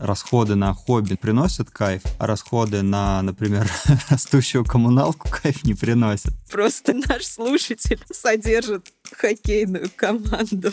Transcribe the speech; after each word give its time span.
расходы 0.00 0.54
на 0.54 0.74
хобби 0.74 1.14
приносят 1.14 1.70
кайф, 1.70 2.02
а 2.18 2.26
расходы 2.26 2.82
на, 2.82 3.22
например, 3.22 3.70
растущую 4.10 4.64
коммуналку 4.64 5.28
кайф 5.28 5.64
не 5.64 5.74
приносят. 5.74 6.34
Просто 6.50 6.92
наш 6.92 7.24
слушатель 7.24 8.00
содержит 8.10 8.92
хоккейную 9.12 9.90
команду. 9.94 10.72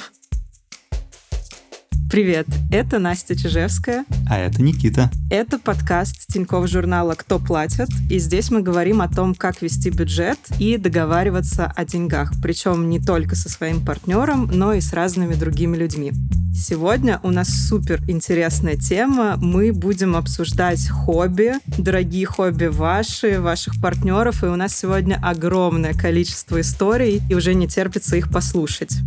Привет, 2.13 2.45
это 2.71 2.99
Настя 2.99 3.35
Чижевская. 3.35 4.05
А 4.29 4.37
это 4.37 4.61
Никита. 4.61 5.09
Это 5.31 5.57
подкаст 5.57 6.27
Тинькофф 6.27 6.69
журнала 6.69 7.15
«Кто 7.15 7.39
платит?». 7.39 7.87
И 8.07 8.19
здесь 8.19 8.51
мы 8.51 8.61
говорим 8.61 9.01
о 9.01 9.07
том, 9.07 9.33
как 9.33 9.63
вести 9.63 9.89
бюджет 9.89 10.37
и 10.59 10.77
договариваться 10.77 11.73
о 11.75 11.85
деньгах. 11.85 12.31
Причем 12.39 12.87
не 12.87 12.99
только 12.99 13.35
со 13.35 13.49
своим 13.49 13.83
партнером, 13.83 14.45
но 14.45 14.73
и 14.73 14.79
с 14.79 14.93
разными 14.93 15.33
другими 15.33 15.75
людьми. 15.75 16.11
Сегодня 16.53 17.19
у 17.23 17.31
нас 17.31 17.47
супер 17.49 17.99
интересная 18.07 18.75
тема. 18.75 19.37
Мы 19.37 19.73
будем 19.73 20.15
обсуждать 20.15 20.87
хобби, 20.87 21.53
дорогие 21.79 22.27
хобби 22.27 22.65
ваши, 22.65 23.41
ваших 23.41 23.81
партнеров. 23.81 24.43
И 24.43 24.45
у 24.45 24.55
нас 24.55 24.75
сегодня 24.75 25.19
огромное 25.19 25.95
количество 25.95 26.61
историй, 26.61 27.23
и 27.27 27.33
уже 27.33 27.55
не 27.55 27.67
терпится 27.67 28.17
их 28.17 28.31
послушать. 28.31 28.99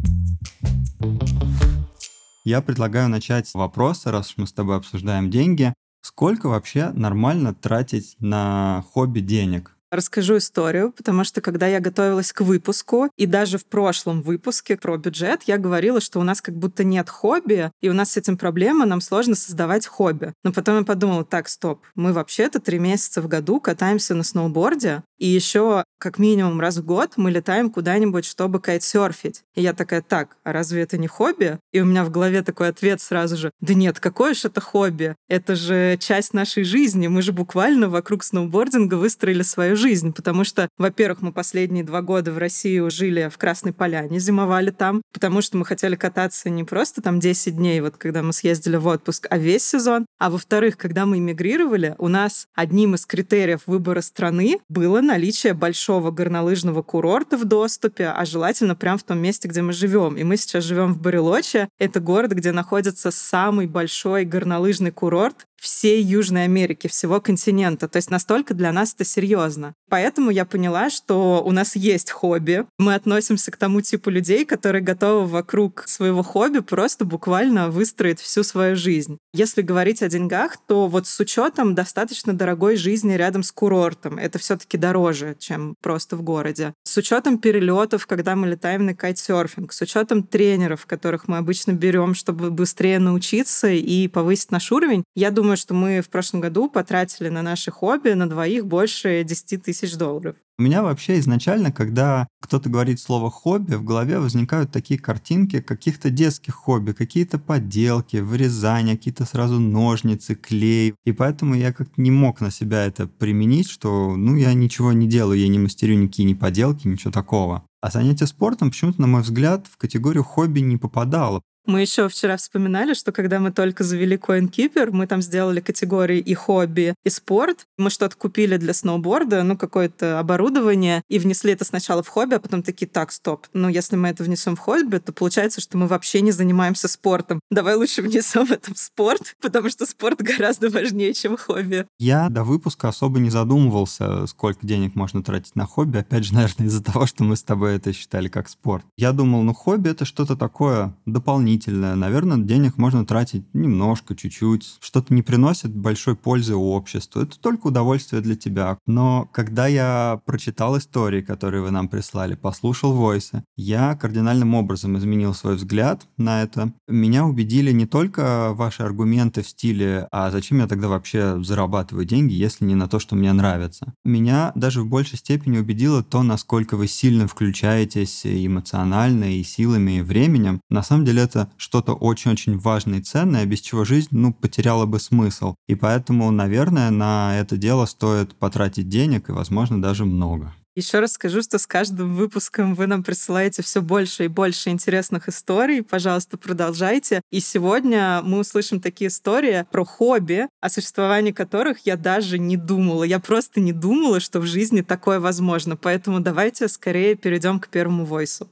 Я 2.46 2.62
предлагаю 2.62 3.08
начать 3.08 3.48
с 3.48 3.54
вопроса, 3.54 4.12
раз 4.12 4.34
мы 4.36 4.46
с 4.46 4.52
тобой 4.52 4.76
обсуждаем 4.76 5.32
деньги. 5.32 5.74
Сколько 6.00 6.48
вообще 6.48 6.90
нормально 6.90 7.52
тратить 7.52 8.14
на 8.20 8.84
хобби 8.92 9.18
денег? 9.18 9.76
Расскажу 9.90 10.36
историю, 10.36 10.92
потому 10.92 11.24
что 11.24 11.40
когда 11.40 11.66
я 11.66 11.80
готовилась 11.80 12.32
к 12.32 12.42
выпуску, 12.42 13.08
и 13.16 13.26
даже 13.26 13.58
в 13.58 13.66
прошлом 13.66 14.22
выпуске 14.22 14.76
про 14.76 14.96
бюджет, 14.96 15.42
я 15.46 15.58
говорила, 15.58 16.00
что 16.00 16.20
у 16.20 16.22
нас 16.22 16.40
как 16.40 16.56
будто 16.56 16.84
нет 16.84 17.08
хобби, 17.08 17.72
и 17.80 17.88
у 17.88 17.92
нас 17.92 18.12
с 18.12 18.16
этим 18.16 18.36
проблема, 18.36 18.86
нам 18.86 19.00
сложно 19.00 19.34
создавать 19.34 19.86
хобби. 19.86 20.32
Но 20.44 20.52
потом 20.52 20.78
я 20.78 20.84
подумала, 20.84 21.24
так, 21.24 21.48
стоп, 21.48 21.84
мы 21.96 22.12
вообще-то 22.12 22.60
три 22.60 22.78
месяца 22.78 23.22
в 23.22 23.26
году 23.26 23.60
катаемся 23.60 24.14
на 24.14 24.22
сноуборде, 24.22 25.02
и 25.18 25.26
еще 25.26 25.84
как 25.98 26.18
минимум 26.18 26.60
раз 26.60 26.76
в 26.76 26.84
год 26.84 27.12
мы 27.16 27.30
летаем 27.30 27.70
куда-нибудь, 27.70 28.24
чтобы 28.24 28.60
кайтсерфить. 28.60 29.42
И 29.54 29.62
я 29.62 29.72
такая, 29.72 30.02
так, 30.02 30.36
а 30.44 30.52
разве 30.52 30.82
это 30.82 30.98
не 30.98 31.06
хобби? 31.06 31.58
И 31.72 31.80
у 31.80 31.84
меня 31.84 32.04
в 32.04 32.10
голове 32.10 32.42
такой 32.42 32.68
ответ 32.68 33.00
сразу 33.00 33.36
же, 33.36 33.50
да 33.60 33.74
нет, 33.74 33.98
какое 33.98 34.34
же 34.34 34.48
это 34.48 34.60
хобби? 34.60 35.14
Это 35.28 35.56
же 35.56 35.96
часть 35.98 36.34
нашей 36.34 36.64
жизни, 36.64 37.08
мы 37.08 37.22
же 37.22 37.32
буквально 37.32 37.88
вокруг 37.88 38.24
сноубординга 38.24 38.94
выстроили 38.94 39.42
свою 39.42 39.76
жизнь, 39.76 40.12
потому 40.12 40.44
что, 40.44 40.68
во-первых, 40.76 41.22
мы 41.22 41.32
последние 41.32 41.84
два 41.84 42.02
года 42.02 42.32
в 42.32 42.38
России 42.38 42.86
жили 42.90 43.30
в 43.32 43.38
Красной 43.38 43.72
Поляне, 43.72 44.18
зимовали 44.18 44.70
там, 44.70 45.02
потому 45.12 45.40
что 45.40 45.56
мы 45.56 45.64
хотели 45.64 45.96
кататься 45.96 46.50
не 46.50 46.64
просто 46.64 47.00
там 47.00 47.20
10 47.20 47.56
дней, 47.56 47.80
вот 47.80 47.96
когда 47.96 48.22
мы 48.22 48.32
съездили 48.32 48.76
в 48.76 48.86
отпуск, 48.86 49.26
а 49.30 49.38
весь 49.38 49.66
сезон. 49.66 50.06
А 50.18 50.30
во-вторых, 50.30 50.76
когда 50.76 51.06
мы 51.06 51.18
эмигрировали, 51.18 51.94
у 51.98 52.08
нас 52.08 52.46
одним 52.54 52.94
из 52.94 53.06
критериев 53.06 53.62
выбора 53.66 54.00
страны 54.00 54.60
было 54.68 55.00
наличие 55.06 55.54
большого 55.54 56.10
горнолыжного 56.10 56.82
курорта 56.82 57.38
в 57.38 57.46
доступе, 57.46 58.08
а 58.08 58.24
желательно 58.26 58.74
прямо 58.74 58.98
в 58.98 59.02
том 59.02 59.18
месте, 59.18 59.48
где 59.48 59.62
мы 59.62 59.72
живем. 59.72 60.16
И 60.16 60.24
мы 60.24 60.36
сейчас 60.36 60.64
живем 60.64 60.92
в 60.92 61.00
Барелоче. 61.00 61.68
Это 61.78 62.00
город, 62.00 62.32
где 62.32 62.52
находится 62.52 63.10
самый 63.10 63.66
большой 63.66 64.24
горнолыжный 64.24 64.90
курорт 64.90 65.46
всей 65.60 66.02
Южной 66.02 66.44
Америки, 66.44 66.86
всего 66.88 67.20
континента. 67.20 67.88
То 67.88 67.96
есть 67.96 68.10
настолько 68.10 68.54
для 68.54 68.72
нас 68.72 68.94
это 68.94 69.04
серьезно. 69.04 69.74
Поэтому 69.88 70.30
я 70.30 70.44
поняла, 70.44 70.90
что 70.90 71.42
у 71.44 71.52
нас 71.52 71.76
есть 71.76 72.10
хобби. 72.10 72.66
Мы 72.78 72.94
относимся 72.94 73.50
к 73.50 73.56
тому 73.56 73.80
типу 73.80 74.10
людей, 74.10 74.44
которые 74.44 74.82
готовы 74.82 75.26
вокруг 75.26 75.84
своего 75.86 76.22
хобби 76.22 76.58
просто 76.58 77.04
буквально 77.04 77.70
выстроить 77.70 78.20
всю 78.20 78.42
свою 78.42 78.76
жизнь. 78.76 79.18
Если 79.32 79.62
говорить 79.62 80.02
о 80.02 80.08
деньгах, 80.08 80.56
то 80.66 80.88
вот 80.88 81.06
с 81.06 81.20
учетом 81.20 81.74
достаточно 81.74 82.32
дорогой 82.32 82.76
жизни 82.76 83.14
рядом 83.14 83.42
с 83.42 83.52
курортом, 83.52 84.18
это 84.18 84.38
все-таки 84.38 84.76
дороже, 84.76 85.36
чем 85.38 85.74
просто 85.80 86.16
в 86.16 86.22
городе. 86.22 86.74
С 86.84 86.96
учетом 86.96 87.38
перелетов, 87.38 88.06
когда 88.06 88.34
мы 88.34 88.48
летаем 88.48 88.86
на 88.86 88.94
кайтсерфинг, 88.94 89.72
с 89.72 89.80
учетом 89.80 90.22
тренеров, 90.22 90.86
которых 90.86 91.28
мы 91.28 91.36
обычно 91.38 91.72
берем, 91.72 92.14
чтобы 92.14 92.50
быстрее 92.50 92.98
научиться 92.98 93.68
и 93.68 94.08
повысить 94.08 94.50
наш 94.50 94.72
уровень, 94.72 95.04
я 95.14 95.30
думаю, 95.30 95.45
думаю, 95.46 95.56
что 95.56 95.74
мы 95.74 96.00
в 96.00 96.08
прошлом 96.08 96.40
году 96.40 96.68
потратили 96.68 97.28
на 97.28 97.40
наши 97.40 97.70
хобби 97.70 98.10
на 98.10 98.28
двоих 98.28 98.66
больше 98.66 99.22
10 99.22 99.62
тысяч 99.62 99.94
долларов. 99.94 100.34
У 100.58 100.62
меня 100.62 100.82
вообще 100.82 101.20
изначально, 101.20 101.70
когда 101.70 102.26
кто-то 102.40 102.68
говорит 102.68 102.98
слово 102.98 103.30
«хобби», 103.30 103.74
в 103.74 103.84
голове 103.84 104.18
возникают 104.18 104.72
такие 104.72 104.98
картинки 104.98 105.60
каких-то 105.60 106.10
детских 106.10 106.54
хобби, 106.54 106.92
какие-то 106.92 107.38
поделки, 107.38 108.16
вырезания, 108.16 108.96
какие-то 108.96 109.24
сразу 109.24 109.60
ножницы, 109.60 110.34
клей. 110.34 110.94
И 111.04 111.12
поэтому 111.12 111.54
я 111.54 111.72
как 111.72 111.96
не 111.96 112.10
мог 112.10 112.40
на 112.40 112.50
себя 112.50 112.84
это 112.84 113.06
применить, 113.06 113.70
что 113.70 114.16
ну 114.16 114.34
я 114.34 114.52
ничего 114.52 114.92
не 114.92 115.06
делаю, 115.06 115.38
я 115.38 115.46
не 115.46 115.60
мастерю 115.60 115.94
никакие 115.94 116.28
ни 116.28 116.34
поделки, 116.34 116.88
ничего 116.88 117.12
такого. 117.12 117.64
А 117.82 117.90
занятие 117.92 118.26
спортом 118.26 118.70
почему-то, 118.70 119.00
на 119.00 119.06
мой 119.06 119.22
взгляд, 119.22 119.68
в 119.70 119.76
категорию 119.76 120.24
хобби 120.24 120.58
не 120.58 120.76
попадало. 120.76 121.40
Мы 121.66 121.80
еще 121.80 122.08
вчера 122.08 122.36
вспоминали, 122.36 122.94
что 122.94 123.10
когда 123.10 123.40
мы 123.40 123.50
только 123.50 123.82
завели 123.82 124.16
CoinKeeper, 124.16 124.90
мы 124.92 125.08
там 125.08 125.20
сделали 125.20 125.60
категории 125.60 126.20
и 126.20 126.32
хобби, 126.32 126.94
и 127.04 127.10
спорт. 127.10 127.66
Мы 127.76 127.90
что-то 127.90 128.16
купили 128.16 128.56
для 128.56 128.72
сноуборда, 128.72 129.42
ну, 129.42 129.56
какое-то 129.56 130.20
оборудование, 130.20 131.02
и 131.08 131.18
внесли 131.18 131.52
это 131.52 131.64
сначала 131.64 132.04
в 132.04 132.08
хобби, 132.08 132.34
а 132.34 132.38
потом 132.38 132.62
такие, 132.62 132.86
так, 132.86 133.10
стоп. 133.10 133.46
Ну, 133.52 133.68
если 133.68 133.96
мы 133.96 134.08
это 134.08 134.22
внесем 134.22 134.54
в 134.54 134.60
хобби, 134.60 134.98
то 134.98 135.12
получается, 135.12 135.60
что 135.60 135.76
мы 135.76 135.88
вообще 135.88 136.20
не 136.20 136.30
занимаемся 136.30 136.86
спортом. 136.86 137.40
Давай 137.50 137.74
лучше 137.74 138.00
внесем 138.00 138.46
это 138.48 138.72
в 138.72 138.78
спорт, 138.78 139.34
потому 139.42 139.68
что 139.68 139.86
спорт 139.86 140.22
гораздо 140.22 140.70
важнее, 140.70 141.14
чем 141.14 141.36
хобби. 141.36 141.86
Я 141.98 142.28
до 142.28 142.44
выпуска 142.44 142.88
особо 142.88 143.18
не 143.18 143.30
задумывался, 143.30 144.26
сколько 144.28 144.64
денег 144.64 144.94
можно 144.94 145.20
тратить 145.24 145.56
на 145.56 145.66
хобби. 145.66 145.98
Опять 145.98 146.24
же, 146.24 146.34
наверное, 146.34 146.68
из-за 146.68 146.82
того, 146.82 147.06
что 147.06 147.24
мы 147.24 147.34
с 147.34 147.42
тобой 147.42 147.74
это 147.74 147.92
считали 147.92 148.28
как 148.28 148.48
спорт. 148.48 148.84
Я 148.96 149.10
думал, 149.10 149.42
ну, 149.42 149.52
хобби— 149.52 149.88
это 149.90 150.04
что-то 150.04 150.36
такое 150.36 150.94
дополнительное 151.06 151.55
дополнительное. 151.56 151.94
Наверное, 151.94 152.38
денег 152.38 152.76
можно 152.76 153.04
тратить 153.04 153.44
немножко, 153.54 154.14
чуть-чуть. 154.14 154.76
Что-то 154.80 155.14
не 155.14 155.22
приносит 155.22 155.74
большой 155.74 156.16
пользы 156.16 156.54
обществу. 156.54 157.22
Это 157.22 157.38
только 157.38 157.68
удовольствие 157.68 158.22
для 158.22 158.36
тебя. 158.36 158.78
Но 158.86 159.28
когда 159.32 159.66
я 159.66 160.20
прочитал 160.24 160.78
истории, 160.78 161.22
которые 161.22 161.62
вы 161.62 161.70
нам 161.70 161.88
прислали, 161.88 162.34
послушал 162.34 162.92
войсы, 162.92 163.42
я 163.56 163.94
кардинальным 163.96 164.54
образом 164.54 164.96
изменил 164.98 165.34
свой 165.34 165.56
взгляд 165.56 166.06
на 166.16 166.42
это. 166.42 166.72
Меня 166.88 167.24
убедили 167.24 167.72
не 167.72 167.86
только 167.86 168.52
ваши 168.52 168.82
аргументы 168.82 169.42
в 169.42 169.48
стиле 169.48 170.08
«а 170.12 170.30
зачем 170.30 170.58
я 170.58 170.66
тогда 170.66 170.88
вообще 170.88 171.42
зарабатываю 171.42 172.04
деньги, 172.04 172.34
если 172.34 172.64
не 172.64 172.74
на 172.74 172.88
то, 172.88 172.98
что 172.98 173.16
мне 173.16 173.32
нравится?». 173.32 173.94
Меня 174.04 174.52
даже 174.54 174.82
в 174.82 174.88
большей 174.88 175.18
степени 175.18 175.58
убедило 175.58 176.02
то, 176.02 176.22
насколько 176.22 176.76
вы 176.76 176.86
сильно 176.88 177.26
включаетесь 177.26 178.22
эмоционально 178.24 179.36
и 179.36 179.42
силами, 179.42 179.98
и 179.98 180.02
временем. 180.02 180.60
На 180.70 180.82
самом 180.82 181.04
деле 181.04 181.22
это 181.22 181.45
что-то 181.56 181.94
очень-очень 181.94 182.58
важное 182.58 182.98
и 182.98 183.02
ценное, 183.02 183.46
без 183.46 183.60
чего 183.60 183.84
жизнь, 183.84 184.08
ну, 184.10 184.32
потеряла 184.32 184.86
бы 184.86 185.00
смысл. 185.00 185.54
И 185.68 185.74
поэтому, 185.74 186.30
наверное, 186.30 186.90
на 186.90 187.38
это 187.38 187.56
дело 187.56 187.86
стоит 187.86 188.34
потратить 188.34 188.88
денег 188.88 189.28
и, 189.28 189.32
возможно, 189.32 189.80
даже 189.80 190.04
много. 190.04 190.52
Еще 190.76 190.98
раз 190.98 191.12
скажу, 191.12 191.40
что 191.40 191.58
с 191.58 191.66
каждым 191.66 192.14
выпуском 192.14 192.74
вы 192.74 192.86
нам 192.86 193.02
присылаете 193.02 193.62
все 193.62 193.80
больше 193.80 194.26
и 194.26 194.28
больше 194.28 194.68
интересных 194.68 195.26
историй. 195.26 195.82
Пожалуйста, 195.82 196.36
продолжайте. 196.36 197.22
И 197.30 197.40
сегодня 197.40 198.20
мы 198.22 198.40
услышим 198.40 198.82
такие 198.82 199.08
истории 199.08 199.64
про 199.70 199.86
хобби, 199.86 200.48
о 200.60 200.68
существовании 200.68 201.32
которых 201.32 201.86
я 201.86 201.96
даже 201.96 202.38
не 202.38 202.58
думала. 202.58 203.04
Я 203.04 203.20
просто 203.20 203.58
не 203.60 203.72
думала, 203.72 204.20
что 204.20 204.38
в 204.38 204.44
жизни 204.44 204.82
такое 204.82 205.18
возможно. 205.18 205.76
Поэтому 205.76 206.20
давайте 206.20 206.68
скорее 206.68 207.14
перейдем 207.14 207.58
к 207.58 207.68
первому 207.68 208.04
войсу. 208.04 208.46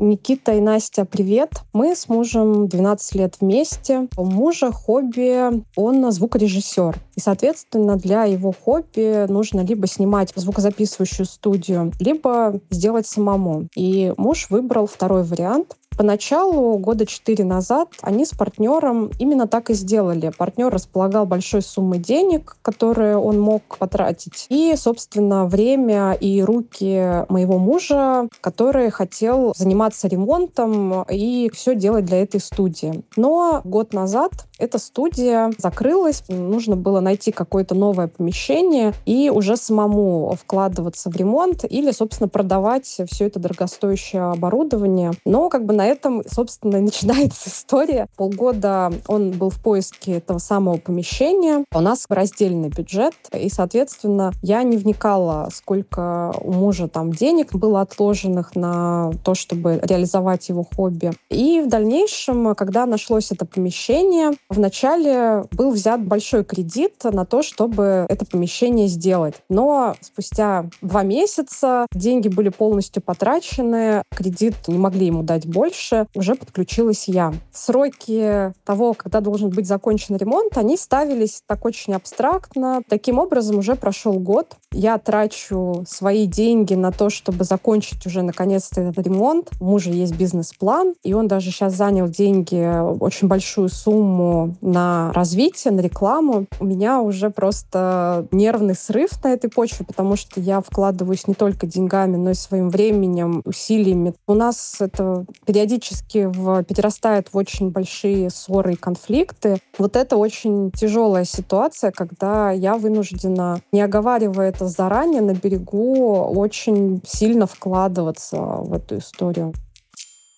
Никита 0.00 0.52
и 0.52 0.60
Настя, 0.60 1.04
привет. 1.04 1.50
Мы 1.72 1.96
с 1.96 2.08
мужем 2.08 2.68
12 2.68 3.14
лет 3.16 3.34
вместе. 3.40 4.06
У 4.16 4.24
мужа 4.24 4.70
хобби, 4.70 5.64
он 5.74 6.12
звукорежиссер. 6.12 6.96
И, 7.16 7.20
соответственно, 7.20 7.96
для 7.96 8.24
его 8.24 8.52
хобби 8.52 9.26
нужно 9.28 9.62
либо 9.62 9.88
снимать 9.88 10.32
звукозаписывающую 10.36 11.26
студию, 11.26 11.92
либо 11.98 12.60
сделать 12.70 13.08
самому. 13.08 13.66
И 13.74 14.14
муж 14.16 14.50
выбрал 14.50 14.86
второй 14.86 15.24
вариант. 15.24 15.76
Поначалу, 15.98 16.78
года 16.78 17.06
четыре 17.06 17.44
назад, 17.44 17.88
они 18.02 18.24
с 18.24 18.30
партнером 18.30 19.10
именно 19.18 19.48
так 19.48 19.68
и 19.68 19.74
сделали. 19.74 20.30
Партнер 20.38 20.72
располагал 20.72 21.26
большой 21.26 21.60
суммой 21.60 21.98
денег, 21.98 22.56
которые 22.62 23.16
он 23.16 23.40
мог 23.40 23.62
потратить. 23.78 24.46
И, 24.48 24.74
собственно, 24.76 25.46
время 25.46 26.12
и 26.12 26.40
руки 26.40 27.26
моего 27.28 27.58
мужа, 27.58 28.28
который 28.40 28.90
хотел 28.90 29.52
заниматься 29.56 30.06
ремонтом 30.06 31.02
и 31.10 31.50
все 31.52 31.74
делать 31.74 32.04
для 32.04 32.22
этой 32.22 32.40
студии. 32.40 33.02
Но 33.16 33.60
год 33.64 33.92
назад 33.92 34.30
Эта 34.58 34.78
студия 34.78 35.52
закрылась, 35.56 36.24
нужно 36.28 36.76
было 36.76 37.00
найти 37.00 37.30
какое-то 37.30 37.74
новое 37.76 38.08
помещение 38.08 38.92
и 39.06 39.30
уже 39.30 39.56
самому 39.56 40.36
вкладываться 40.40 41.10
в 41.10 41.16
ремонт 41.16 41.64
или, 41.68 41.92
собственно, 41.92 42.28
продавать 42.28 43.00
все 43.08 43.26
это 43.26 43.38
дорогостоящее 43.38 44.22
оборудование. 44.22 45.12
Но 45.24 45.48
как 45.48 45.64
бы 45.64 45.74
на 45.74 45.86
этом, 45.86 46.22
собственно, 46.28 46.80
начинается 46.80 47.50
история. 47.50 48.08
Полгода 48.16 48.92
он 49.06 49.30
был 49.30 49.50
в 49.50 49.62
поиске 49.62 50.14
этого 50.14 50.38
самого 50.38 50.78
помещения. 50.78 51.64
У 51.72 51.80
нас 51.80 52.06
раздельный 52.08 52.68
бюджет, 52.68 53.14
и, 53.32 53.48
соответственно, 53.48 54.32
я 54.42 54.64
не 54.64 54.76
вникала, 54.76 55.50
сколько 55.52 56.34
у 56.40 56.52
мужа 56.52 56.88
там 56.88 57.12
денег 57.12 57.54
было 57.54 57.82
отложенных 57.82 58.56
на 58.56 59.12
то, 59.24 59.34
чтобы 59.34 59.80
реализовать 59.82 60.48
его 60.48 60.64
хобби. 60.64 61.12
И 61.30 61.60
в 61.60 61.68
дальнейшем, 61.68 62.54
когда 62.56 62.86
нашлось 62.86 63.30
это 63.30 63.44
помещение, 63.44 64.32
вначале 64.48 65.44
был 65.52 65.70
взят 65.70 66.04
большой 66.04 66.44
кредит 66.44 67.02
на 67.04 67.24
то, 67.24 67.42
чтобы 67.42 68.06
это 68.08 68.24
помещение 68.24 68.88
сделать. 68.88 69.34
Но 69.48 69.94
спустя 70.00 70.66
два 70.82 71.02
месяца 71.02 71.86
деньги 71.92 72.28
были 72.28 72.48
полностью 72.48 73.02
потрачены, 73.02 74.02
кредит 74.14 74.54
не 74.66 74.78
могли 74.78 75.06
ему 75.06 75.22
дать 75.22 75.46
больше, 75.46 76.06
уже 76.14 76.34
подключилась 76.34 77.08
я. 77.08 77.32
Сроки 77.52 78.52
того, 78.64 78.94
когда 78.94 79.20
должен 79.20 79.50
быть 79.50 79.66
закончен 79.66 80.16
ремонт, 80.16 80.56
они 80.56 80.76
ставились 80.76 81.42
так 81.46 81.64
очень 81.64 81.94
абстрактно. 81.94 82.82
Таким 82.88 83.18
образом, 83.18 83.58
уже 83.58 83.76
прошел 83.76 84.14
год. 84.14 84.56
Я 84.72 84.98
трачу 84.98 85.84
свои 85.86 86.26
деньги 86.26 86.74
на 86.74 86.92
то, 86.92 87.10
чтобы 87.10 87.44
закончить 87.44 88.06
уже 88.06 88.22
наконец-то 88.22 88.80
этот 88.80 89.06
ремонт. 89.06 89.50
У 89.60 89.64
мужа 89.64 89.90
есть 89.90 90.16
бизнес-план, 90.16 90.94
и 91.02 91.12
он 91.14 91.28
даже 91.28 91.50
сейчас 91.50 91.74
занял 91.74 92.08
деньги, 92.08 92.98
очень 93.00 93.28
большую 93.28 93.68
сумму 93.68 94.37
на 94.60 95.12
развитие, 95.12 95.72
на 95.72 95.80
рекламу. 95.80 96.46
У 96.60 96.64
меня 96.64 97.00
уже 97.00 97.30
просто 97.30 98.26
нервный 98.30 98.74
срыв 98.74 99.10
на 99.24 99.32
этой 99.32 99.50
почве, 99.50 99.84
потому 99.84 100.16
что 100.16 100.40
я 100.40 100.60
вкладываюсь 100.60 101.26
не 101.26 101.34
только 101.34 101.66
деньгами, 101.66 102.16
но 102.16 102.30
и 102.30 102.34
своим 102.34 102.70
временем, 102.70 103.42
усилиями. 103.44 104.14
У 104.26 104.34
нас 104.34 104.76
это 104.80 105.24
периодически 105.46 106.26
в, 106.26 106.62
перерастает 106.64 107.28
в 107.32 107.36
очень 107.36 107.70
большие 107.70 108.30
ссоры 108.30 108.74
и 108.74 108.76
конфликты. 108.76 109.58
Вот 109.78 109.96
это 109.96 110.16
очень 110.16 110.70
тяжелая 110.70 111.24
ситуация, 111.24 111.90
когда 111.90 112.50
я 112.50 112.76
вынуждена, 112.76 113.60
не 113.72 113.80
оговаривая 113.80 114.48
это 114.48 114.66
заранее, 114.66 115.22
на 115.22 115.34
берегу 115.34 116.14
очень 116.14 117.00
сильно 117.06 117.46
вкладываться 117.46 118.36
в 118.36 118.72
эту 118.72 118.98
историю. 118.98 119.52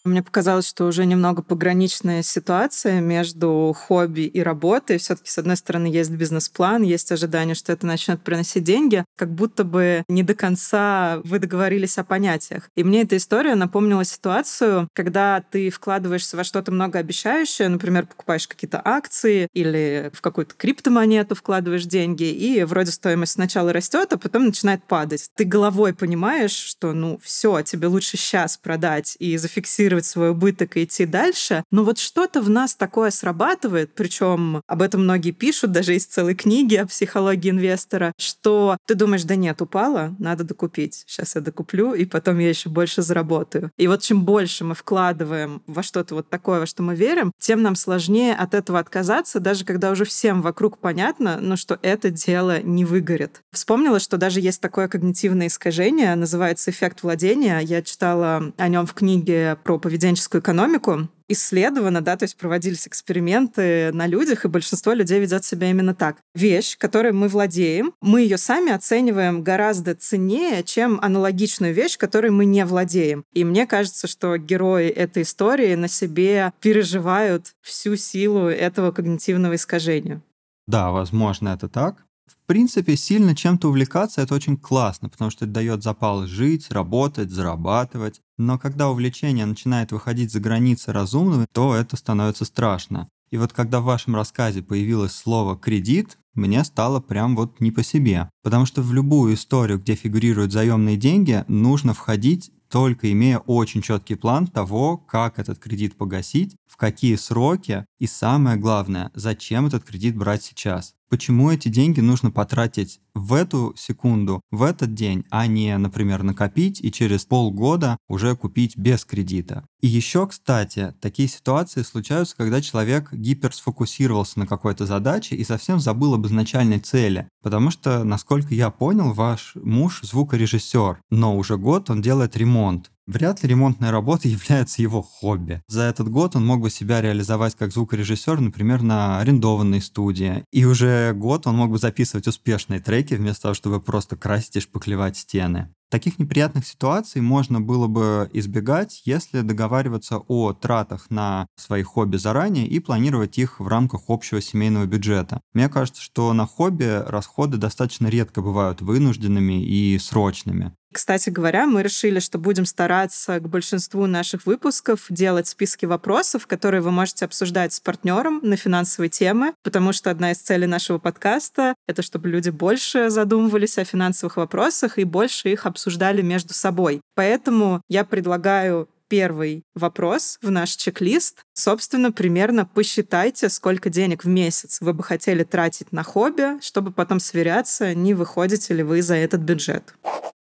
Мне 0.05 0.23
показалось, 0.23 0.67
что 0.67 0.87
уже 0.87 1.05
немного 1.05 1.43
пограничная 1.43 2.23
ситуация 2.23 3.03
между 3.03 3.77
хобби 3.79 4.23
и 4.23 4.41
работой. 4.41 4.97
Все-таки, 4.97 5.29
с 5.29 5.37
одной 5.37 5.59
стороны, 5.59 5.89
есть 5.89 6.11
бизнес-план, 6.11 6.83
есть 6.83 7.13
ожидание, 7.13 7.55
что 7.55 7.73
это 7.73 7.85
начнет 7.85 8.23
приносить 8.23 8.65
деньги, 8.65 9.05
как 9.19 9.35
будто 9.35 9.63
бы 9.63 10.03
не 10.09 10.23
до 10.23 10.35
конца 10.35 11.21
вы 11.25 11.39
договорились 11.39 11.99
о 11.99 12.05
понятиях. 12.05 12.71
И 12.77 12.83
мне 12.83 13.03
эта 13.03 13.19
история 13.19 13.55
напомнила 13.57 14.03
ситуацию, 14.07 14.89
когда 14.95 15.45
ты 15.51 15.69
вкладываешься 15.69 16.39
во 16.39 16.45
что-то 16.45 16.73
многообещающее, 16.73 17.69
например, 17.69 18.07
покупаешь 18.07 18.49
какие-то 18.49 18.81
акции 18.83 19.49
или 19.53 20.11
в 20.15 20.23
какую-то 20.23 20.55
криптомонету 20.55 21.35
вкладываешь 21.35 21.85
деньги, 21.85 22.25
и 22.25 22.65
вроде 22.65 22.91
стоимость 22.93 23.33
сначала 23.33 23.71
растет, 23.71 24.15
а 24.15 24.19
потом 24.19 24.47
начинает 24.47 24.83
падать. 24.85 25.29
Ты 25.37 25.45
головой 25.45 25.93
понимаешь, 25.93 26.53
что 26.53 26.95
ну 26.95 27.21
все, 27.23 27.61
тебе 27.61 27.89
лучше 27.89 28.17
сейчас 28.17 28.57
продать 28.57 29.17
и 29.19 29.37
зафиксировать 29.37 29.90
фиксировать 29.91 30.05
свой 30.05 30.31
убыток 30.31 30.77
и 30.77 30.85
идти 30.85 31.05
дальше. 31.07 31.65
Но 31.71 31.85
вот 31.85 31.99
что-то 31.99 32.41
в 32.41 32.49
нас 32.49 32.75
такое 32.75 33.11
срабатывает, 33.11 33.95
причем 33.95 34.63
об 34.67 34.83
этом 34.83 35.03
многие 35.03 35.33
пишут, 35.33 35.73
даже 35.73 35.93
есть 35.93 36.13
целые 36.13 36.35
книги 36.35 36.77
о 36.77 36.87
психологии 36.87 37.51
инвестора, 37.51 38.13
что 38.19 38.77
ты 38.87 38.95
думаешь, 38.95 39.25
да 39.25 39.37
нет, 39.37 39.61
упала, 39.61 40.15
надо 40.19 40.45
докупить. 40.45 41.05
Сейчас 41.07 41.35
я 41.35 41.41
докуплю, 41.41 41.95
и 41.95 42.05
потом 42.05 42.39
я 42.39 42.49
еще 42.49 42.69
больше 42.69 43.03
заработаю. 43.03 43.71
И 43.79 43.89
вот 43.89 44.03
чем 44.03 44.25
больше 44.25 44.65
мы 44.65 44.75
вкладываем 44.75 45.63
во 45.67 45.83
что-то 45.83 46.15
вот 46.15 46.31
такое, 46.31 46.61
во 46.61 46.67
что 46.67 46.83
мы 46.83 46.95
верим, 46.95 47.33
тем 47.39 47.63
нам 47.63 47.75
сложнее 47.75 48.35
от 48.35 48.55
этого 48.55 48.79
отказаться, 48.79 49.41
даже 49.41 49.65
когда 49.65 49.91
уже 49.91 50.05
всем 50.05 50.43
вокруг 50.43 50.79
понятно, 50.79 51.39
но 51.41 51.57
что 51.57 51.79
это 51.83 52.11
дело 52.11 52.63
не 52.63 52.85
выгорит. 52.85 53.43
Вспомнила, 53.53 53.99
что 53.99 54.17
даже 54.17 54.41
есть 54.41 54.61
такое 54.61 54.89
когнитивное 54.89 55.49
искажение, 55.49 56.15
называется 56.15 56.71
эффект 56.71 57.03
владения. 57.03 57.59
Я 57.61 57.83
читала 57.83 58.53
о 58.57 58.69
нем 58.69 58.87
в 58.87 58.95
книге 58.95 59.57
про 59.65 59.80
поведенческую 59.81 60.41
экономику, 60.41 61.09
исследовано, 61.29 62.01
да, 62.01 62.17
то 62.17 62.25
есть 62.25 62.37
проводились 62.37 62.87
эксперименты 62.87 63.93
на 63.93 64.07
людях, 64.07 64.45
и 64.45 64.49
большинство 64.49 64.93
людей 64.93 65.21
ведет 65.21 65.45
себя 65.45 65.71
именно 65.71 65.95
так. 65.95 66.17
Вещь, 66.35 66.77
которой 66.77 67.13
мы 67.13 67.29
владеем, 67.29 67.93
мы 68.01 68.23
ее 68.23 68.37
сами 68.37 68.73
оцениваем 68.73 69.43
гораздо 69.43 69.95
ценнее, 69.95 70.63
чем 70.65 70.99
аналогичную 71.01 71.73
вещь, 71.73 71.97
которой 71.97 72.31
мы 72.31 72.45
не 72.45 72.65
владеем. 72.65 73.25
И 73.33 73.45
мне 73.45 73.67
кажется, 73.67 74.07
что 74.07 74.37
герои 74.37 74.89
этой 74.89 75.23
истории 75.23 75.75
на 75.75 75.89
себе 75.89 76.53
переживают 76.61 77.55
всю 77.63 77.97
силу 77.97 78.49
этого 78.49 78.91
когнитивного 78.91 79.55
искажения. 79.55 80.23
Да, 80.67 80.91
возможно, 80.91 81.51
это 81.51 81.69
так. 81.69 82.05
В 82.31 82.47
принципе, 82.47 82.97
сильно 82.97 83.35
чем-то 83.35 83.69
увлекаться 83.69 84.21
это 84.21 84.35
очень 84.35 84.57
классно, 84.57 85.09
потому 85.09 85.31
что 85.31 85.47
это 85.47 85.55
дает 85.55 85.83
запал 85.83 86.27
жить, 86.27 86.71
работать, 86.71 87.31
зарабатывать. 87.31 88.21
Но 88.39 88.57
когда 88.59 88.89
увлечение 88.89 89.47
начинает 89.47 89.91
выходить 89.91 90.31
за 90.31 90.39
границы 90.39 90.93
разумного, 90.93 91.47
то 91.53 91.75
это 91.75 91.97
становится 91.97 92.45
страшно. 92.45 93.09
И 93.31 93.37
вот 93.37 93.53
когда 93.53 93.81
в 93.81 93.85
вашем 93.85 94.15
рассказе 94.15 94.63
появилось 94.63 95.13
слово 95.13 95.57
«кредит», 95.57 96.19
мне 96.35 96.63
стало 96.63 97.01
прям 97.01 97.35
вот 97.35 97.61
не 97.61 97.73
по 97.73 97.83
себе. 97.83 98.31
Потому 98.43 98.65
что 98.65 98.83
в 98.83 98.93
любую 98.93 99.35
историю, 99.35 99.81
где 99.81 99.97
фигурируют 99.97 100.53
заемные 100.53 100.97
деньги, 100.97 101.45
нужно 101.49 101.95
входить 101.95 102.53
только 102.71 103.11
имея 103.13 103.39
очень 103.39 103.83
четкий 103.83 104.15
план 104.15 104.47
того, 104.47 104.97
как 104.97 105.39
этот 105.39 105.59
кредит 105.59 105.97
погасить, 105.97 106.57
в 106.67 106.77
какие 106.77 107.17
сроки 107.17 107.85
и 107.99 108.07
самое 108.07 108.57
главное, 108.57 109.11
зачем 109.15 109.67
этот 109.67 109.85
кредит 109.85 110.17
брать 110.17 110.43
сейчас 110.43 110.95
почему 111.11 111.51
эти 111.51 111.69
деньги 111.69 112.01
нужно 112.01 112.31
потратить 112.31 113.01
в 113.13 113.35
эту 113.35 113.75
секунду, 113.77 114.41
в 114.53 114.63
этот 114.63 114.95
день, 114.95 115.25
а 115.31 115.47
не, 115.49 115.77
например, 115.77 116.23
накопить 116.23 116.81
и 116.81 116.93
через 116.93 117.25
полгода 117.25 117.99
уже 118.09 118.37
купить 118.37 118.77
без 118.77 119.05
кредита. 119.05 119.67
И 119.81 119.89
еще, 119.89 120.27
кстати, 120.29 120.95
такие 121.01 121.29
ситуации 121.29 121.83
случаются, 121.83 122.37
когда 122.37 122.63
человек 122.63 123.13
гиперсфокусировался 123.13 124.39
на 124.39 124.47
какой-то 124.47 124.87
задаче 124.87 125.35
и 125.35 125.45
совсем 125.45 125.81
забыл 125.81 126.15
об 126.15 126.27
изначальной 126.27 126.79
цели. 126.79 127.29
Потому 127.43 127.71
что, 127.71 128.05
насколько 128.05 128.55
я 128.55 128.71
понял, 128.71 129.13
ваш 129.13 129.55
муж 129.57 130.01
звукорежиссер, 130.03 131.01
но 131.11 131.37
уже 131.37 131.57
год 131.57 131.91
он 131.91 132.01
делает 132.01 132.37
ремонт. 132.37 132.60
Вряд 133.07 133.43
ли 133.43 133.49
ремонтная 133.49 133.91
работа 133.91 134.29
является 134.37 134.83
его 134.83 135.03
хобби. 135.03 135.63
За 135.67 135.83
этот 135.83 136.09
год 136.09 136.37
он 136.37 136.47
мог 136.47 136.61
бы 136.61 136.71
себя 136.71 137.01
реализовать 137.01 137.57
как 137.57 137.73
звукорежиссер, 137.73 138.41
например, 138.41 138.83
на 138.83 139.19
арендованной 139.19 139.81
студии. 139.81 140.45
И 140.53 140.65
уже 140.65 141.13
год 141.13 141.47
он 141.47 141.57
мог 141.57 141.71
бы 141.71 141.79
записывать 141.79 142.29
успешные 142.29 142.79
треки, 142.81 143.15
вместо 143.15 143.43
того, 143.43 143.55
чтобы 143.55 143.81
просто 143.81 144.17
красить 144.17 144.57
и 144.57 144.61
шпаклевать 144.61 145.17
стены. 145.17 145.75
Таких 145.91 146.21
неприятных 146.21 146.65
ситуаций 146.65 147.21
можно 147.21 147.61
было 147.61 147.89
бы 147.89 148.31
избегать, 148.33 149.03
если 149.05 149.41
договариваться 149.41 150.19
о 150.19 150.53
тратах 150.53 151.11
на 151.11 151.49
свои 151.57 151.83
хобби 151.83 152.17
заранее 152.17 152.69
и 152.69 152.79
планировать 152.79 153.39
их 153.39 153.59
в 153.59 153.67
рамках 153.67 154.03
общего 154.07 154.41
семейного 154.41 154.87
бюджета. 154.87 155.41
Мне 155.53 155.69
кажется, 155.69 156.01
что 156.01 156.33
на 156.33 156.47
хобби 156.47 157.03
расходы 157.09 157.57
достаточно 157.57 158.07
редко 158.07 158.41
бывают 158.41 158.81
вынужденными 158.81 159.65
и 159.65 159.99
срочными. 159.99 160.73
Кстати 160.93 161.31
говоря, 161.31 161.67
мы 161.67 161.83
решили, 161.83 162.19
что 162.19 162.39
будем 162.39 162.67
стараться 162.67 163.39
к 163.39 163.49
большинству 163.49 164.07
наших 164.07 164.45
выпусков 164.47 165.07
делать 165.09 165.47
списки 165.47 165.87
вопросов, 165.87 166.49
которые 166.49 166.81
вы 166.81 166.91
можете 166.91 167.25
обсуждать 167.25 167.73
с 167.73 167.81
партнером 167.81 168.41
на 168.43 168.57
финансовые 168.57 169.09
темы, 169.09 169.55
потому 169.63 169.93
что 169.93 170.11
одна 170.11 170.33
из 170.33 170.39
целей 170.39 170.67
нашего 170.67 170.99
подкаста— 170.99 171.75
это 171.87 172.03
чтобы 172.03 172.29
люди 172.29 172.51
больше 172.51 173.09
задумывались 173.11 173.79
о 173.79 173.85
финансовых 173.85 174.37
вопросах 174.37 174.99
и 174.99 175.05
больше 175.05 175.51
их 175.51 175.67
обсуждали 175.67 176.23
между 176.23 176.55
собой. 176.55 177.01
Поэтому 177.15 177.83
я 177.89 178.05
предлагаю 178.05 178.89
первый 179.11 179.65
вопрос 179.75 180.39
в 180.41 180.51
наш 180.51 180.71
чек-лист. 180.71 181.43
Собственно, 181.53 182.13
примерно 182.13 182.65
посчитайте, 182.65 183.49
сколько 183.49 183.91
денег 183.91 184.25
в 184.25 184.29
месяц 184.29 184.79
вы 184.81 184.95
бы 184.95 185.03
хотели 185.03 185.43
тратить 185.43 185.93
на 185.93 186.03
хобби, 186.03 186.61
чтобы 186.63 186.93
потом 186.93 187.21
сверяться, 187.21 187.95
не 187.95 188.15
выходите 188.15 188.73
ли 188.73 188.83
вы 188.83 189.03
за 189.03 189.17
этот 189.17 189.41
бюджет. 189.41 189.95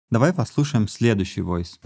Давай 0.09 0.31
послушаем 0.31 0.87
следующий 0.87 1.41
войс. 1.41 1.79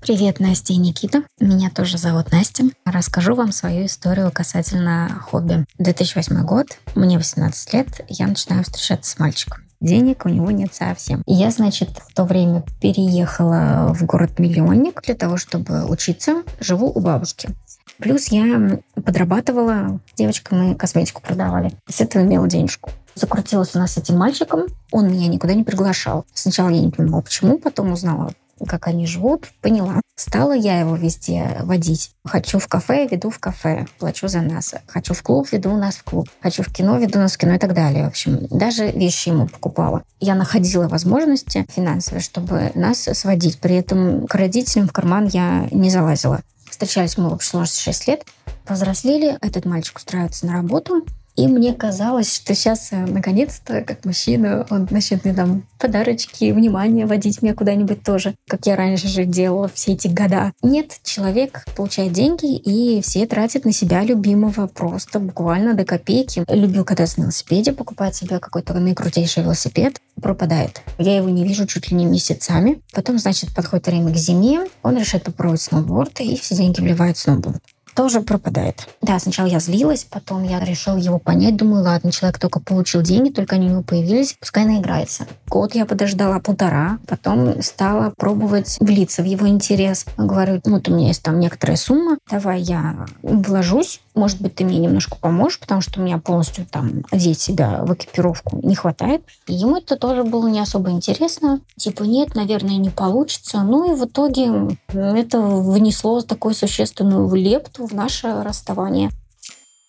Привет, 0.00 0.40
Настя 0.40 0.72
и 0.72 0.78
Никита. 0.78 1.24
Меня 1.38 1.68
тоже 1.68 1.98
зовут 1.98 2.32
Настя. 2.32 2.64
Расскажу 2.86 3.34
вам 3.34 3.52
свою 3.52 3.84
историю 3.84 4.32
касательно 4.32 5.20
хобби. 5.26 5.66
2008 5.78 6.42
год, 6.46 6.78
мне 6.94 7.18
18 7.18 7.74
лет, 7.74 8.00
я 8.08 8.26
начинаю 8.26 8.64
встречаться 8.64 9.10
с 9.10 9.18
мальчиком. 9.18 9.60
Денег 9.82 10.24
у 10.24 10.30
него 10.30 10.50
нет 10.50 10.72
совсем. 10.72 11.22
И 11.26 11.34
я, 11.34 11.50
значит, 11.50 11.90
в 11.98 12.14
то 12.14 12.24
время 12.24 12.64
переехала 12.80 13.92
в 13.92 14.02
город-миллионник 14.06 15.02
для 15.02 15.14
того, 15.14 15.36
чтобы 15.36 15.84
учиться. 15.84 16.44
Живу 16.60 16.90
у 16.90 17.00
бабушки. 17.00 17.50
Плюс 17.98 18.28
я 18.28 18.80
подрабатывала 18.94 20.00
девочкой, 20.16 20.58
мы 20.58 20.74
косметику 20.76 21.20
продавали. 21.20 21.72
С 21.88 22.00
этого 22.00 22.22
имела 22.22 22.48
денежку. 22.48 22.90
Закрутилась 23.14 23.74
у 23.74 23.78
нас 23.78 23.92
с 23.92 23.96
этим 23.98 24.16
мальчиком. 24.16 24.66
Он 24.90 25.10
меня 25.10 25.28
никуда 25.28 25.54
не 25.54 25.64
приглашал. 25.64 26.24
Сначала 26.34 26.68
я 26.68 26.80
не 26.80 26.90
понимала, 26.90 27.22
почему, 27.22 27.58
потом 27.58 27.92
узнала, 27.92 28.32
как 28.66 28.86
они 28.86 29.06
живут, 29.06 29.48
поняла. 29.60 30.00
Стала 30.14 30.52
я 30.52 30.78
его 30.78 30.94
везде 30.94 31.58
водить. 31.62 32.12
Хочу 32.24 32.58
в 32.58 32.68
кафе, 32.68 33.08
веду 33.08 33.30
в 33.30 33.38
кафе, 33.38 33.86
плачу 33.98 34.28
за 34.28 34.40
нас. 34.40 34.74
Хочу 34.86 35.14
в 35.14 35.22
клуб, 35.22 35.48
веду 35.50 35.76
нас 35.76 35.96
в 35.96 36.04
клуб. 36.04 36.28
Хочу 36.40 36.62
в 36.62 36.72
кино, 36.72 36.98
веду 36.98 37.18
нас 37.18 37.32
в 37.32 37.38
кино 37.38 37.54
и 37.54 37.58
так 37.58 37.74
далее. 37.74 38.04
В 38.04 38.08
общем, 38.08 38.46
даже 38.50 38.90
вещи 38.90 39.30
ему 39.30 39.48
покупала. 39.48 40.04
Я 40.20 40.34
находила 40.34 40.86
возможности 40.86 41.66
финансовые, 41.70 42.22
чтобы 42.22 42.72
нас 42.74 42.98
сводить. 42.98 43.58
При 43.58 43.74
этом 43.76 44.26
к 44.26 44.34
родителям 44.34 44.88
в 44.88 44.92
карман 44.92 45.26
я 45.26 45.66
не 45.70 45.90
залазила. 45.90 46.42
Встречались 46.70 47.18
мы 47.18 47.28
в 47.28 47.34
общей 47.34 47.48
сложности 47.48 47.82
6 47.82 48.08
лет. 48.08 48.26
Повзрослели, 48.64 49.36
этот 49.40 49.64
мальчик 49.64 49.96
устраивается 49.96 50.46
на 50.46 50.52
работу, 50.52 51.04
и 51.36 51.46
мне 51.48 51.72
казалось, 51.72 52.34
что 52.34 52.54
сейчас, 52.54 52.92
э, 52.92 52.96
наконец-то, 52.96 53.82
как 53.82 54.04
мужчина, 54.04 54.66
он 54.68 54.86
начнет 54.90 55.24
мне 55.24 55.32
там 55.32 55.66
подарочки, 55.78 56.52
внимание, 56.52 57.06
водить 57.06 57.40
меня 57.40 57.54
куда-нибудь 57.54 58.02
тоже, 58.02 58.34
как 58.46 58.66
я 58.66 58.76
раньше 58.76 59.08
же 59.08 59.24
делала 59.24 59.68
все 59.72 59.92
эти 59.92 60.08
года. 60.08 60.52
Нет, 60.62 61.00
человек 61.02 61.64
получает 61.74 62.12
деньги 62.12 62.56
и 62.56 63.00
все 63.00 63.26
тратят 63.26 63.64
на 63.64 63.72
себя 63.72 64.02
любимого 64.02 64.66
просто 64.66 65.20
буквально 65.20 65.74
до 65.74 65.84
копейки. 65.84 66.44
Любил 66.48 66.84
кататься 66.84 67.20
на 67.20 67.24
велосипеде, 67.24 67.72
покупать 67.72 68.14
себе 68.14 68.38
какой-то 68.38 68.74
наикрутейший 68.74 69.42
велосипед, 69.42 70.00
пропадает. 70.20 70.82
Я 70.98 71.16
его 71.16 71.30
не 71.30 71.44
вижу 71.44 71.66
чуть 71.66 71.90
ли 71.90 71.96
не 71.96 72.04
месяцами. 72.04 72.82
Потом, 72.92 73.18
значит, 73.18 73.54
подходит 73.54 73.86
время 73.86 74.12
к 74.12 74.16
зиме, 74.16 74.66
он 74.82 74.98
решает 74.98 75.24
попробовать 75.24 75.62
сноуборд, 75.62 76.20
и 76.20 76.36
все 76.36 76.54
деньги 76.54 76.80
вливает 76.80 77.16
в 77.16 77.20
сноуборд 77.20 77.62
тоже 77.94 78.20
пропадает. 78.20 78.88
Да, 79.00 79.18
сначала 79.18 79.46
я 79.46 79.60
злилась, 79.60 80.04
потом 80.04 80.44
я 80.44 80.60
решила 80.60 80.96
его 80.96 81.18
понять. 81.18 81.56
Думаю, 81.56 81.84
ладно, 81.84 82.12
человек 82.12 82.38
только 82.38 82.60
получил 82.60 83.02
деньги, 83.02 83.30
только 83.30 83.56
они 83.56 83.66
у 83.66 83.70
него 83.70 83.82
появились, 83.82 84.36
пускай 84.38 84.64
наиграется. 84.64 85.26
Год 85.48 85.74
я 85.74 85.86
подождала, 85.86 86.40
полтора. 86.40 86.98
Потом 87.06 87.62
стала 87.62 88.12
пробовать 88.16 88.76
влиться 88.80 89.22
в 89.22 89.26
его 89.26 89.48
интерес. 89.48 90.06
Говорю, 90.16 90.60
ну, 90.64 90.74
вот 90.74 90.88
у 90.88 90.94
меня 90.94 91.08
есть 91.08 91.22
там 91.22 91.40
некоторая 91.40 91.76
сумма, 91.76 92.18
давай 92.30 92.60
я 92.60 93.06
вложусь, 93.22 94.00
может 94.14 94.42
быть, 94.42 94.54
ты 94.54 94.64
мне 94.64 94.78
немножко 94.78 95.16
поможешь, 95.16 95.58
потому 95.58 95.80
что 95.80 96.00
у 96.00 96.04
меня 96.04 96.18
полностью 96.18 96.66
там 96.66 97.02
одеть 97.10 97.40
себя 97.40 97.82
в 97.82 97.94
экипировку 97.94 98.60
не 98.62 98.74
хватает. 98.74 99.22
И 99.46 99.54
ему 99.54 99.76
это 99.76 99.96
тоже 99.96 100.24
было 100.24 100.48
не 100.48 100.60
особо 100.60 100.90
интересно. 100.90 101.60
Типа, 101.76 102.02
нет, 102.02 102.34
наверное, 102.34 102.76
не 102.76 102.90
получится. 102.90 103.62
Ну 103.62 103.90
и 103.90 103.96
в 103.96 104.04
итоге 104.04 104.76
это 104.88 105.40
внесло 105.40 106.20
такую 106.20 106.54
существенную 106.54 107.32
лепту 107.34 107.81
в 107.86 107.94
наше 107.94 108.42
расставание. 108.42 109.10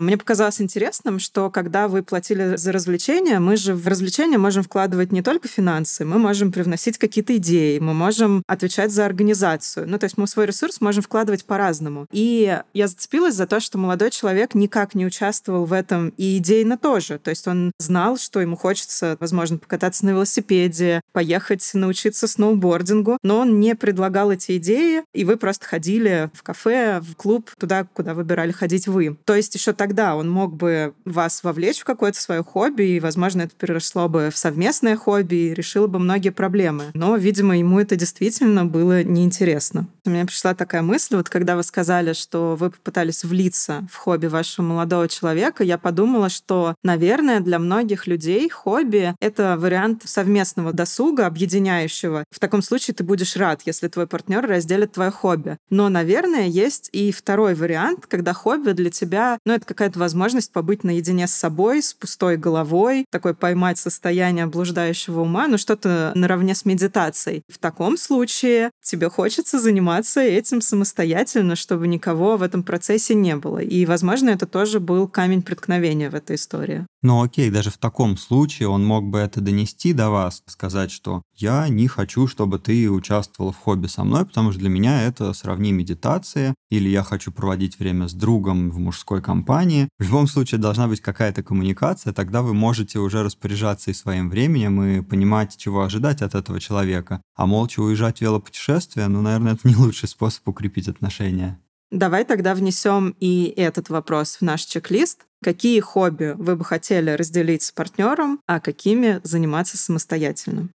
Мне 0.03 0.17
показалось 0.17 0.59
интересным, 0.59 1.17
что 1.17 1.49
когда 1.49 1.87
вы 1.87 2.03
платили 2.03 2.57
за 2.57 2.73
развлечения, 2.73 3.39
мы 3.39 3.55
же 3.55 3.73
в 3.73 3.87
развлечения 3.87 4.37
можем 4.37 4.61
вкладывать 4.61 5.13
не 5.13 5.21
только 5.21 5.47
финансы, 5.47 6.03
мы 6.03 6.19
можем 6.19 6.51
привносить 6.51 6.97
какие-то 6.97 7.37
идеи, 7.37 7.79
мы 7.79 7.93
можем 7.93 8.43
отвечать 8.45 8.91
за 8.91 9.05
организацию. 9.05 9.87
Ну, 9.87 9.97
то 9.97 10.03
есть 10.03 10.17
мы 10.17 10.27
свой 10.27 10.45
ресурс 10.45 10.81
можем 10.81 11.03
вкладывать 11.03 11.45
по-разному. 11.45 12.05
И 12.11 12.59
я 12.73 12.87
зацепилась 12.87 13.35
за 13.35 13.47
то, 13.47 13.61
что 13.61 13.77
молодой 13.77 14.11
человек 14.11 14.55
никак 14.55 14.93
не 14.93 15.05
участвовал 15.05 15.63
в 15.63 15.71
этом 15.71 16.09
и 16.17 16.37
идейно 16.37 16.77
тоже. 16.77 17.17
То 17.17 17.29
есть 17.29 17.47
он 17.47 17.71
знал, 17.79 18.17
что 18.17 18.41
ему 18.41 18.57
хочется, 18.57 19.15
возможно, 19.21 19.57
покататься 19.57 20.05
на 20.05 20.09
велосипеде, 20.09 20.99
поехать 21.13 21.69
научиться 21.73 22.27
сноубордингу, 22.27 23.17
но 23.23 23.39
он 23.39 23.61
не 23.61 23.73
предлагал 23.73 24.31
эти 24.31 24.57
идеи, 24.57 25.03
и 25.13 25.23
вы 25.23 25.37
просто 25.37 25.65
ходили 25.65 26.29
в 26.33 26.43
кафе, 26.43 26.99
в 26.99 27.15
клуб, 27.15 27.51
туда, 27.57 27.85
куда 27.85 28.13
выбирали 28.13 28.51
ходить 28.51 28.87
вы. 28.87 29.17
То 29.23 29.33
есть 29.35 29.55
еще 29.55 29.71
тогда 29.93 30.15
он 30.15 30.27
мог 30.27 30.55
бы 30.55 30.95
вас 31.05 31.43
вовлечь 31.43 31.81
в 31.81 31.83
какое-то 31.83 32.19
свое 32.19 32.43
хобби, 32.43 32.81
и, 32.83 32.99
возможно, 32.99 33.43
это 33.43 33.51
переросло 33.55 34.09
бы 34.09 34.31
в 34.33 34.37
совместное 34.37 34.97
хобби 34.97 35.35
и 35.35 35.53
решило 35.53 35.85
бы 35.85 35.99
многие 35.99 36.31
проблемы. 36.31 36.85
Но, 36.95 37.15
видимо, 37.15 37.55
ему 37.55 37.79
это 37.79 37.95
действительно 37.95 38.65
было 38.65 39.03
неинтересно. 39.03 39.87
У 40.03 40.09
меня 40.09 40.25
пришла 40.25 40.55
такая 40.55 40.81
мысль, 40.81 41.15
вот 41.15 41.29
когда 41.29 41.55
вы 41.55 41.61
сказали, 41.61 42.13
что 42.13 42.55
вы 42.59 42.71
попытались 42.71 43.23
влиться 43.23 43.87
в 43.91 43.97
хобби 43.97 44.25
вашего 44.25 44.65
молодого 44.65 45.07
человека, 45.07 45.63
я 45.63 45.77
подумала, 45.77 46.29
что, 46.29 46.73
наверное, 46.83 47.39
для 47.39 47.59
многих 47.59 48.07
людей 48.07 48.49
хобби— 48.49 49.13
это 49.19 49.57
вариант 49.59 50.01
совместного 50.05 50.73
досуга, 50.73 51.27
объединяющего. 51.27 52.23
В 52.31 52.39
таком 52.39 52.63
случае 52.63 52.95
ты 52.95 53.03
будешь 53.03 53.35
рад, 53.35 53.61
если 53.65 53.89
твой 53.89 54.07
партнер 54.07 54.43
разделит 54.45 54.93
твое 54.93 55.11
хобби. 55.11 55.57
Но, 55.69 55.87
наверное, 55.89 56.47
есть 56.47 56.89
и 56.93 57.11
второй 57.11 57.53
вариант, 57.53 58.07
когда 58.07 58.33
хобби 58.33 58.71
для 58.71 58.89
тебя, 58.89 59.37
ну, 59.45 59.53
это 59.53 59.65
какая-то 59.73 59.99
возможность 59.99 60.51
побыть 60.51 60.83
наедине 60.83 61.27
с 61.27 61.33
собой, 61.33 61.81
с 61.81 61.93
пустой 61.93 62.37
головой, 62.37 63.05
такой 63.09 63.33
поймать 63.33 63.77
состояние 63.79 64.45
блуждающего 64.45 65.21
ума, 65.21 65.47
ну 65.47 65.57
что-то 65.57 66.11
наравне 66.15 66.53
с 66.53 66.63
медитацией. 66.65 67.41
В 67.51 67.57
таком 67.57 67.97
случае 67.97 68.69
тебе 68.83 69.09
хочется 69.09 69.59
заниматься 69.59 70.21
этим 70.21 70.61
самостоятельно, 70.61 71.55
чтобы 71.55 71.87
никого 71.87 72.37
в 72.37 72.43
этом 72.43 72.63
процессе 72.63 73.15
не 73.15 73.35
было. 73.35 73.59
И, 73.59 73.85
возможно, 73.85 74.29
это 74.29 74.45
тоже 74.45 74.79
был 74.79 75.07
камень 75.07 75.41
преткновения 75.41 76.09
в 76.09 76.15
этой 76.15 76.35
истории. 76.35 76.85
Ну 77.03 77.21
окей, 77.21 77.49
даже 77.49 77.69
в 77.69 77.77
таком 77.77 78.15
случае 78.15 78.69
он 78.69 78.85
мог 78.85 79.03
бы 79.03 79.19
это 79.19 79.41
донести 79.41 79.91
до 79.91 80.09
вас, 80.09 80.41
сказать, 80.45 80.89
что 80.89 81.21
я 81.35 81.67
не 81.67 81.87
хочу, 81.89 82.27
чтобы 82.27 82.59
ты 82.59 82.89
участвовал 82.89 83.51
в 83.51 83.57
хобби 83.57 83.87
со 83.87 84.05
мной, 84.05 84.25
потому 84.25 84.51
что 84.51 84.61
для 84.61 84.69
меня 84.69 85.01
это 85.01 85.33
сравни 85.33 85.73
медитация, 85.73 86.55
или 86.69 86.87
я 86.87 87.03
хочу 87.03 87.33
проводить 87.33 87.77
время 87.77 88.07
с 88.07 88.13
другом 88.13 88.71
в 88.71 88.79
мужской 88.79 89.21
компании. 89.21 89.62
В 89.99 90.03
любом 90.03 90.27
случае 90.27 90.59
должна 90.59 90.87
быть 90.87 91.01
какая-то 91.01 91.43
коммуникация, 91.43 92.13
тогда 92.13 92.41
вы 92.41 92.53
можете 92.53 92.99
уже 92.99 93.23
распоряжаться 93.23 93.91
и 93.91 93.93
своим 93.93 94.29
временем, 94.29 94.83
и 94.83 95.01
понимать, 95.01 95.57
чего 95.57 95.83
ожидать 95.83 96.21
от 96.21 96.35
этого 96.35 96.59
человека. 96.59 97.21
А 97.35 97.45
молча 97.45 97.79
уезжать 97.79 98.19
в 98.19 98.21
велопутешествие, 98.21 99.07
ну, 99.07 99.21
наверное, 99.21 99.53
это 99.53 99.67
не 99.67 99.75
лучший 99.75 100.09
способ 100.09 100.47
укрепить 100.47 100.87
отношения. 100.87 101.59
Давай 101.91 102.25
тогда 102.25 102.55
внесем 102.55 103.15
и 103.19 103.53
этот 103.55 103.89
вопрос 103.89 104.37
в 104.37 104.41
наш 104.41 104.61
чек-лист. 104.61 105.25
Какие 105.43 105.79
хобби 105.79 106.33
вы 106.35 106.55
бы 106.55 106.65
хотели 106.65 107.11
разделить 107.11 107.61
с 107.61 107.71
партнером, 107.71 108.39
а 108.47 108.59
какими 108.59 109.21
заниматься 109.23 109.77
самостоятельно? 109.77 110.69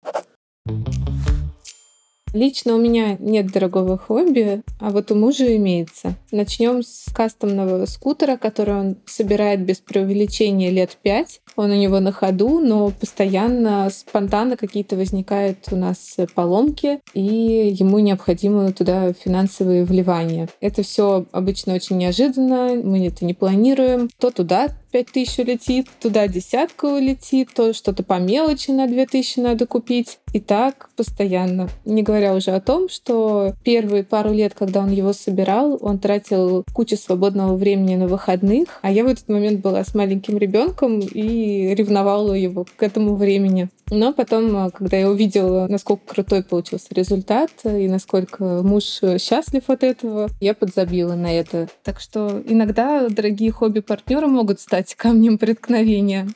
Лично 2.34 2.74
у 2.74 2.78
меня 2.78 3.16
нет 3.20 3.52
дорогого 3.52 3.96
хобби, 3.96 4.64
а 4.80 4.90
вот 4.90 5.12
у 5.12 5.14
мужа 5.14 5.56
имеется. 5.56 6.16
Начнем 6.32 6.82
с 6.82 7.06
кастомного 7.14 7.86
скутера, 7.86 8.36
который 8.36 8.74
он 8.74 8.96
собирает 9.06 9.64
без 9.64 9.78
преувеличения 9.78 10.70
лет 10.70 10.98
пять. 11.00 11.40
Он 11.56 11.70
у 11.70 11.74
него 11.74 12.00
на 12.00 12.12
ходу, 12.12 12.60
но 12.60 12.90
постоянно 12.90 13.88
спонтанно 13.90 14.56
какие-то 14.56 14.96
возникают 14.96 15.58
у 15.70 15.76
нас 15.76 16.16
поломки, 16.34 17.00
и 17.12 17.74
ему 17.78 17.98
необходимо 18.00 18.72
туда 18.72 19.12
финансовые 19.12 19.84
вливания. 19.84 20.48
Это 20.60 20.82
все 20.82 21.26
обычно 21.32 21.74
очень 21.74 21.98
неожиданно, 21.98 22.74
мы 22.82 23.06
это 23.06 23.24
не 23.24 23.34
планируем. 23.34 24.10
То 24.18 24.30
туда 24.30 24.68
5 24.94 25.06
тысяч 25.06 25.38
улетит, 25.40 25.88
туда 26.00 26.28
десятка 26.28 26.84
улетит, 26.86 27.50
то 27.54 27.72
что-то 27.72 28.04
по 28.04 28.20
мелочи 28.20 28.70
на 28.70 28.86
2 28.86 29.06
тысячи 29.06 29.40
надо 29.40 29.66
купить. 29.66 30.18
И 30.32 30.40
так 30.40 30.90
постоянно. 30.96 31.68
Не 31.84 32.02
говоря 32.02 32.34
уже 32.34 32.52
о 32.52 32.60
том, 32.60 32.88
что 32.88 33.54
первые 33.64 34.04
пару 34.04 34.32
лет, 34.32 34.54
когда 34.54 34.80
он 34.80 34.90
его 34.90 35.12
собирал, 35.12 35.78
он 35.80 35.98
тратил 35.98 36.64
кучу 36.72 36.96
свободного 36.96 37.56
времени 37.56 37.96
на 37.96 38.08
выходных, 38.08 38.80
а 38.82 38.90
я 38.90 39.04
в 39.04 39.08
этот 39.08 39.28
момент 39.28 39.60
была 39.60 39.84
с 39.84 39.94
маленьким 39.94 40.38
ребенком 40.38 41.00
и 41.00 41.43
ревновала 41.74 42.32
его 42.34 42.66
к 42.76 42.82
этому 42.82 43.16
времени. 43.16 43.68
Но 43.90 44.12
потом, 44.12 44.70
когда 44.70 44.96
я 44.96 45.10
увидела, 45.10 45.66
насколько 45.68 46.14
крутой 46.14 46.42
получился 46.42 46.88
результат 46.90 47.50
и 47.64 47.88
насколько 47.88 48.62
муж 48.62 49.00
счастлив 49.18 49.68
от 49.68 49.82
этого, 49.82 50.30
я 50.40 50.54
подзабила 50.54 51.14
на 51.14 51.32
это. 51.32 51.68
Так 51.82 52.00
что 52.00 52.42
иногда 52.46 53.08
дорогие 53.08 53.50
хобби-партнеры 53.52 54.26
могут 54.26 54.60
стать 54.60 54.94
камнем 54.94 55.38
преткновения. 55.38 56.28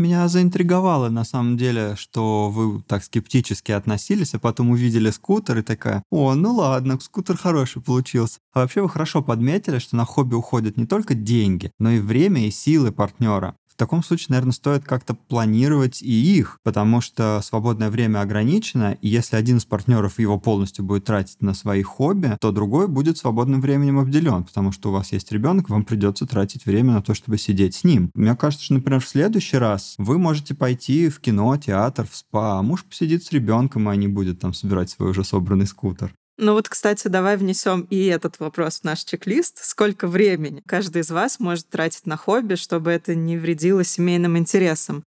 Меня 0.00 0.28
заинтриговало 0.28 1.10
на 1.10 1.24
самом 1.24 1.58
деле, 1.58 1.94
что 1.94 2.48
вы 2.48 2.82
так 2.88 3.04
скептически 3.04 3.72
относились, 3.72 4.32
а 4.32 4.38
потом 4.38 4.70
увидели 4.70 5.10
скутер 5.10 5.58
и 5.58 5.62
такая, 5.62 6.02
о, 6.10 6.34
ну 6.34 6.54
ладно, 6.54 6.98
скутер 6.98 7.36
хороший 7.36 7.82
получился. 7.82 8.38
А 8.54 8.60
вообще 8.60 8.80
вы 8.80 8.88
хорошо 8.88 9.22
подметили, 9.22 9.78
что 9.78 9.96
на 9.96 10.06
хобби 10.06 10.34
уходят 10.34 10.78
не 10.78 10.86
только 10.86 11.12
деньги, 11.12 11.70
но 11.78 11.90
и 11.90 12.00
время 12.00 12.46
и 12.46 12.50
силы 12.50 12.92
партнера 12.92 13.56
таком 13.80 14.02
случае, 14.02 14.26
наверное, 14.30 14.52
стоит 14.52 14.84
как-то 14.84 15.14
планировать 15.14 16.02
и 16.02 16.12
их, 16.12 16.58
потому 16.62 17.00
что 17.00 17.40
свободное 17.42 17.90
время 17.90 18.20
ограничено, 18.20 18.96
и 19.00 19.08
если 19.08 19.36
один 19.36 19.56
из 19.56 19.64
партнеров 19.64 20.18
его 20.18 20.38
полностью 20.38 20.84
будет 20.84 21.06
тратить 21.06 21.40
на 21.40 21.54
свои 21.54 21.82
хобби, 21.82 22.36
то 22.40 22.52
другой 22.52 22.88
будет 22.88 23.16
свободным 23.16 23.62
временем 23.62 23.98
обделен, 23.98 24.44
потому 24.44 24.70
что 24.70 24.90
у 24.90 24.92
вас 24.92 25.12
есть 25.12 25.32
ребенок, 25.32 25.70
вам 25.70 25.84
придется 25.84 26.26
тратить 26.26 26.66
время 26.66 26.92
на 26.92 27.02
то, 27.02 27.14
чтобы 27.14 27.38
сидеть 27.38 27.74
с 27.74 27.84
ним. 27.84 28.10
Мне 28.14 28.36
кажется, 28.36 28.66
что, 28.66 28.74
например, 28.74 29.00
в 29.00 29.08
следующий 29.08 29.56
раз 29.56 29.94
вы 29.96 30.18
можете 30.18 30.54
пойти 30.54 31.08
в 31.08 31.20
кино, 31.20 31.56
театр, 31.56 32.06
в 32.06 32.14
спа, 32.14 32.58
а 32.58 32.62
муж 32.62 32.84
посидит 32.84 33.24
с 33.24 33.32
ребенком, 33.32 33.88
а 33.88 33.96
не 33.96 34.08
будет 34.08 34.40
там 34.40 34.52
собирать 34.52 34.90
свой 34.90 35.10
уже 35.10 35.24
собранный 35.24 35.66
скутер. 35.66 36.14
Ну 36.42 36.54
вот, 36.54 36.70
кстати, 36.70 37.06
давай 37.08 37.36
внесем 37.36 37.86
и 37.90 38.06
этот 38.06 38.40
вопрос 38.40 38.80
в 38.80 38.84
наш 38.84 39.04
чек-лист. 39.04 39.62
Сколько 39.62 40.08
времени 40.08 40.62
каждый 40.66 41.02
из 41.02 41.10
вас 41.10 41.38
может 41.38 41.68
тратить 41.68 42.06
на 42.06 42.16
хобби, 42.16 42.54
чтобы 42.54 42.92
это 42.92 43.14
не 43.14 43.36
вредило 43.36 43.84
семейным 43.84 44.38
интересам? 44.38 45.04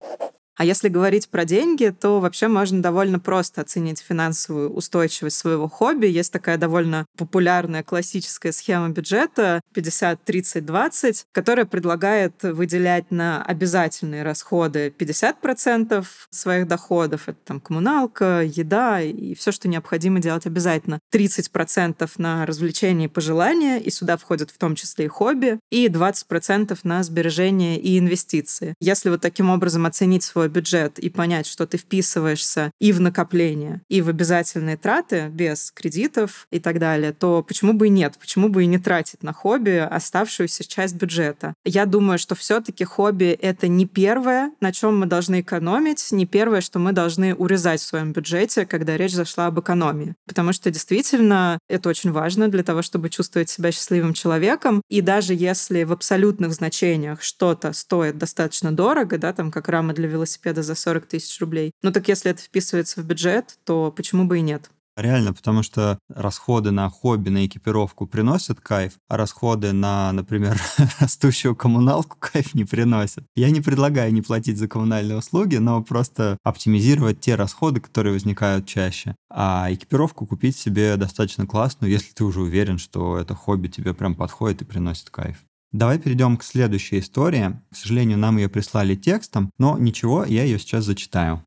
А 0.62 0.64
если 0.64 0.90
говорить 0.90 1.28
про 1.28 1.44
деньги, 1.44 1.92
то 2.00 2.20
вообще 2.20 2.48
можно 2.48 2.84
довольно 2.84 3.20
просто 3.20 3.62
оценить 3.62 3.98
финансовую 4.00 4.72
устойчивость 4.72 5.36
своего 5.36 5.68
хобби. 5.68 6.06
Есть 6.06 6.32
такая 6.32 6.58
довольно 6.60 7.08
популярная 7.18 7.82
классическая 7.82 8.52
схема 8.52 8.90
бюджета 8.90 9.62
50-30-20, 9.74 11.24
которая 11.32 11.66
предлагает 11.66 12.44
выделять 12.44 13.10
на 13.10 13.44
обязательные 13.44 14.22
расходы 14.22 14.94
50% 14.96 16.06
своих 16.30 16.68
доходов. 16.68 17.24
Это 17.26 17.40
там 17.44 17.60
коммуналка, 17.60 18.44
еда 18.44 19.02
и 19.02 19.34
все, 19.34 19.52
что 19.52 19.68
необходимо 19.68 20.20
делать 20.20 20.46
обязательно. 20.46 21.00
30% 21.12 22.08
на 22.20 22.46
развлечения 22.46 23.06
и 23.06 23.08
пожелания, 23.08 23.80
и 23.80 23.90
сюда 23.90 24.16
входят 24.16 24.52
в 24.52 24.60
том 24.60 24.76
числе 24.76 25.06
и 25.06 25.08
хобби, 25.08 25.60
и 25.72 25.88
20% 25.88 26.78
на 26.84 27.02
сбережения 27.02 27.80
и 27.80 27.98
инвестиции. 27.98 28.76
Если 28.80 29.10
вот 29.10 29.22
таким 29.22 29.50
образом 29.50 29.88
оценить 29.88 30.22
свой 30.22 30.51
бюджет 30.52 31.00
и 31.00 31.10
понять, 31.10 31.48
что 31.48 31.66
ты 31.66 31.78
вписываешься 31.78 32.72
и 32.80 32.92
в 32.92 33.02
накопление, 33.02 33.82
и 33.90 34.02
в 34.02 34.10
обязательные 34.10 34.78
траты 34.78 35.30
без 35.30 35.72
кредитов 35.72 36.48
и 36.52 36.60
так 36.60 36.80
далее, 36.80 37.14
то 37.14 37.44
почему 37.44 37.74
бы 37.74 37.88
и 37.88 37.90
нет? 37.90 38.16
Почему 38.20 38.50
бы 38.50 38.64
и 38.64 38.68
не 38.68 38.78
тратить 38.78 39.24
на 39.24 39.34
хобби 39.34 39.78
оставшуюся 39.78 40.68
часть 40.68 40.96
бюджета? 40.96 41.54
Я 41.66 41.86
думаю, 41.86 42.20
что 42.20 42.36
все-таки 42.36 42.84
хобби— 42.84 43.38
это 43.42 43.68
не 43.68 43.86
первое, 43.86 44.52
на 44.62 44.72
чем 44.72 45.00
мы 45.00 45.06
должны 45.06 45.42
экономить, 45.42 46.12
не 46.12 46.26
первое, 46.26 46.62
что 46.62 46.80
мы 46.80 46.92
должны 46.92 47.34
урезать 47.34 47.82
в 47.82 47.86
своем 47.86 48.12
бюджете, 48.12 48.66
когда 48.66 48.98
речь 48.98 49.14
зашла 49.14 49.48
об 49.48 49.60
экономии. 49.60 50.16
Потому 50.28 50.54
что 50.54 50.70
действительно 50.72 51.60
это 51.70 51.90
очень 51.90 52.12
важно 52.12 52.48
для 52.48 52.64
того, 52.64 52.82
чтобы 52.82 53.10
чувствовать 53.10 53.50
себя 53.50 53.72
счастливым 53.72 54.14
человеком. 54.14 54.82
И 54.90 55.02
даже 55.02 55.34
если 55.34 55.84
в 55.84 55.92
абсолютных 55.92 56.54
значениях 56.54 57.22
что-то 57.22 57.74
стоит 57.74 58.18
достаточно 58.18 58.72
дорого, 58.72 59.18
да, 59.18 59.34
там 59.34 59.52
как 59.52 59.70
рама 59.70 59.94
для 59.94 60.08
велосипеда, 60.08 60.31
велосипеда 60.32 60.64
за 60.64 60.76
40 60.76 61.06
тысяч 61.06 61.40
рублей. 61.40 61.72
Ну 61.82 61.92
так 61.92 62.08
если 62.08 62.32
это 62.32 62.42
вписывается 62.42 63.02
в 63.02 63.06
бюджет, 63.06 63.58
то 63.64 63.92
почему 63.92 64.26
бы 64.26 64.40
и 64.40 64.42
нет? 64.42 64.70
Реально, 64.98 65.34
потому 65.34 65.64
что 65.64 65.98
расходы 66.10 66.72
на 66.72 66.90
хобби, 66.90 67.30
на 67.30 67.46
экипировку 67.46 68.08
приносят 68.08 68.60
кайф, 68.60 68.94
а 69.08 69.16
расходы 69.16 69.72
на, 69.72 70.12
например, 70.12 70.62
растущую 71.00 71.56
коммуналку 71.56 72.18
кайф 72.20 72.54
не 72.54 72.66
приносят. 72.66 73.24
Я 73.34 73.52
не 73.52 73.62
предлагаю 73.62 74.14
не 74.14 74.22
платить 74.22 74.58
за 74.58 74.68
коммунальные 74.68 75.18
услуги, 75.18 75.56
но 75.56 75.82
просто 75.82 76.38
оптимизировать 76.44 77.22
те 77.22 77.36
расходы, 77.36 77.80
которые 77.80 78.14
возникают 78.14 78.68
чаще. 78.68 79.16
А 79.30 79.70
экипировку 79.72 80.26
купить 80.28 80.58
себе 80.58 80.98
достаточно 80.98 81.48
классную, 81.48 81.90
если 81.90 82.12
ты 82.12 82.26
уже 82.26 82.42
уверен, 82.42 82.78
что 82.78 83.18
это 83.18 83.34
хобби 83.34 83.70
тебе 83.70 83.94
прям 83.94 84.14
подходит 84.14 84.62
и 84.62 84.66
приносит 84.66 85.10
кайф. 85.10 85.38
Давай 85.72 86.00
перейдем 86.00 86.36
к 86.36 86.44
следующей 86.44 87.00
истории. 87.00 87.58
К 87.72 87.76
сожалению, 87.78 88.18
нам 88.18 88.36
ее 88.36 88.50
прислали 88.50 88.96
текстом, 88.96 89.52
но 89.58 89.78
ничего, 89.78 90.26
я 90.26 90.44
ее 90.44 90.60
сейчас 90.60 90.84
зачитаю. 90.84 91.46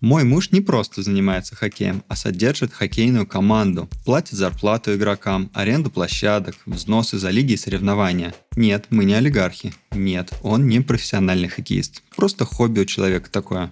Мой 0.00 0.24
муж 0.24 0.50
не 0.50 0.60
просто 0.60 1.02
занимается 1.02 1.54
хоккеем, 1.54 2.02
а 2.08 2.16
содержит 2.16 2.72
хоккейную 2.72 3.26
команду, 3.26 3.88
платит 4.04 4.32
зарплату 4.32 4.94
игрокам, 4.94 5.50
аренду 5.54 5.90
площадок, 5.90 6.56
взносы 6.66 7.18
за 7.18 7.30
лиги 7.30 7.52
и 7.52 7.56
соревнования. 7.56 8.34
Нет, 8.56 8.86
мы 8.90 9.04
не 9.04 9.14
олигархи. 9.14 9.72
Нет, 9.92 10.32
он 10.42 10.66
не 10.66 10.80
профессиональный 10.80 11.48
хоккеист. 11.48 12.02
Просто 12.16 12.46
хобби 12.46 12.80
у 12.80 12.84
человека 12.84 13.30
такое. 13.30 13.70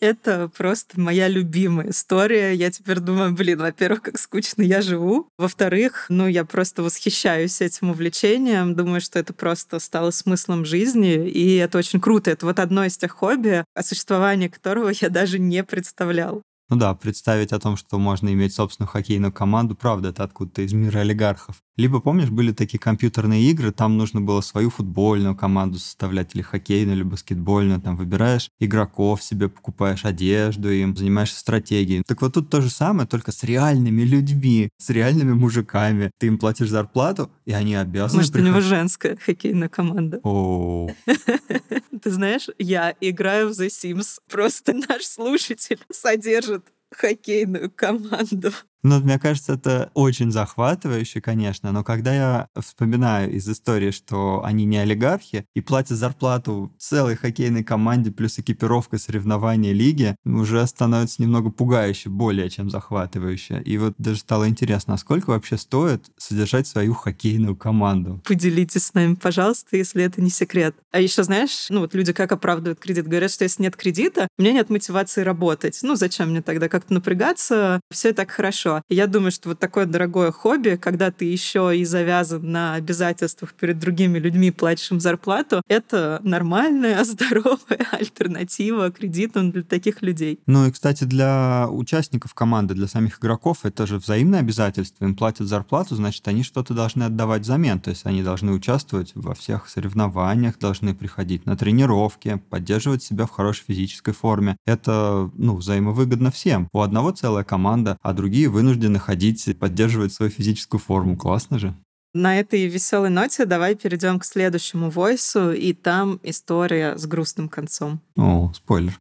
Это 0.00 0.50
просто 0.56 0.98
моя 0.98 1.28
любимая 1.28 1.90
история. 1.90 2.54
Я 2.54 2.70
теперь 2.70 3.00
думаю, 3.00 3.32
блин, 3.32 3.58
во-первых, 3.58 4.00
как 4.00 4.18
скучно 4.18 4.62
я 4.62 4.80
живу. 4.80 5.28
Во-вторых, 5.36 6.06
ну, 6.08 6.26
я 6.26 6.46
просто 6.46 6.82
восхищаюсь 6.82 7.60
этим 7.60 7.90
увлечением. 7.90 8.74
Думаю, 8.74 9.02
что 9.02 9.18
это 9.18 9.34
просто 9.34 9.78
стало 9.78 10.10
смыслом 10.10 10.64
жизни, 10.64 11.28
и 11.28 11.56
это 11.56 11.76
очень 11.76 12.00
круто. 12.00 12.30
Это 12.30 12.46
вот 12.46 12.58
одно 12.58 12.84
из 12.84 12.96
тех 12.96 13.12
хобби, 13.12 13.62
о 13.74 13.82
существовании 13.82 14.48
которого 14.48 14.90
я 14.98 15.10
даже 15.10 15.38
не 15.38 15.62
представлял. 15.62 16.42
Ну 16.70 16.76
да, 16.76 16.94
представить 16.94 17.52
о 17.52 17.58
том, 17.58 17.76
что 17.76 17.98
можно 17.98 18.32
иметь 18.32 18.54
собственную 18.54 18.88
хоккейную 18.88 19.32
команду, 19.32 19.74
правда, 19.74 20.10
это 20.10 20.22
откуда-то 20.22 20.62
из 20.62 20.72
мира 20.72 21.00
олигархов. 21.00 21.56
Либо, 21.80 22.00
помнишь, 22.00 22.28
были 22.28 22.52
такие 22.52 22.78
компьютерные 22.78 23.42
игры, 23.44 23.72
там 23.72 23.96
нужно 23.96 24.20
было 24.20 24.42
свою 24.42 24.68
футбольную 24.68 25.34
команду 25.34 25.78
составлять, 25.78 26.34
или 26.34 26.42
хоккейную, 26.42 26.94
или 26.94 27.02
баскетбольную, 27.02 27.80
там 27.80 27.96
выбираешь 27.96 28.50
игроков 28.60 29.22
себе, 29.22 29.48
покупаешь 29.48 30.04
одежду 30.04 30.70
им, 30.70 30.94
занимаешься 30.94 31.40
стратегией. 31.40 32.02
Так 32.06 32.20
вот 32.20 32.34
тут 32.34 32.50
то 32.50 32.60
же 32.60 32.68
самое, 32.68 33.08
только 33.08 33.32
с 33.32 33.42
реальными 33.44 34.02
людьми, 34.02 34.68
с 34.76 34.90
реальными 34.90 35.32
мужиками. 35.32 36.10
Ты 36.18 36.26
им 36.26 36.36
платишь 36.36 36.68
зарплату, 36.68 37.30
и 37.46 37.52
они 37.52 37.74
обязаны... 37.74 38.18
Может, 38.18 38.34
приходить... 38.34 38.52
у 38.52 38.58
него 38.58 38.68
женская 38.68 39.16
хоккейная 39.16 39.70
команда. 39.70 40.20
О. 40.22 40.90
Ты 42.02 42.10
знаешь, 42.10 42.48
я 42.58 42.94
играю 43.00 43.48
в 43.48 43.58
The 43.58 43.68
Sims. 43.68 44.18
Просто 44.30 44.74
наш 44.74 45.04
слушатель 45.04 45.80
содержит 45.90 46.66
хоккейную 46.94 47.70
команду. 47.70 48.52
Ну, 48.82 48.98
мне 49.00 49.18
кажется, 49.18 49.54
это 49.54 49.90
очень 49.94 50.30
захватывающе, 50.30 51.20
конечно, 51.20 51.70
но 51.70 51.84
когда 51.84 52.14
я 52.14 52.48
вспоминаю 52.58 53.30
из 53.30 53.48
истории, 53.48 53.90
что 53.90 54.42
они 54.44 54.64
не 54.64 54.78
олигархи 54.78 55.46
и 55.54 55.60
платят 55.60 55.98
зарплату 55.98 56.72
целой 56.78 57.14
хоккейной 57.16 57.62
команде 57.62 58.10
плюс 58.10 58.38
экипировка 58.38 58.96
соревнования 58.98 59.72
лиги, 59.72 60.16
уже 60.24 60.66
становится 60.66 61.20
немного 61.20 61.50
пугающе, 61.50 62.08
более 62.08 62.48
чем 62.48 62.70
захватывающе. 62.70 63.62
И 63.64 63.76
вот 63.76 63.94
даже 63.98 64.20
стало 64.20 64.48
интересно, 64.48 64.94
а 64.94 64.98
сколько 64.98 65.30
вообще 65.30 65.58
стоит 65.58 66.06
содержать 66.16 66.66
свою 66.66 66.94
хоккейную 66.94 67.56
команду? 67.56 68.22
Поделитесь 68.26 68.86
с 68.86 68.94
нами, 68.94 69.14
пожалуйста, 69.14 69.76
если 69.76 70.02
это 70.04 70.22
не 70.22 70.30
секрет. 70.30 70.74
А 70.90 71.00
еще, 71.00 71.22
знаешь, 71.22 71.66
ну 71.68 71.80
вот 71.80 71.94
люди 71.94 72.14
как 72.14 72.32
оправдывают 72.32 72.80
кредит? 72.80 73.06
Говорят, 73.06 73.30
что 73.30 73.44
если 73.44 73.62
нет 73.62 73.76
кредита, 73.76 74.28
у 74.38 74.42
меня 74.42 74.54
нет 74.54 74.70
мотивации 74.70 75.22
работать. 75.22 75.78
Ну, 75.82 75.96
зачем 75.96 76.30
мне 76.30 76.40
тогда 76.40 76.68
как-то 76.68 76.94
напрягаться? 76.94 77.80
Все 77.90 78.12
так 78.14 78.30
хорошо 78.30 78.69
хорошо. 78.70 78.84
Я 78.88 79.06
думаю, 79.06 79.30
что 79.30 79.50
вот 79.50 79.58
такое 79.58 79.86
дорогое 79.86 80.30
хобби, 80.32 80.78
когда 80.80 81.10
ты 81.10 81.24
еще 81.24 81.76
и 81.76 81.84
завязан 81.84 82.50
на 82.50 82.74
обязательствах 82.74 83.54
перед 83.54 83.78
другими 83.78 84.18
людьми, 84.18 84.50
платишь 84.50 84.90
им 84.90 85.00
зарплату, 85.00 85.62
это 85.68 86.20
нормальная, 86.22 87.02
здоровая 87.10 87.86
альтернатива 87.92 88.90
кредитам 88.90 89.50
для 89.50 89.62
таких 89.62 90.02
людей. 90.02 90.40
Ну 90.46 90.66
и, 90.66 90.70
кстати, 90.70 91.04
для 91.04 91.68
участников 91.70 92.34
команды, 92.34 92.74
для 92.74 92.86
самих 92.86 93.18
игроков, 93.18 93.58
это 93.64 93.86
же 93.86 93.98
взаимное 93.98 94.40
обязательство. 94.40 95.04
Им 95.04 95.14
платят 95.14 95.48
зарплату, 95.48 95.96
значит, 95.96 96.26
они 96.28 96.42
что-то 96.42 96.74
должны 96.74 97.04
отдавать 97.04 97.42
взамен. 97.42 97.80
То 97.80 97.90
есть 97.90 98.06
они 98.06 98.22
должны 98.22 98.52
участвовать 98.52 99.12
во 99.14 99.34
всех 99.34 99.68
соревнованиях, 99.68 100.58
должны 100.58 100.94
приходить 100.94 101.46
на 101.46 101.56
тренировки, 101.56 102.40
поддерживать 102.50 103.02
себя 103.02 103.26
в 103.26 103.30
хорошей 103.30 103.64
физической 103.66 104.12
форме. 104.12 104.56
Это, 104.66 105.30
ну, 105.34 105.56
взаимовыгодно 105.56 106.30
всем. 106.30 106.68
У 106.72 106.80
одного 106.80 107.10
целая 107.10 107.44
команда, 107.44 107.98
а 108.02 108.12
другие 108.12 108.48
вы 108.48 108.59
вынуждены 108.60 108.98
ходить 108.98 109.48
и 109.48 109.54
поддерживать 109.54 110.12
свою 110.12 110.30
физическую 110.30 110.80
форму. 110.80 111.16
Классно 111.16 111.58
же. 111.58 111.74
На 112.12 112.38
этой 112.38 112.66
веселой 112.66 113.08
ноте 113.08 113.46
давай 113.46 113.74
перейдем 113.74 114.18
к 114.18 114.24
следующему 114.24 114.90
войсу, 114.90 115.52
и 115.52 115.72
там 115.72 116.20
история 116.22 116.98
с 116.98 117.06
грустным 117.06 117.48
концом. 117.48 118.00
О, 118.16 118.52
спойлер. 118.54 118.98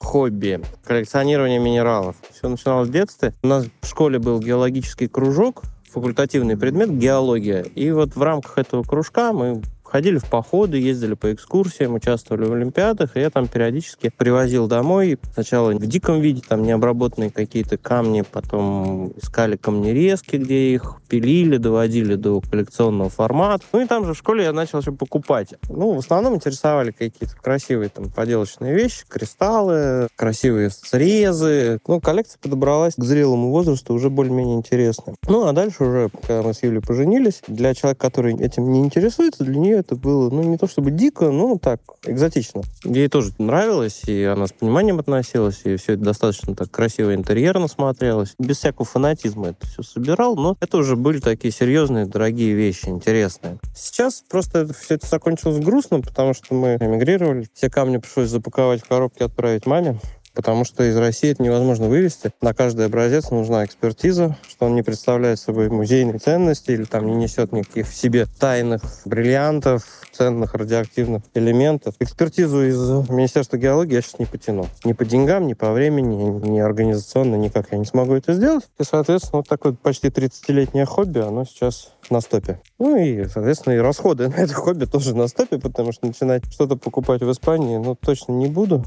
Хобби. 0.00 0.60
Коллекционирование 0.84 1.60
минералов. 1.60 2.16
Все 2.30 2.48
начиналось 2.48 2.88
в 2.88 2.92
детстве. 2.92 3.32
У 3.42 3.46
нас 3.46 3.66
в 3.80 3.86
школе 3.86 4.18
был 4.18 4.38
геологический 4.40 5.08
кружок, 5.08 5.62
факультативный 5.90 6.58
предмет 6.58 6.90
геология. 6.90 7.62
И 7.62 7.90
вот 7.90 8.16
в 8.16 8.22
рамках 8.22 8.58
этого 8.58 8.82
кружка 8.82 9.32
мы 9.32 9.62
ходили 9.94 10.18
в 10.18 10.24
походы, 10.24 10.76
ездили 10.76 11.14
по 11.14 11.32
экскурсиям, 11.32 11.94
участвовали 11.94 12.46
в 12.46 12.52
олимпиадах, 12.52 13.16
и 13.16 13.20
я 13.20 13.30
там 13.30 13.46
периодически 13.46 14.10
привозил 14.10 14.66
домой 14.66 15.20
сначала 15.34 15.70
в 15.70 15.86
диком 15.86 16.20
виде, 16.20 16.42
там 16.48 16.64
необработанные 16.64 17.30
какие-то 17.30 17.76
камни, 17.76 18.22
потом 18.28 19.12
искали 19.22 19.54
камнерезки, 19.54 20.34
где 20.34 20.74
их 20.74 20.96
пилили, 21.08 21.58
доводили 21.58 22.16
до 22.16 22.40
коллекционного 22.40 23.08
формата. 23.08 23.64
Ну 23.72 23.82
и 23.82 23.86
там 23.86 24.04
же 24.04 24.14
в 24.14 24.18
школе 24.18 24.42
я 24.42 24.52
начал 24.52 24.80
еще 24.80 24.90
покупать. 24.90 25.54
Ну, 25.68 25.92
в 25.92 25.98
основном 25.98 26.34
интересовали 26.34 26.90
какие-то 26.90 27.36
красивые 27.40 27.88
там 27.88 28.10
поделочные 28.10 28.74
вещи, 28.74 29.04
кристаллы, 29.06 30.08
красивые 30.16 30.70
срезы. 30.70 31.78
Ну, 31.86 32.00
коллекция 32.00 32.40
подобралась 32.42 32.94
к 32.96 33.04
зрелому 33.04 33.52
возрасту 33.52 33.94
уже 33.94 34.10
более-менее 34.10 34.56
интересная. 34.56 35.14
Ну, 35.28 35.46
а 35.46 35.52
дальше 35.52 35.84
уже, 35.84 36.10
когда 36.26 36.42
мы 36.42 36.52
с 36.52 36.64
Юлей 36.64 36.80
поженились, 36.80 37.42
для 37.46 37.74
человека, 37.74 38.00
который 38.00 38.34
этим 38.34 38.72
не 38.72 38.80
интересуется, 38.80 39.44
для 39.44 39.56
нее 39.56 39.83
это 39.84 39.96
было, 39.96 40.30
ну, 40.30 40.42
не 40.42 40.56
то 40.56 40.66
чтобы 40.66 40.90
дико, 40.90 41.30
но 41.30 41.58
так, 41.58 41.80
экзотично. 42.06 42.62
Ей 42.84 43.08
тоже 43.08 43.32
нравилось, 43.38 44.02
и 44.06 44.24
она 44.24 44.46
с 44.46 44.52
пониманием 44.52 44.98
относилась, 44.98 45.60
и 45.64 45.76
все 45.76 45.94
это 45.94 46.04
достаточно 46.04 46.54
так 46.54 46.70
красиво 46.70 47.14
интерьерно 47.14 47.68
смотрелось. 47.68 48.34
Без 48.38 48.58
всякого 48.58 48.86
фанатизма 48.86 49.48
это 49.48 49.66
все 49.66 49.82
собирал, 49.82 50.36
но 50.36 50.56
это 50.60 50.78
уже 50.78 50.96
были 50.96 51.20
такие 51.20 51.52
серьезные, 51.52 52.06
дорогие 52.06 52.54
вещи, 52.54 52.86
интересные. 52.86 53.58
Сейчас 53.74 54.24
просто 54.28 54.72
все 54.72 54.94
это 54.94 55.06
закончилось 55.06 55.62
грустно, 55.62 56.00
потому 56.00 56.34
что 56.34 56.54
мы 56.54 56.76
эмигрировали. 56.80 57.48
Все 57.54 57.70
камни 57.70 57.98
пришлось 57.98 58.28
запаковать 58.28 58.82
в 58.82 58.88
коробки 58.88 59.20
и 59.20 59.24
отправить 59.24 59.66
маме 59.66 59.98
потому 60.34 60.64
что 60.64 60.84
из 60.84 60.96
России 60.96 61.30
это 61.30 61.42
невозможно 61.42 61.88
вывести. 61.88 62.32
На 62.42 62.54
каждый 62.54 62.86
образец 62.86 63.30
нужна 63.30 63.64
экспертиза, 63.64 64.36
что 64.48 64.66
он 64.66 64.74
не 64.74 64.82
представляет 64.82 65.38
собой 65.38 65.68
музейной 65.70 66.18
ценности 66.18 66.72
или 66.72 66.84
там 66.84 67.06
не 67.06 67.14
несет 67.14 67.52
никаких 67.52 67.88
в 67.88 67.94
себе 67.94 68.26
тайных 68.38 68.82
бриллиантов, 69.04 69.84
ценных 70.12 70.54
радиоактивных 70.54 71.22
элементов. 71.34 71.94
Экспертизу 71.98 72.64
из 72.64 73.08
Министерства 73.08 73.56
геологии 73.56 73.94
я 73.94 74.02
сейчас 74.02 74.18
не 74.18 74.26
потяну. 74.26 74.66
Ни 74.84 74.92
по 74.92 75.04
деньгам, 75.04 75.46
ни 75.46 75.54
по 75.54 75.72
времени, 75.72 76.48
ни 76.48 76.58
организационно 76.58 77.36
никак 77.36 77.72
я 77.72 77.78
не 77.78 77.84
смогу 77.84 78.14
это 78.14 78.32
сделать. 78.32 78.64
И, 78.78 78.84
соответственно, 78.84 79.38
вот 79.38 79.48
такое 79.48 79.72
почти 79.72 80.08
30-летнее 80.08 80.84
хобби, 80.84 81.20
оно 81.20 81.44
сейчас 81.44 81.92
на 82.10 82.20
стопе. 82.20 82.60
Ну 82.78 82.96
и, 82.96 83.26
соответственно, 83.26 83.74
и 83.74 83.78
расходы 83.78 84.28
на 84.34 84.34
это 84.34 84.54
хобби 84.54 84.84
тоже 84.84 85.14
на 85.14 85.28
стопе, 85.28 85.58
потому 85.58 85.92
что 85.92 86.06
начинать 86.06 86.44
что-то 86.52 86.76
покупать 86.76 87.22
в 87.22 87.30
Испании, 87.30 87.76
ну, 87.76 87.94
точно 87.94 88.32
не 88.32 88.46
буду. 88.46 88.84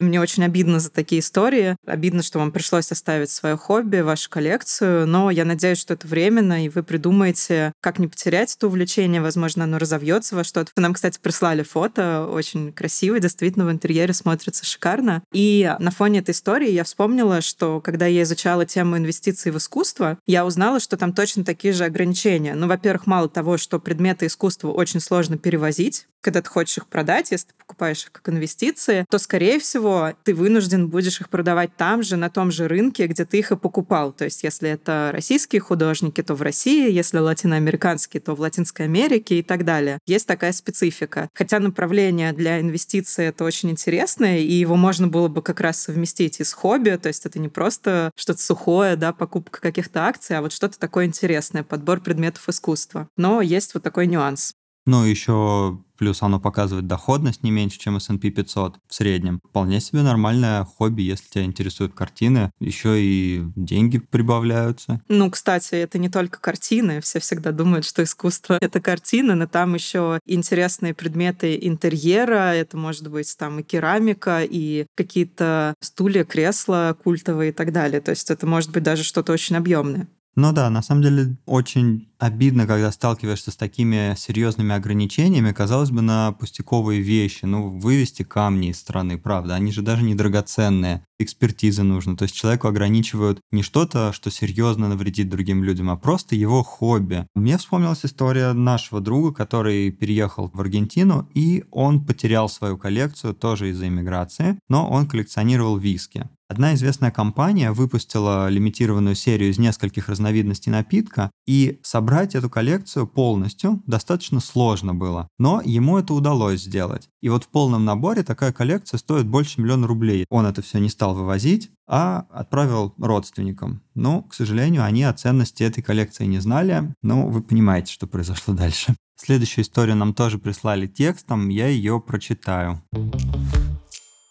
Мне 0.00 0.20
очень 0.20 0.44
обидно 0.44 0.78
за 0.78 0.90
такие 0.90 1.20
истории. 1.20 1.76
Обидно, 1.84 2.22
что 2.22 2.38
вам 2.38 2.52
пришлось 2.52 2.92
оставить 2.92 3.30
свое 3.30 3.56
хобби, 3.56 3.98
вашу 3.98 4.30
коллекцию, 4.30 5.08
но 5.08 5.28
я 5.30 5.44
надеюсь, 5.44 5.78
что 5.78 5.94
это 5.94 6.06
временно, 6.06 6.64
и 6.64 6.68
вы 6.68 6.84
придумаете, 6.84 7.72
как 7.80 7.98
не 7.98 8.06
потерять 8.06 8.54
это 8.54 8.68
увлечение. 8.68 9.20
Возможно, 9.20 9.64
оно 9.64 9.78
разовьется 9.78 10.36
во 10.36 10.44
что-то. 10.44 10.70
Вы 10.76 10.82
нам, 10.82 10.94
кстати, 10.94 11.18
прислали 11.20 11.64
фото, 11.64 12.28
очень 12.30 12.72
красиво, 12.72 13.18
действительно, 13.18 13.66
в 13.66 13.72
интерьере 13.72 14.14
смотрится 14.14 14.64
шикарно. 14.64 15.24
И 15.32 15.74
на 15.80 15.90
фоне 15.90 16.20
этой 16.20 16.30
истории 16.30 16.70
я 16.70 16.84
вспомнила, 16.84 17.40
что 17.40 17.80
когда 17.80 18.06
я 18.06 18.22
изучала 18.22 18.66
тему 18.66 18.96
инвестиций 18.98 19.50
в 19.50 19.58
искусство, 19.58 20.18
я 20.26 20.46
узнала, 20.46 20.78
что 20.78 20.96
там 20.96 21.12
точно 21.12 21.44
такие 21.44 21.74
же 21.74 21.84
ограничения. 21.84 22.54
Ну, 22.54 22.68
во-первых, 22.68 23.08
мало 23.08 23.28
того, 23.28 23.56
что 23.56 23.80
предметы 23.80 24.26
искусства 24.26 24.70
очень 24.70 25.00
сложно 25.00 25.38
перевозить, 25.38 26.06
когда 26.20 26.42
ты 26.42 26.48
хочешь 26.48 26.78
их 26.78 26.86
продать, 26.86 27.30
если 27.30 27.48
ты 27.48 27.54
покупаешь 27.54 28.04
их 28.04 28.12
как 28.12 28.28
инвестиции, 28.28 29.04
то, 29.10 29.18
скорее 29.18 29.58
всего, 29.58 29.87
ты 30.24 30.34
вынужден 30.34 30.88
будешь 30.88 31.20
их 31.20 31.28
продавать 31.28 31.76
там 31.76 32.02
же, 32.02 32.16
на 32.16 32.30
том 32.30 32.50
же 32.50 32.68
рынке, 32.68 33.06
где 33.06 33.24
ты 33.24 33.38
их 33.38 33.52
и 33.52 33.56
покупал. 33.56 34.12
То 34.12 34.24
есть, 34.24 34.42
если 34.42 34.70
это 34.70 35.10
российские 35.12 35.60
художники, 35.60 36.22
то 36.22 36.34
в 36.34 36.42
России, 36.42 36.90
если 36.90 37.18
латиноамериканские, 37.18 38.20
то 38.20 38.34
в 38.34 38.40
Латинской 38.40 38.86
Америке 38.86 39.38
и 39.38 39.42
так 39.42 39.64
далее. 39.64 39.98
Есть 40.06 40.26
такая 40.26 40.52
специфика. 40.52 41.28
Хотя 41.34 41.58
направление 41.58 42.32
для 42.32 42.60
инвестиций 42.60 43.26
это 43.26 43.44
очень 43.44 43.70
интересное, 43.70 44.38
и 44.38 44.52
его 44.52 44.76
можно 44.76 45.08
было 45.08 45.28
бы 45.28 45.42
как 45.42 45.60
раз 45.60 45.80
совместить 45.80 46.40
и 46.40 46.44
с 46.44 46.52
хобби, 46.52 46.98
то 47.00 47.08
есть 47.08 47.26
это 47.26 47.38
не 47.38 47.48
просто 47.48 48.10
что-то 48.16 48.42
сухое, 48.42 48.96
да, 48.96 49.12
покупка 49.12 49.60
каких-то 49.60 50.06
акций, 50.06 50.36
а 50.36 50.42
вот 50.42 50.52
что-то 50.52 50.78
такое 50.78 51.06
интересное, 51.06 51.62
подбор 51.62 52.00
предметов 52.00 52.48
искусства. 52.48 53.08
Но 53.16 53.40
есть 53.40 53.74
вот 53.74 53.82
такой 53.82 54.06
нюанс. 54.06 54.54
Ну, 54.88 55.04
еще 55.04 55.78
плюс 55.98 56.22
оно 56.22 56.40
показывает 56.40 56.86
доходность 56.86 57.42
не 57.42 57.50
меньше, 57.50 57.78
чем 57.78 57.98
S&P 57.98 58.30
500 58.30 58.76
в 58.88 58.94
среднем. 58.94 59.38
Вполне 59.44 59.80
себе 59.80 60.00
нормальное 60.00 60.64
хобби, 60.64 61.02
если 61.02 61.28
тебя 61.28 61.44
интересуют 61.44 61.92
картины. 61.92 62.52
Еще 62.58 62.98
и 62.98 63.42
деньги 63.54 63.98
прибавляются. 63.98 65.02
Ну, 65.08 65.30
кстати, 65.30 65.74
это 65.74 65.98
не 65.98 66.08
только 66.08 66.40
картины. 66.40 67.02
Все 67.02 67.20
всегда 67.20 67.52
думают, 67.52 67.84
что 67.84 68.02
искусство— 68.02 68.56
это 68.62 68.80
картины, 68.80 69.34
но 69.34 69.46
там 69.46 69.74
еще 69.74 70.20
интересные 70.24 70.94
предметы 70.94 71.58
интерьера. 71.60 72.54
Это 72.54 72.78
может 72.78 73.10
быть 73.10 73.36
там 73.36 73.60
и 73.60 73.62
керамика, 73.62 74.42
и 74.42 74.86
какие-то 74.94 75.74
стулья, 75.80 76.24
кресла 76.24 76.96
культовые 77.04 77.50
и 77.50 77.52
так 77.52 77.72
далее. 77.72 78.00
То 78.00 78.12
есть 78.12 78.30
это 78.30 78.46
может 78.46 78.70
быть 78.70 78.84
даже 78.84 79.04
что-то 79.04 79.34
очень 79.34 79.56
объемное. 79.56 80.08
Ну 80.40 80.52
да, 80.52 80.70
на 80.70 80.82
самом 80.82 81.02
деле 81.02 81.36
очень 81.46 82.06
обидно, 82.20 82.68
когда 82.68 82.92
сталкиваешься 82.92 83.50
с 83.50 83.56
такими 83.56 84.14
серьезными 84.16 84.72
ограничениями, 84.72 85.50
казалось 85.50 85.90
бы, 85.90 86.00
на 86.00 86.30
пустяковые 86.30 87.00
вещи. 87.00 87.44
Ну, 87.44 87.76
вывести 87.76 88.22
камни 88.22 88.68
из 88.68 88.78
страны, 88.78 89.18
правда, 89.18 89.56
они 89.56 89.72
же 89.72 89.82
даже 89.82 90.04
не 90.04 90.14
драгоценные. 90.14 91.04
Экспертиза 91.18 91.82
нужна. 91.82 92.14
То 92.14 92.22
есть 92.22 92.36
человеку 92.36 92.68
ограничивают 92.68 93.40
не 93.50 93.64
что-то, 93.64 94.12
что 94.12 94.30
серьезно 94.30 94.88
навредит 94.88 95.28
другим 95.28 95.64
людям, 95.64 95.90
а 95.90 95.96
просто 95.96 96.36
его 96.36 96.62
хобби. 96.62 97.26
Мне 97.34 97.58
вспомнилась 97.58 98.06
история 98.06 98.52
нашего 98.52 99.00
друга, 99.00 99.34
который 99.34 99.90
переехал 99.90 100.52
в 100.54 100.60
Аргентину, 100.60 101.28
и 101.34 101.64
он 101.72 102.06
потерял 102.06 102.48
свою 102.48 102.78
коллекцию 102.78 103.34
тоже 103.34 103.70
из-за 103.70 103.88
иммиграции, 103.88 104.60
но 104.68 104.88
он 104.88 105.08
коллекционировал 105.08 105.78
виски. 105.78 106.28
Одна 106.50 106.74
известная 106.74 107.10
компания 107.10 107.72
выпустила 107.72 108.48
лимитированную 108.48 109.14
серию 109.14 109.50
из 109.50 109.58
нескольких 109.58 110.08
разновидностей 110.08 110.72
напитка, 110.72 111.30
и 111.46 111.78
собрать 111.82 112.34
эту 112.34 112.48
коллекцию 112.48 113.06
полностью 113.06 113.82
достаточно 113.86 114.40
сложно 114.40 114.94
было. 114.94 115.28
Но 115.38 115.60
ему 115.62 115.98
это 115.98 116.14
удалось 116.14 116.62
сделать. 116.62 117.08
И 117.20 117.28
вот 117.28 117.44
в 117.44 117.48
полном 117.48 117.84
наборе 117.84 118.22
такая 118.22 118.52
коллекция 118.52 118.96
стоит 118.96 119.26
больше 119.26 119.60
миллиона 119.60 119.86
рублей. 119.86 120.24
Он 120.30 120.46
это 120.46 120.62
все 120.62 120.78
не 120.78 120.88
стал 120.88 121.14
вывозить, 121.14 121.70
а 121.86 122.26
отправил 122.30 122.94
родственникам. 122.96 123.82
Но, 123.94 124.22
к 124.22 124.32
сожалению, 124.32 124.84
они 124.84 125.04
о 125.04 125.12
ценности 125.12 125.62
этой 125.62 125.82
коллекции 125.82 126.24
не 126.24 126.38
знали. 126.38 126.94
Но 127.02 127.28
вы 127.28 127.42
понимаете, 127.42 127.92
что 127.92 128.06
произошло 128.06 128.54
дальше. 128.54 128.96
Следующую 129.20 129.64
историю 129.64 129.96
нам 129.96 130.14
тоже 130.14 130.38
прислали 130.38 130.86
текстом, 130.86 131.50
я 131.50 131.66
ее 131.66 132.00
прочитаю. 132.00 132.82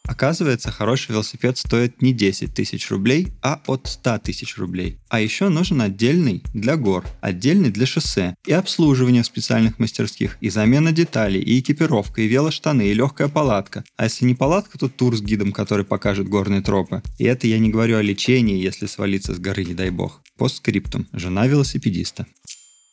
Оказывается, 0.07 0.71
хороший 0.71 1.11
велосипед 1.11 1.57
стоит 1.57 2.01
не 2.01 2.13
10 2.13 2.53
тысяч 2.53 2.89
рублей, 2.89 3.27
а 3.41 3.61
от 3.67 3.87
100 3.87 4.19
тысяч 4.19 4.57
рублей. 4.57 4.97
А 5.09 5.19
еще 5.19 5.49
нужен 5.49 5.81
отдельный 5.81 6.41
для 6.53 6.77
гор, 6.77 7.05
отдельный 7.21 7.69
для 7.69 7.85
шоссе, 7.85 8.35
и 8.45 8.53
обслуживание 8.53 9.23
в 9.23 9.25
специальных 9.25 9.79
мастерских, 9.79 10.37
и 10.39 10.49
замена 10.49 10.91
деталей, 10.91 11.41
и 11.41 11.59
экипировка, 11.59 12.21
и 12.21 12.27
велоштаны, 12.27 12.87
и 12.87 12.93
легкая 12.93 13.27
палатка. 13.27 13.83
А 13.97 14.05
если 14.05 14.25
не 14.25 14.33
палатка, 14.33 14.77
то 14.77 14.87
тур 14.87 15.15
с 15.15 15.21
гидом, 15.21 15.51
который 15.51 15.85
покажет 15.85 16.29
горные 16.29 16.61
тропы. 16.61 17.03
И 17.17 17.25
это 17.25 17.47
я 17.47 17.59
не 17.59 17.69
говорю 17.69 17.97
о 17.97 18.01
лечении, 18.01 18.63
если 18.63 18.85
свалиться 18.85 19.33
с 19.33 19.39
горы, 19.39 19.65
не 19.65 19.73
дай 19.73 19.89
бог. 19.89 20.21
Постскриптум. 20.37 21.07
Жена 21.11 21.47
велосипедиста. 21.47 22.25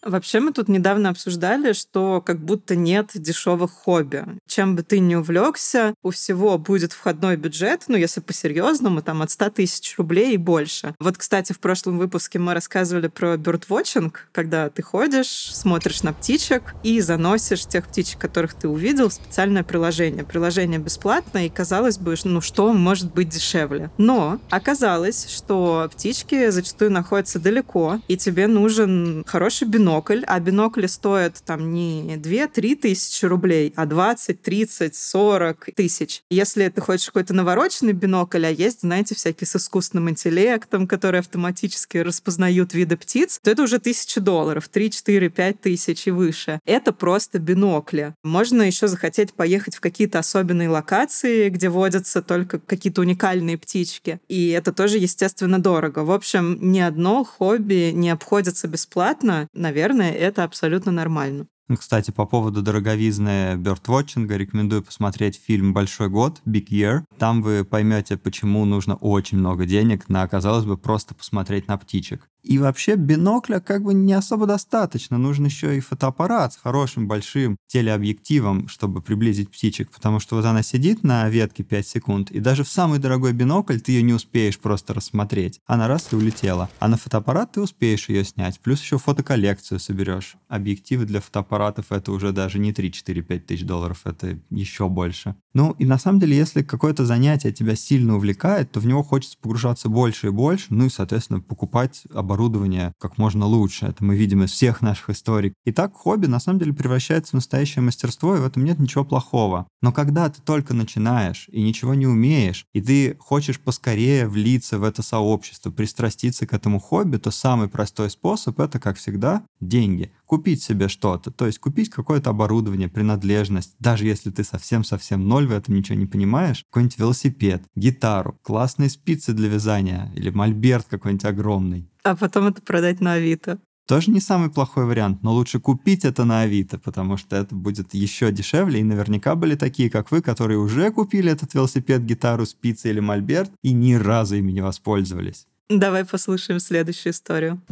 Вообще 0.05 0.40
мы 0.40 0.53
тут 0.53 0.69
недавно 0.69 1.09
обсуждали, 1.09 1.73
что 1.73 2.21
как 2.21 2.38
будто 2.38 2.77
нет 2.77 3.11
дешевых 3.14 3.73
хобби. 3.73 4.25
Чем 4.47 4.77
бы 4.77 4.83
ты 4.83 4.99
ни 4.99 5.14
увлекся, 5.14 5.95
у 6.03 6.11
всего 6.11 6.59
будет 6.59 6.93
входной 6.93 7.37
бюджет, 7.37 7.85
ну, 7.88 7.97
если 7.97 8.21
по-серьезному, 8.21 9.03
там 9.03 9.23
от 9.23 9.31
100 9.31 9.51
тысяч 9.51 9.95
рублей 9.97 10.35
и 10.35 10.37
больше. 10.37 10.95
Вот, 11.01 11.17
кстати, 11.17 11.53
в 11.53 11.59
прошлом 11.59 11.99
выпуске 11.99 12.38
мы 12.38 12.53
рассказывали 12.53 13.09
про 13.09 13.37
бёрдвотчинг, 13.38 14.29
когда 14.33 14.69
ты 14.69 14.83
ходишь, 14.83 15.55
смотришь 15.55 16.03
на 16.03 16.12
птичек 16.12 16.75
и 16.83 17.01
заносишь 17.01 17.67
тех 17.67 17.87
птичек, 17.88 18.21
которых 18.21 18.55
ты 18.55 18.69
увидел, 18.69 19.09
в 19.09 19.14
специальное 19.14 19.64
приложение. 19.64 20.25
Приложение 20.25 20.79
бесплатное, 20.79 21.47
и 21.47 21.51
казалось 21.51 21.99
бы, 21.99 22.14
ну, 22.25 22.40
что 22.43 22.73
может 22.75 23.12
быть 23.14 23.31
дешевле? 23.31 23.90
Но 23.97 24.38
оказалось, 24.51 25.29
что 25.31 25.88
птички 25.93 26.51
зачастую 26.51 26.90
находятся 26.90 27.38
далеко, 27.38 28.01
и 28.09 28.17
тебе 28.17 28.47
нужен 28.47 29.25
хороший 29.27 29.67
бинокль, 29.67 29.93
бинокль, 29.94 30.24
а 30.26 30.40
бинокли 30.40 30.87
стоят 30.87 31.42
там 31.44 31.72
не 31.72 32.16
2-3 32.16 32.76
тысячи 32.76 33.24
рублей, 33.24 33.72
а 33.76 33.87
20, 33.87 34.42
30, 34.42 34.94
40 34.94 35.68
тысяч. 35.76 36.22
Если 36.30 36.68
ты 36.68 36.80
хочешь 36.80 37.07
какой-то 37.07 37.35
навороченный 37.35 37.92
бинокль, 37.92 38.46
а 38.46 38.50
есть, 38.50 38.80
знаете, 38.80 39.14
всякие 39.14 39.46
с 39.46 39.57
искусственным 39.57 40.11
интеллектом, 40.11 40.87
которые 40.87 41.20
автоматически 41.20 41.98
распознают 41.98 42.74
виды 42.74 42.96
птиц, 42.96 43.38
то 43.42 43.50
это 43.50 43.62
уже 43.62 43.78
тысячи 43.78 44.20
долларов, 44.20 44.68
3, 44.68 44.90
4, 44.90 45.28
5 45.30 45.61
тысяч 45.61 46.07
и 46.07 46.11
выше. 46.11 46.61
Это 46.64 46.92
просто 46.92 47.38
бинокли. 47.38 48.14
Можно 48.22 48.62
еще 48.62 48.88
захотеть 48.88 49.33
поехать 49.35 49.76
в 49.76 49.80
какие-то 49.80 50.18
особенные 50.18 50.68
локации, 50.68 51.48
где 51.48 51.68
водятся 51.68 52.22
только 52.22 52.59
какие-то 52.59 53.00
уникальные 53.00 53.59
птички. 53.59 54.20
И 54.28 54.48
это 54.48 54.72
тоже, 54.72 54.98
естественно, 54.98 55.59
дорого. 55.59 56.00
В 56.00 56.11
общем, 56.11 56.59
ни 56.61 56.80
одно 56.80 57.24
хобби 57.24 57.92
не 57.92 58.11
обходится 58.11 58.68
бесплатно, 58.68 59.48
наверное, 59.54 59.84
наверное, 59.85 60.12
это 60.12 60.44
абсолютно 60.44 60.92
нормально. 60.92 61.47
Ну, 61.68 61.77
кстати, 61.77 62.11
по 62.11 62.27
поводу 62.27 62.62
дороговизны 62.62 63.57
бёрдвотчинга 63.57 64.37
рекомендую 64.37 64.83
посмотреть 64.83 65.40
фильм 65.42 65.73
«Большой 65.73 66.11
год» 66.11 66.42
Big 66.47 66.66
Year. 66.70 67.05
Там 67.18 67.42
вы 67.42 67.64
поймете, 67.64 68.18
почему 68.18 68.64
нужно 68.66 68.97
очень 68.97 69.38
много 69.38 69.64
денег 69.64 70.09
на, 70.09 70.27
казалось 70.29 70.66
бы, 70.66 70.77
просто 70.77 71.14
посмотреть 71.14 71.66
на 71.68 71.79
птичек. 71.79 72.29
И 72.44 72.59
вообще 72.59 72.96
бинокля 72.96 73.59
как 73.59 73.83
бы 73.83 73.94
не 73.94 74.12
особо 74.12 74.46
достаточно. 74.46 75.16
Нужен 75.16 75.46
еще 75.46 75.76
и 75.76 75.80
фотоаппарат 75.80 76.52
с 76.52 76.57
хорошим 76.57 77.09
большим 77.09 77.57
телеобъективом, 77.66 78.68
чтобы 78.68 79.00
приблизить 79.00 79.50
птичек. 79.50 79.90
Потому 79.90 80.20
что 80.20 80.37
вот 80.37 80.44
она 80.44 80.62
сидит 80.62 81.02
на 81.02 81.28
ветке 81.30 81.64
5 81.64 81.87
секунд, 81.87 82.30
и 82.30 82.40
даже 82.40 82.62
в 82.62 82.68
самый 82.68 82.98
дорогой 82.98 83.33
бинокль 83.33 83.80
ты 83.80 83.92
ее 83.92 84.02
не 84.02 84.12
успеешь 84.12 84.59
просто 84.59 84.92
рассмотреть. 84.92 85.61
Она 85.66 85.88
раз 85.88 86.12
и 86.12 86.16
улетела. 86.16 86.68
А 86.78 86.88
на 86.88 86.98
фотоаппарат 86.98 87.52
ты 87.52 87.62
успеешь 87.62 88.11
ее 88.11 88.24
снять. 88.24 88.61
Плюс 88.61 88.83
еще 88.83 88.98
фотоколлекцию 88.98 89.80
соберешь. 89.80 90.37
Объективы 90.48 91.07
для 91.07 91.20
фотоаппаратов 91.20 91.92
это 91.92 92.12
уже 92.12 92.33
даже 92.33 92.59
не 92.59 92.72
3-4-5 92.72 93.38
тысяч 93.40 93.64
долларов, 93.64 94.02
это 94.04 94.38
еще 94.50 94.88
больше. 94.90 95.35
Ну 95.54 95.74
и 95.78 95.87
на 95.87 95.98
самом 95.98 96.20
деле, 96.20 96.37
если 96.37 96.62
какое-то 96.62 97.07
занятие 97.07 97.52
тебя 97.52 97.74
сильно 97.74 98.16
увлекает, 98.16 98.70
то 98.72 98.80
в 98.80 98.87
него 98.87 99.02
хочется 99.02 99.38
погружаться 99.40 99.88
больше 99.88 100.26
и 100.26 100.30
больше, 100.30 100.66
ну 100.70 100.87
и, 100.87 100.90
соответственно, 100.90 101.40
покупать 101.40 102.02
оборудование 102.12 102.34
оборудование 102.35 102.92
как 102.99 103.16
можно 103.16 103.47
лучше. 103.47 103.87
Это 103.87 104.05
мы 104.05 104.16
видим 104.16 104.42
из 104.42 104.51
всех 104.51 104.83
наших 104.83 105.11
историй. 105.11 105.55
И 105.64 105.73
так 105.73 105.94
хобби 105.94 106.27
на 106.27 106.40
самом 106.40 106.59
деле 106.59 106.73
превращается 106.73 107.31
в 107.31 107.35
настоящее 107.35 107.83
мастерство, 107.83 108.37
и 108.37 108.40
в 108.40 108.47
этом 108.47 108.64
нет 108.64 108.79
ничего 108.79 109.05
плохого. 109.05 109.68
Но 109.83 109.92
когда 109.92 110.29
ты 110.29 110.42
только 110.42 110.75
начинаешь 110.75 111.47
и 111.49 111.62
ничего 111.62 111.94
не 111.94 112.07
умеешь, 112.07 112.66
и 112.73 112.81
ты 112.81 113.16
хочешь 113.20 113.61
поскорее 113.61 114.27
влиться 114.27 114.79
в 114.79 114.85
это 114.85 115.03
сообщество, 115.03 115.70
пристраститься 115.70 116.47
к 116.47 116.53
этому 116.53 116.81
хобби, 116.81 117.18
то 117.18 117.31
самый 117.31 117.68
простой 117.68 118.11
способ— 118.11 118.59
это, 118.61 118.81
как 118.81 118.97
всегда, 118.97 119.44
деньги. 119.61 120.12
Купить 120.27 120.62
себе 120.62 120.88
что-то, 120.88 121.31
то 121.31 121.47
есть 121.47 121.59
купить 121.59 121.90
какое-то 121.90 122.31
оборудование, 122.31 122.88
принадлежность, 122.88 123.75
даже 123.79 124.07
если 124.07 124.31
ты 124.31 124.42
совсем-совсем 124.42 125.29
ноль 125.29 125.47
в 125.47 125.53
этом 125.53 125.75
ничего 125.75 125.99
не 125.99 126.07
понимаешь, 126.07 126.64
какой-нибудь 126.70 126.99
велосипед, 126.99 127.62
гитару, 127.77 128.38
классные 128.42 128.88
спицы 128.88 129.33
для 129.33 129.49
вязания 129.49 130.11
или 130.16 130.31
мольберт 130.31 130.87
какой-нибудь 130.88 131.27
огромный. 131.27 131.90
А 132.05 132.14
потом 132.14 132.49
это 132.49 132.61
продать 132.61 133.01
на 133.01 133.14
Авито. 133.14 133.59
Тоже 133.88 134.11
не 134.11 134.21
самый 134.21 134.51
плохой 134.51 134.85
вариант, 134.85 135.23
но 135.23 135.33
лучше 135.33 135.59
купить 135.59 136.05
это 136.05 136.25
на 136.25 136.43
Авито, 136.43 136.79
потому 136.79 137.17
что 137.17 137.37
это 137.37 137.55
будет 137.55 137.95
еще 137.95 138.31
дешевле, 138.31 138.81
и 138.81 138.85
наверняка 138.85 139.35
были 139.35 139.57
такие, 139.57 139.88
как 139.88 140.11
вы, 140.11 140.21
которые 140.21 140.59
уже 140.59 140.90
купили 140.90 141.33
этот 141.33 141.55
велосипед, 141.55 142.05
гитару, 142.05 142.45
спицы 142.45 142.90
или 142.90 143.01
мольберт 143.01 143.51
и 143.62 143.73
ни 143.73 143.95
разу 143.95 144.37
ими 144.37 144.53
не 144.53 144.61
воспользовались. 144.61 145.47
Давай 145.71 146.05
послушаем 146.05 146.61
следующую 146.61 147.14
историю. 147.14 147.62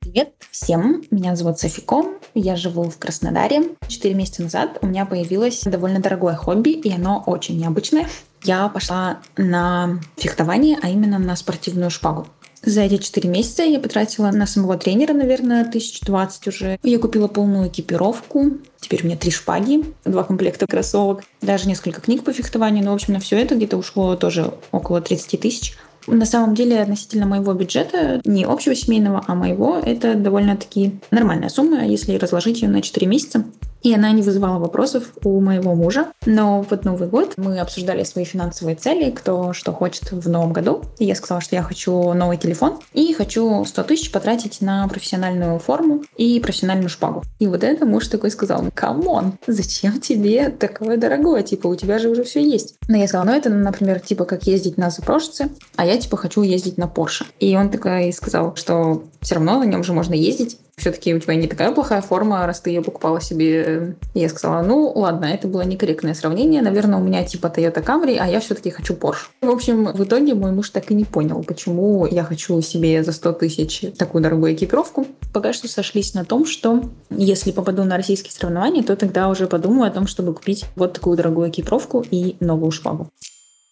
Привет 0.00 0.34
всем, 0.50 1.02
меня 1.10 1.36
зовут 1.36 1.58
Софико, 1.58 2.04
я 2.34 2.56
живу 2.56 2.90
в 2.90 2.98
Краснодаре. 2.98 3.76
Четыре 3.88 4.14
месяца 4.14 4.42
назад 4.42 4.78
у 4.82 4.86
меня 4.86 5.06
появилось 5.06 5.62
довольно 5.62 6.00
дорогое 6.00 6.34
хобби, 6.34 6.70
и 6.70 6.92
оно 6.92 7.22
очень 7.24 7.58
необычное. 7.58 8.06
Я 8.42 8.68
пошла 8.68 9.20
на 9.36 10.00
фехтование, 10.16 10.78
а 10.82 10.90
именно 10.90 11.18
на 11.18 11.36
спортивную 11.36 11.90
шпагу. 11.90 12.26
За 12.62 12.82
эти 12.82 12.98
четыре 12.98 13.30
месяца 13.30 13.62
я 13.62 13.80
потратила 13.80 14.30
на 14.30 14.46
самого 14.46 14.76
тренера, 14.76 15.14
наверное, 15.14 15.62
1020 15.62 16.48
уже. 16.48 16.78
Я 16.82 16.98
купила 16.98 17.26
полную 17.26 17.68
экипировку. 17.68 18.58
Теперь 18.80 19.02
у 19.02 19.06
меня 19.06 19.16
три 19.16 19.30
шпаги, 19.30 19.84
два 20.04 20.24
комплекта 20.24 20.66
кроссовок, 20.66 21.22
даже 21.40 21.68
несколько 21.68 22.00
книг 22.02 22.22
по 22.22 22.32
фехтованию. 22.32 22.84
Но, 22.84 22.90
в 22.90 22.94
общем, 22.94 23.14
на 23.14 23.20
все 23.20 23.38
это 23.38 23.54
где-то 23.54 23.78
ушло 23.78 24.14
тоже 24.16 24.52
около 24.72 25.00
30 25.00 25.40
тысяч. 25.40 25.74
На 26.10 26.26
самом 26.26 26.54
деле, 26.54 26.80
относительно 26.80 27.26
моего 27.26 27.52
бюджета, 27.54 28.20
не 28.24 28.44
общего 28.44 28.74
семейного, 28.74 29.24
а 29.26 29.34
моего, 29.34 29.78
это 29.78 30.14
довольно-таки 30.14 31.00
нормальная 31.10 31.48
сумма, 31.48 31.86
если 31.86 32.16
разложить 32.16 32.62
ее 32.62 32.68
на 32.68 32.82
4 32.82 33.06
месяца. 33.06 33.44
И 33.82 33.94
она 33.94 34.10
не 34.12 34.22
вызывала 34.22 34.58
вопросов 34.58 35.12
у 35.24 35.40
моего 35.40 35.74
мужа. 35.74 36.08
Но 36.26 36.64
вот 36.68 36.84
Новый 36.84 37.08
год 37.08 37.34
мы 37.36 37.58
обсуждали 37.58 38.04
свои 38.04 38.24
финансовые 38.24 38.76
цели, 38.76 39.10
кто 39.10 39.52
что 39.52 39.72
хочет 39.72 40.12
в 40.12 40.28
новом 40.28 40.52
году. 40.52 40.82
И 40.98 41.06
я 41.06 41.14
сказала, 41.14 41.40
что 41.40 41.56
я 41.56 41.62
хочу 41.62 42.12
новый 42.12 42.36
телефон 42.36 42.78
и 42.92 43.12
хочу 43.14 43.64
100 43.64 43.82
тысяч 43.84 44.12
потратить 44.12 44.60
на 44.60 44.86
профессиональную 44.88 45.58
форму 45.58 46.02
и 46.16 46.40
профессиональную 46.40 46.90
шпагу. 46.90 47.22
И 47.38 47.46
вот 47.46 47.64
это 47.64 47.86
муж 47.86 48.08
такой 48.08 48.30
сказал, 48.30 48.64
come 48.74 49.11
on, 49.11 49.38
зачем 49.46 50.00
тебе 50.00 50.50
такое 50.50 50.96
дорогое? 50.96 51.42
Типа, 51.42 51.68
у 51.68 51.74
тебя 51.74 51.98
же 51.98 52.10
уже 52.10 52.24
все 52.24 52.42
есть. 52.42 52.74
Но 52.88 52.96
я 52.96 53.08
сказала, 53.08 53.28
ну 53.28 53.36
это, 53.36 53.48
например, 53.48 54.00
типа 54.00 54.24
как 54.24 54.44
ездить 54.44 54.76
на 54.76 54.90
запрошице, 54.90 55.48
а 55.76 55.86
я 55.86 55.96
типа 56.00 56.16
хочу 56.16 56.42
ездить 56.42 56.78
на 56.78 56.88
Порше. 56.88 57.26
И 57.38 57.56
он 57.56 57.70
такой 57.70 58.12
сказал, 58.12 58.56
что 58.56 59.04
все 59.20 59.36
равно 59.36 59.58
на 59.58 59.64
нем 59.64 59.84
же 59.84 59.92
можно 59.92 60.14
ездить 60.14 60.58
все-таки 60.80 61.14
у 61.14 61.18
тебя 61.18 61.34
не 61.34 61.46
такая 61.46 61.72
плохая 61.72 62.00
форма, 62.00 62.46
раз 62.46 62.60
ты 62.60 62.70
ее 62.70 62.82
покупала 62.82 63.20
себе. 63.20 63.96
И 64.14 64.20
я 64.20 64.28
сказала, 64.28 64.62
ну 64.62 64.90
ладно, 64.94 65.26
это 65.26 65.46
было 65.46 65.62
некорректное 65.62 66.14
сравнение. 66.14 66.62
Наверное, 66.62 66.98
у 66.98 67.02
меня 67.02 67.24
типа 67.24 67.52
Toyota 67.54 67.84
Camry, 67.84 68.16
а 68.16 68.26
я 68.26 68.40
все-таки 68.40 68.70
хочу 68.70 68.94
Porsche. 68.94 69.28
В 69.42 69.50
общем, 69.50 69.92
в 69.92 70.02
итоге 70.02 70.34
мой 70.34 70.52
муж 70.52 70.70
так 70.70 70.90
и 70.90 70.94
не 70.94 71.04
понял, 71.04 71.44
почему 71.44 72.06
я 72.06 72.24
хочу 72.24 72.60
себе 72.62 73.04
за 73.04 73.12
100 73.12 73.32
тысяч 73.34 73.84
такую 73.96 74.22
дорогую 74.22 74.54
экипировку. 74.54 75.06
Пока 75.32 75.52
что 75.52 75.68
сошлись 75.68 76.14
на 76.14 76.24
том, 76.24 76.46
что 76.46 76.82
если 77.10 77.52
попаду 77.52 77.84
на 77.84 77.96
российские 77.96 78.32
соревнования, 78.32 78.82
то 78.82 78.96
тогда 78.96 79.28
уже 79.28 79.46
подумаю 79.46 79.88
о 79.88 79.94
том, 79.94 80.06
чтобы 80.06 80.34
купить 80.34 80.64
вот 80.76 80.94
такую 80.94 81.16
дорогую 81.16 81.50
экипировку 81.50 82.04
и 82.10 82.36
новую 82.40 82.70
шпагу. 82.70 83.10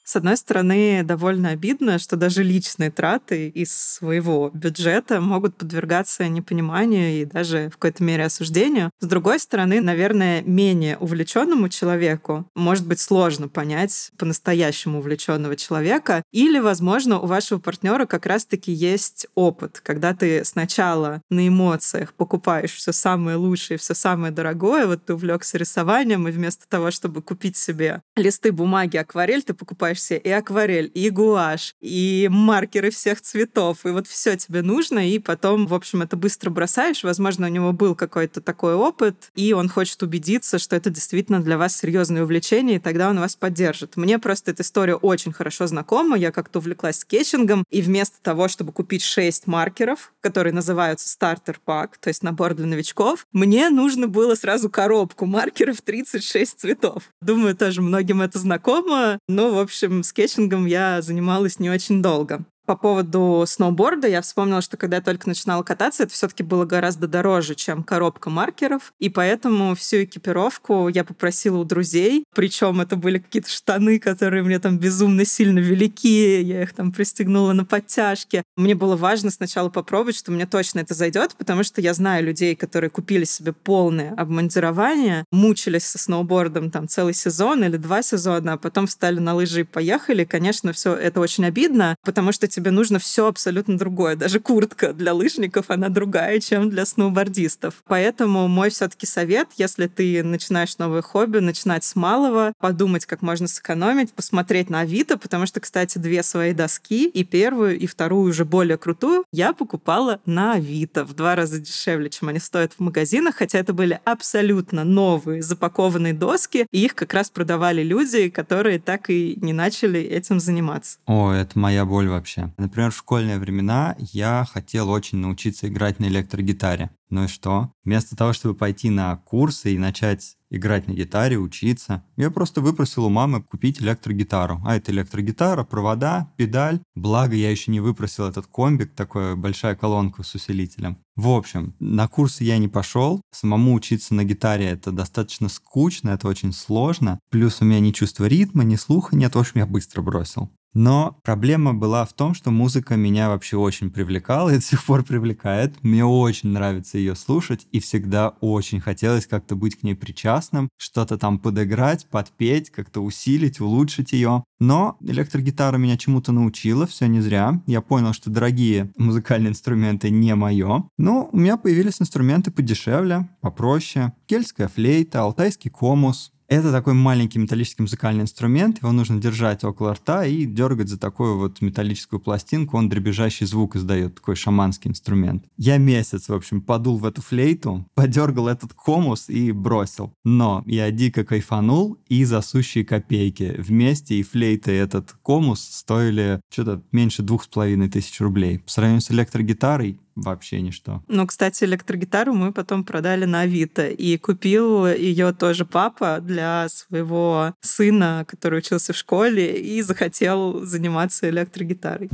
С 0.08 0.16
одной 0.16 0.38
стороны, 0.38 1.02
довольно 1.04 1.50
обидно, 1.50 1.98
что 1.98 2.16
даже 2.16 2.42
личные 2.42 2.90
траты 2.90 3.48
из 3.48 3.70
своего 3.70 4.50
бюджета 4.54 5.20
могут 5.20 5.58
подвергаться 5.58 6.26
непониманию 6.28 7.20
и 7.20 7.24
даже 7.26 7.68
в 7.68 7.72
какой-то 7.72 8.02
мере 8.02 8.24
осуждению. 8.24 8.90
С 9.00 9.06
другой 9.06 9.38
стороны, 9.38 9.82
наверное, 9.82 10.40
менее 10.40 10.96
увлеченному 10.96 11.68
человеку 11.68 12.50
может 12.54 12.86
быть 12.86 13.00
сложно 13.00 13.48
понять 13.48 14.10
по-настоящему 14.16 15.00
увлеченного 15.00 15.56
человека. 15.56 16.22
Или, 16.32 16.58
возможно, 16.58 17.20
у 17.20 17.26
вашего 17.26 17.58
партнера 17.58 18.06
как 18.06 18.24
раз-таки 18.24 18.72
есть 18.72 19.26
опыт, 19.34 19.82
когда 19.84 20.14
ты 20.14 20.42
сначала 20.46 21.20
на 21.28 21.46
эмоциях 21.46 22.14
покупаешь 22.14 22.72
все 22.72 22.92
самое 22.92 23.36
лучшее, 23.36 23.76
все 23.76 23.92
самое 23.92 24.32
дорогое, 24.32 24.86
вот 24.86 25.04
ты 25.04 25.12
увлекся 25.12 25.58
рисованием, 25.58 26.26
и 26.28 26.30
вместо 26.30 26.66
того, 26.66 26.90
чтобы 26.90 27.20
купить 27.20 27.58
себе 27.58 28.00
листы 28.16 28.52
бумаги, 28.52 28.96
акварель, 28.96 29.42
ты 29.42 29.52
покупаешь 29.52 29.97
себе 30.00 30.18
и 30.18 30.30
акварель, 30.30 30.90
и 30.94 31.10
гуашь, 31.10 31.74
и 31.80 32.28
маркеры 32.30 32.90
всех 32.90 33.20
цветов, 33.20 33.84
и 33.84 33.90
вот 33.90 34.06
все 34.06 34.36
тебе 34.36 34.62
нужно, 34.62 35.08
и 35.08 35.18
потом, 35.18 35.66
в 35.66 35.74
общем, 35.74 36.02
это 36.02 36.16
быстро 36.16 36.50
бросаешь. 36.50 37.04
Возможно, 37.04 37.46
у 37.46 37.50
него 37.50 37.72
был 37.72 37.94
какой-то 37.94 38.40
такой 38.40 38.74
опыт, 38.74 39.30
и 39.34 39.52
он 39.52 39.68
хочет 39.68 40.02
убедиться, 40.02 40.58
что 40.58 40.76
это 40.76 40.90
действительно 40.90 41.40
для 41.40 41.58
вас 41.58 41.76
серьезное 41.76 42.22
увлечение, 42.22 42.76
и 42.76 42.80
тогда 42.80 43.10
он 43.10 43.20
вас 43.20 43.36
поддержит. 43.36 43.96
Мне 43.96 44.18
просто 44.18 44.50
эта 44.50 44.62
история 44.62 44.94
очень 44.94 45.32
хорошо 45.32 45.66
знакома. 45.66 46.16
Я 46.16 46.32
как-то 46.32 46.58
увлеклась 46.58 46.98
скетчингом, 46.98 47.64
и 47.70 47.82
вместо 47.82 48.20
того, 48.22 48.48
чтобы 48.48 48.72
купить 48.72 49.02
шесть 49.02 49.46
маркеров, 49.46 50.12
которые 50.20 50.52
называются 50.52 51.08
starter 51.08 51.60
pack, 51.64 51.98
то 51.98 52.08
есть 52.08 52.22
набор 52.22 52.54
для 52.54 52.66
новичков, 52.66 53.26
мне 53.32 53.70
нужно 53.70 54.08
было 54.08 54.34
сразу 54.34 54.70
коробку 54.70 55.26
маркеров 55.26 55.80
36 55.82 56.60
цветов. 56.60 57.04
Думаю, 57.20 57.56
тоже 57.56 57.82
многим 57.82 58.22
это 58.22 58.38
знакомо, 58.38 59.18
но, 59.28 59.54
в 59.54 59.58
общем, 59.58 59.87
общем, 59.88 60.02
скетчингом 60.02 60.66
я 60.66 61.02
занималась 61.02 61.58
не 61.58 61.70
очень 61.70 62.02
долго. 62.02 62.44
По 62.68 62.76
поводу 62.76 63.44
сноуборда 63.46 64.08
я 64.08 64.20
вспомнила, 64.20 64.60
что 64.60 64.76
когда 64.76 64.96
я 64.96 65.02
только 65.02 65.26
начинала 65.26 65.62
кататься, 65.62 66.02
это 66.02 66.12
все-таки 66.12 66.42
было 66.42 66.66
гораздо 66.66 67.08
дороже, 67.08 67.54
чем 67.54 67.82
коробка 67.82 68.28
маркеров. 68.28 68.92
И 68.98 69.08
поэтому 69.08 69.74
всю 69.74 70.04
экипировку 70.04 70.88
я 70.88 71.02
попросила 71.02 71.56
у 71.56 71.64
друзей. 71.64 72.26
Причем 72.34 72.82
это 72.82 72.96
были 72.96 73.20
какие-то 73.20 73.48
штаны, 73.48 73.98
которые 73.98 74.42
мне 74.42 74.58
там 74.58 74.78
безумно 74.78 75.24
сильно 75.24 75.60
велики. 75.60 76.42
Я 76.42 76.62
их 76.62 76.74
там 76.74 76.92
пристегнула 76.92 77.54
на 77.54 77.64
подтяжке. 77.64 78.42
Мне 78.58 78.74
было 78.74 78.96
важно 78.96 79.30
сначала 79.30 79.70
попробовать, 79.70 80.18
что 80.18 80.30
мне 80.30 80.44
точно 80.44 80.80
это 80.80 80.92
зайдет, 80.92 81.36
потому 81.38 81.62
что 81.62 81.80
я 81.80 81.94
знаю 81.94 82.26
людей, 82.26 82.54
которые 82.54 82.90
купили 82.90 83.24
себе 83.24 83.54
полное 83.54 84.12
обмундирование, 84.12 85.24
мучились 85.32 85.86
со 85.86 85.96
сноубордом 85.96 86.70
там 86.70 86.86
целый 86.86 87.14
сезон 87.14 87.64
или 87.64 87.78
два 87.78 88.02
сезона, 88.02 88.52
а 88.52 88.58
потом 88.58 88.88
встали 88.88 89.20
на 89.20 89.34
лыжи 89.34 89.62
и 89.62 89.64
поехали. 89.64 90.24
Конечно, 90.24 90.74
все 90.74 90.92
это 90.94 91.20
очень 91.20 91.46
обидно, 91.46 91.96
потому 92.04 92.30
что 92.30 92.46
тебе 92.58 92.72
нужно 92.72 92.98
все 92.98 93.28
абсолютно 93.28 93.78
другое. 93.78 94.16
Даже 94.16 94.40
куртка 94.40 94.92
для 94.92 95.14
лыжников, 95.14 95.66
она 95.68 95.90
другая, 95.90 96.40
чем 96.40 96.70
для 96.70 96.84
сноубордистов. 96.86 97.84
Поэтому 97.86 98.48
мой 98.48 98.70
все-таки 98.70 99.06
совет, 99.06 99.48
если 99.56 99.86
ты 99.86 100.24
начинаешь 100.24 100.76
новое 100.78 101.02
хобби, 101.02 101.38
начинать 101.38 101.84
с 101.84 101.94
малого, 101.94 102.52
подумать, 102.58 103.06
как 103.06 103.22
можно 103.22 103.46
сэкономить, 103.46 104.12
посмотреть 104.12 104.70
на 104.70 104.80
Авито, 104.80 105.18
потому 105.18 105.46
что, 105.46 105.60
кстати, 105.60 105.98
две 105.98 106.24
свои 106.24 106.52
доски, 106.52 107.06
и 107.06 107.22
первую, 107.22 107.78
и 107.78 107.86
вторую 107.86 108.30
уже 108.30 108.44
более 108.44 108.76
крутую, 108.76 109.24
я 109.30 109.52
покупала 109.52 110.20
на 110.26 110.54
Авито 110.54 111.04
в 111.04 111.14
два 111.14 111.36
раза 111.36 111.60
дешевле, 111.60 112.10
чем 112.10 112.28
они 112.28 112.40
стоят 112.40 112.72
в 112.72 112.80
магазинах, 112.80 113.36
хотя 113.36 113.60
это 113.60 113.72
были 113.72 114.00
абсолютно 114.04 114.82
новые 114.82 115.42
запакованные 115.42 116.12
доски, 116.12 116.66
и 116.72 116.84
их 116.84 116.96
как 116.96 117.14
раз 117.14 117.30
продавали 117.30 117.84
люди, 117.84 118.30
которые 118.30 118.80
так 118.80 119.10
и 119.10 119.38
не 119.40 119.52
начали 119.52 120.00
этим 120.00 120.40
заниматься. 120.40 120.98
О, 121.06 121.30
это 121.30 121.56
моя 121.56 121.84
боль 121.84 122.08
вообще. 122.08 122.47
Например, 122.56 122.90
в 122.90 122.96
школьные 122.96 123.38
времена 123.38 123.96
я 123.98 124.46
хотел 124.50 124.90
очень 124.90 125.18
научиться 125.18 125.68
играть 125.68 125.98
на 125.98 126.06
электрогитаре. 126.06 126.90
Ну 127.10 127.24
и 127.24 127.28
что? 127.28 127.72
Вместо 127.84 128.16
того, 128.16 128.32
чтобы 128.32 128.54
пойти 128.54 128.90
на 128.90 129.16
курсы 129.16 129.74
и 129.74 129.78
начать 129.78 130.36
играть 130.50 130.88
на 130.88 130.92
гитаре, 130.92 131.38
учиться, 131.38 132.04
я 132.16 132.30
просто 132.30 132.60
выпросил 132.60 133.04
у 133.04 133.10
мамы 133.10 133.42
купить 133.42 133.80
электрогитару. 133.80 134.60
А 134.64 134.76
это 134.76 134.92
электрогитара, 134.92 135.64
провода, 135.64 136.32
педаль. 136.36 136.80
Благо, 136.94 137.34
я 137.34 137.50
еще 137.50 137.70
не 137.70 137.80
выпросил 137.80 138.26
этот 138.26 138.46
комбик, 138.46 138.94
такая 138.94 139.36
большая 139.36 139.74
колонка 139.74 140.22
с 140.22 140.34
усилителем. 140.34 140.98
В 141.16 141.28
общем, 141.28 141.74
на 141.80 142.08
курсы 142.08 142.44
я 142.44 142.58
не 142.58 142.68
пошел. 142.68 143.22
Самому 143.32 143.74
учиться 143.74 144.14
на 144.14 144.24
гитаре 144.24 144.66
это 144.66 144.92
достаточно 144.92 145.48
скучно, 145.48 146.10
это 146.10 146.28
очень 146.28 146.52
сложно. 146.52 147.18
Плюс 147.30 147.60
у 147.60 147.64
меня 147.64 147.80
ни 147.80 147.90
чувства 147.90 148.26
ритма, 148.26 148.64
ни 148.64 148.76
слуха 148.76 149.16
нет. 149.16 149.34
В 149.34 149.38
общем, 149.38 149.60
я 149.60 149.66
быстро 149.66 150.02
бросил. 150.02 150.50
Но 150.74 151.18
проблема 151.24 151.74
была 151.74 152.04
в 152.04 152.12
том, 152.12 152.34
что 152.34 152.50
музыка 152.50 152.96
меня 152.96 153.28
вообще 153.28 153.56
очень 153.56 153.90
привлекала 153.90 154.50
и 154.52 154.56
до 154.56 154.62
сих 154.62 154.84
пор 154.84 155.02
привлекает. 155.02 155.82
Мне 155.82 156.04
очень 156.04 156.50
нравится 156.50 156.98
ее 156.98 157.14
слушать, 157.14 157.66
и 157.72 157.80
всегда 157.80 158.30
очень 158.40 158.80
хотелось 158.80 159.26
как-то 159.26 159.56
быть 159.56 159.76
к 159.76 159.82
ней 159.82 159.94
причастным, 159.94 160.68
что-то 160.76 161.18
там 161.18 161.38
подыграть, 161.38 162.06
подпеть, 162.08 162.70
как-то 162.70 163.00
усилить, 163.00 163.60
улучшить 163.60 164.12
ее. 164.12 164.44
Но 164.60 164.96
электрогитара 165.00 165.76
меня 165.76 165.96
чему-то 165.96 166.32
научила, 166.32 166.86
все 166.86 167.06
не 167.06 167.20
зря. 167.20 167.62
Я 167.66 167.80
понял, 167.80 168.12
что 168.12 168.30
дорогие 168.30 168.92
музыкальные 168.96 169.50
инструменты 169.50 170.10
не 170.10 170.34
мое. 170.34 170.88
Но 170.98 171.28
у 171.32 171.36
меня 171.36 171.56
появились 171.56 172.00
инструменты 172.00 172.50
подешевле, 172.50 173.28
попроще. 173.40 174.12
Кельтская 174.26 174.68
флейта, 174.68 175.22
алтайский 175.22 175.70
комус, 175.70 176.32
это 176.48 176.72
такой 176.72 176.94
маленький 176.94 177.38
металлический 177.38 177.82
музыкальный 177.82 178.22
инструмент, 178.22 178.78
его 178.78 178.90
нужно 178.92 179.20
держать 179.20 179.64
около 179.64 179.94
рта 179.94 180.24
и 180.24 180.46
дергать 180.46 180.88
за 180.88 180.98
такую 180.98 181.38
вот 181.38 181.60
металлическую 181.60 182.20
пластинку, 182.20 182.78
он 182.78 182.88
дребезжащий 182.88 183.46
звук 183.46 183.76
издает, 183.76 184.16
такой 184.16 184.34
шаманский 184.34 184.90
инструмент. 184.90 185.44
Я 185.56 185.76
месяц, 185.76 186.28
в 186.28 186.34
общем, 186.34 186.62
подул 186.62 186.98
в 186.98 187.04
эту 187.04 187.20
флейту, 187.20 187.86
подергал 187.94 188.48
этот 188.48 188.72
комус 188.72 189.28
и 189.28 189.52
бросил. 189.52 190.14
Но 190.24 190.62
я 190.66 190.90
дико 190.90 191.24
кайфанул 191.24 191.98
и 192.08 192.24
за 192.24 192.40
сущие 192.40 192.84
копейки. 192.84 193.54
Вместе 193.58 194.14
и 194.14 194.22
флейта, 194.22 194.72
и 194.72 194.76
этот 194.76 195.12
комус 195.22 195.60
стоили 195.60 196.40
что-то 196.50 196.82
меньше 196.92 197.22
двух 197.22 197.44
с 197.44 197.46
половиной 197.46 197.90
тысяч 197.90 198.20
рублей. 198.20 198.58
По 198.60 198.70
сравнению 198.70 199.02
с 199.02 199.10
электрогитарой, 199.10 200.00
вообще 200.22 200.60
ничто. 200.60 201.02
Ну, 201.08 201.26
кстати, 201.26 201.64
электрогитару 201.64 202.34
мы 202.34 202.52
потом 202.52 202.84
продали 202.84 203.24
на 203.24 203.40
Авито, 203.40 203.88
и 203.88 204.16
купил 204.18 204.86
ее 204.86 205.32
тоже 205.32 205.64
папа 205.64 206.18
для 206.20 206.68
своего 206.68 207.54
сына, 207.60 208.24
который 208.28 208.58
учился 208.58 208.92
в 208.92 208.96
школе 208.96 209.60
и 209.60 209.82
захотел 209.82 210.64
заниматься 210.64 211.28
электрогитарой 211.28 212.10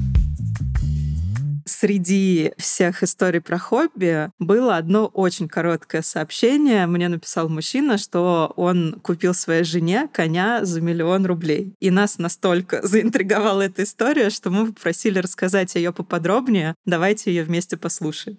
среди 1.65 2.53
всех 2.57 3.03
историй 3.03 3.41
про 3.41 3.59
хобби 3.59 4.31
было 4.39 4.77
одно 4.77 5.07
очень 5.07 5.49
короткое 5.49 6.03
сообщение. 6.03 6.87
Мне 6.87 7.09
написал 7.09 7.49
мужчина, 7.49 7.99
что 7.99 8.53
он 8.57 9.01
купил 9.03 9.35
своей 9.35 9.65
жене 9.65 10.09
коня 10.13 10.65
за 10.65 10.81
миллион 10.81 11.27
рублей. 11.27 11.75
И 11.81 11.91
нас 11.91 12.19
настолько 12.19 12.87
заинтриговала 12.87 13.63
эта 13.63 13.83
история, 13.83 14.31
что 14.31 14.51
мы 14.51 14.73
попросили 14.73 15.19
рассказать 15.19 15.75
ее 15.75 15.93
поподробнее. 15.93 16.75
Давайте 16.85 17.33
ее 17.33 17.45
вместе 17.45 17.77
послушаем. 17.77 18.39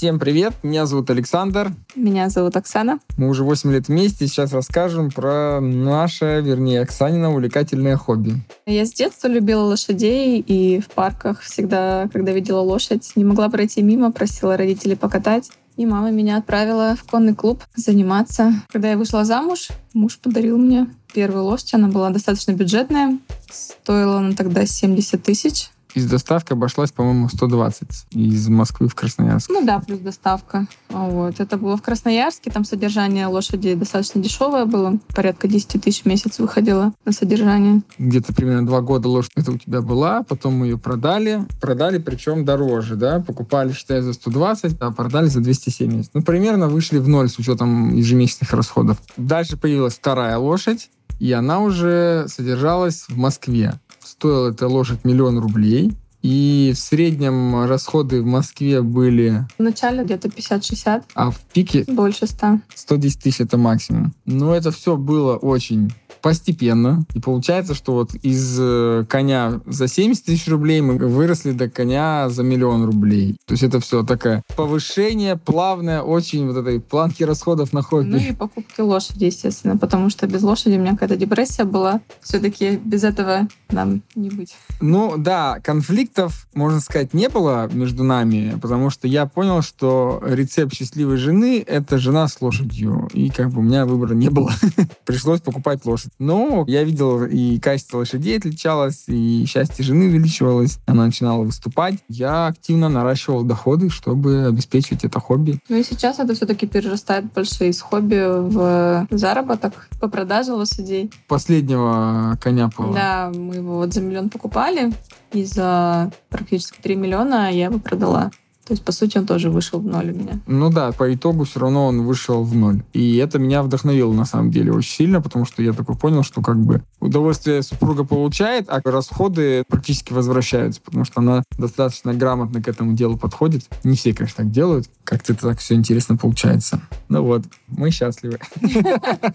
Всем 0.00 0.18
привет, 0.18 0.54
меня 0.62 0.86
зовут 0.86 1.10
Александр. 1.10 1.72
Меня 1.94 2.30
зовут 2.30 2.56
Оксана. 2.56 3.00
Мы 3.18 3.28
уже 3.28 3.44
8 3.44 3.70
лет 3.70 3.88
вместе, 3.88 4.26
сейчас 4.26 4.50
расскажем 4.54 5.10
про 5.10 5.60
наше, 5.60 6.40
вернее, 6.42 6.80
Оксанина 6.80 7.30
увлекательное 7.30 7.98
хобби. 7.98 8.36
Я 8.64 8.86
с 8.86 8.94
детства 8.94 9.28
любила 9.28 9.60
лошадей 9.60 10.40
и 10.40 10.80
в 10.80 10.88
парках 10.88 11.42
всегда, 11.42 12.08
когда 12.14 12.32
видела 12.32 12.60
лошадь, 12.60 13.12
не 13.14 13.24
могла 13.24 13.50
пройти 13.50 13.82
мимо, 13.82 14.10
просила 14.10 14.56
родителей 14.56 14.96
покатать. 14.96 15.50
И 15.76 15.84
мама 15.84 16.10
меня 16.10 16.38
отправила 16.38 16.96
в 16.96 17.04
конный 17.04 17.34
клуб 17.34 17.62
заниматься. 17.76 18.54
Когда 18.72 18.92
я 18.92 18.96
вышла 18.96 19.26
замуж, 19.26 19.68
муж 19.92 20.18
подарил 20.18 20.56
мне 20.56 20.86
первую 21.12 21.44
лошадь. 21.44 21.74
Она 21.74 21.88
была 21.88 22.08
достаточно 22.08 22.52
бюджетная. 22.52 23.18
Стоила 23.50 24.16
она 24.16 24.32
тогда 24.32 24.64
70 24.64 25.22
тысяч 25.22 25.68
из 25.94 26.08
доставки 26.08 26.52
обошлась, 26.52 26.92
по-моему, 26.92 27.28
120 27.28 27.88
из 28.12 28.48
Москвы 28.48 28.88
в 28.88 28.94
Красноярск. 28.94 29.50
Ну 29.50 29.64
да, 29.64 29.80
плюс 29.80 30.00
доставка. 30.00 30.66
Вот. 30.88 31.40
Это 31.40 31.56
было 31.56 31.76
в 31.76 31.82
Красноярске, 31.82 32.50
там 32.50 32.64
содержание 32.64 33.26
лошади 33.26 33.74
достаточно 33.74 34.20
дешевое 34.22 34.64
было, 34.64 34.98
порядка 35.14 35.48
10 35.48 35.82
тысяч 35.82 36.02
в 36.02 36.06
месяц 36.06 36.38
выходило 36.38 36.92
на 37.04 37.12
содержание. 37.12 37.82
Где-то 37.98 38.34
примерно 38.34 38.66
два 38.66 38.80
года 38.80 39.08
лошадь 39.08 39.32
это 39.36 39.52
у 39.52 39.58
тебя 39.58 39.80
была, 39.80 40.22
потом 40.22 40.54
мы 40.54 40.66
ее 40.66 40.78
продали. 40.78 41.46
Продали, 41.60 41.98
причем 41.98 42.44
дороже, 42.44 42.96
да, 42.96 43.20
покупали, 43.20 43.72
считай, 43.72 44.00
за 44.00 44.12
120, 44.12 44.76
а 44.80 44.90
продали 44.90 45.26
за 45.26 45.40
270. 45.40 46.14
Ну, 46.14 46.22
примерно 46.22 46.68
вышли 46.68 46.98
в 46.98 47.08
ноль 47.08 47.28
с 47.28 47.38
учетом 47.38 47.94
ежемесячных 47.94 48.52
расходов. 48.52 48.98
Дальше 49.16 49.56
появилась 49.56 49.94
вторая 49.94 50.36
лошадь, 50.38 50.90
и 51.18 51.32
она 51.32 51.60
уже 51.60 52.26
содержалась 52.28 53.04
в 53.08 53.16
Москве. 53.16 53.74
Стоила 54.20 54.50
эта 54.50 54.68
лошадь 54.68 55.02
миллион 55.06 55.38
рублей. 55.38 55.92
И 56.20 56.72
в 56.74 56.78
среднем 56.78 57.64
расходы 57.64 58.20
в 58.20 58.26
Москве 58.26 58.82
были... 58.82 59.46
В 59.56 59.62
начале 59.62 60.04
где-то 60.04 60.28
50-60. 60.28 61.04
А 61.14 61.30
в 61.30 61.40
пике... 61.54 61.84
Больше 61.88 62.26
100. 62.26 62.60
110 62.74 63.18
тысяч 63.18 63.40
это 63.40 63.56
максимум. 63.56 64.12
Но 64.26 64.54
это 64.54 64.72
все 64.72 64.98
было 64.98 65.38
очень 65.38 65.94
постепенно. 66.20 67.04
И 67.14 67.20
получается, 67.20 67.74
что 67.74 67.92
вот 67.94 68.14
из 68.14 68.56
э, 68.60 69.04
коня 69.08 69.60
за 69.66 69.88
70 69.88 70.24
тысяч 70.24 70.48
рублей 70.48 70.80
мы 70.80 70.96
выросли 70.96 71.52
до 71.52 71.68
коня 71.68 72.28
за 72.28 72.42
миллион 72.42 72.84
рублей. 72.84 73.36
То 73.46 73.54
есть 73.54 73.62
это 73.62 73.80
все 73.80 74.04
такое 74.04 74.42
повышение 74.56 75.36
плавное 75.36 76.02
очень 76.02 76.46
вот 76.46 76.56
этой 76.56 76.80
планки 76.80 77.22
расходов 77.22 77.72
на 77.72 77.82
хобби. 77.82 78.08
Ну 78.08 78.16
и 78.18 78.32
покупки 78.32 78.80
лошади, 78.80 79.24
естественно, 79.24 79.76
потому 79.76 80.10
что 80.10 80.26
без 80.26 80.42
лошади 80.42 80.76
у 80.76 80.80
меня 80.80 80.92
какая-то 80.92 81.16
депрессия 81.16 81.64
была. 81.64 82.00
Все-таки 82.20 82.76
без 82.84 83.04
этого 83.04 83.48
нам 83.70 84.02
не 84.14 84.30
быть. 84.30 84.54
Ну 84.80 85.14
да, 85.16 85.60
конфликтов, 85.62 86.48
можно 86.54 86.80
сказать, 86.80 87.14
не 87.14 87.28
было 87.28 87.68
между 87.72 88.04
нами, 88.04 88.58
потому 88.60 88.90
что 88.90 89.08
я 89.08 89.26
понял, 89.26 89.62
что 89.62 90.22
рецепт 90.24 90.74
счастливой 90.74 91.16
жены— 91.16 91.64
это 91.66 91.98
жена 91.98 92.28
с 92.28 92.40
лошадью. 92.40 93.08
И 93.12 93.30
как 93.30 93.50
бы 93.50 93.60
у 93.60 93.62
меня 93.62 93.86
выбора 93.86 94.14
не 94.14 94.30
было. 94.30 94.50
Пришлось 95.04 95.40
покупать 95.40 95.84
лошадь. 95.84 96.09
Но 96.18 96.64
я 96.66 96.84
видел, 96.84 97.24
и 97.24 97.58
качество 97.58 97.98
лошадей 97.98 98.36
отличалось, 98.38 99.04
и 99.06 99.44
счастье 99.46 99.84
жены 99.84 100.06
увеличивалось. 100.06 100.78
Она 100.86 101.06
начинала 101.06 101.42
выступать. 101.44 101.94
Я 102.08 102.46
активно 102.48 102.88
наращивал 102.88 103.42
доходы, 103.42 103.88
чтобы 103.88 104.46
обеспечивать 104.46 105.04
это 105.04 105.18
хобби. 105.20 105.58
Ну 105.68 105.76
и 105.76 105.82
сейчас 105.82 106.18
это 106.18 106.34
все-таки 106.34 106.66
перерастает 106.66 107.32
больше 107.32 107.68
из 107.68 107.80
хобби 107.80 108.20
в 108.50 109.06
заработок 109.10 109.88
по 110.00 110.08
продаже 110.08 110.52
лошадей. 110.52 111.10
Последнего 111.28 112.36
коня 112.40 112.68
было. 112.76 112.94
Да, 112.94 113.32
мы 113.34 113.56
его 113.56 113.76
вот 113.76 113.94
за 113.94 114.02
миллион 114.02 114.28
покупали, 114.28 114.92
и 115.32 115.44
за 115.44 116.10
практически 116.28 116.80
3 116.80 116.96
миллиона 116.96 117.50
я 117.50 117.66
его 117.66 117.78
продала. 117.78 118.30
То 118.66 118.74
есть, 118.74 118.84
по 118.84 118.92
сути, 118.92 119.18
он 119.18 119.26
тоже 119.26 119.50
вышел 119.50 119.80
в 119.80 119.84
ноль 119.84 120.10
у 120.10 120.14
меня. 120.14 120.38
Ну 120.46 120.70
да, 120.70 120.92
по 120.92 121.12
итогу 121.12 121.44
все 121.44 121.60
равно 121.60 121.86
он 121.86 122.02
вышел 122.02 122.44
в 122.44 122.54
ноль. 122.54 122.82
И 122.92 123.16
это 123.16 123.38
меня 123.38 123.62
вдохновило, 123.62 124.12
на 124.12 124.24
самом 124.24 124.50
деле, 124.50 124.72
очень 124.72 124.92
сильно, 124.92 125.20
потому 125.20 125.44
что 125.44 125.62
я 125.62 125.72
такой 125.72 125.96
понял, 125.96 126.22
что 126.22 126.40
как 126.40 126.60
бы 126.60 126.82
удовольствие 127.00 127.62
супруга 127.62 128.04
получает, 128.04 128.66
а 128.68 128.80
расходы 128.84 129.64
практически 129.66 130.12
возвращаются, 130.12 130.80
потому 130.82 131.04
что 131.04 131.20
она 131.20 131.42
достаточно 131.58 132.14
грамотно 132.14 132.62
к 132.62 132.68
этому 132.68 132.92
делу 132.92 133.16
подходит. 133.16 133.68
Не 133.82 133.96
все, 133.96 134.14
конечно, 134.14 134.44
так 134.44 134.52
делают. 134.52 134.88
Как-то 135.04 135.34
так 135.34 135.58
все 135.58 135.74
интересно 135.74 136.16
получается. 136.16 136.80
Ну 137.08 137.24
вот, 137.24 137.42
мы 137.68 137.90
счастливы. 137.90 138.38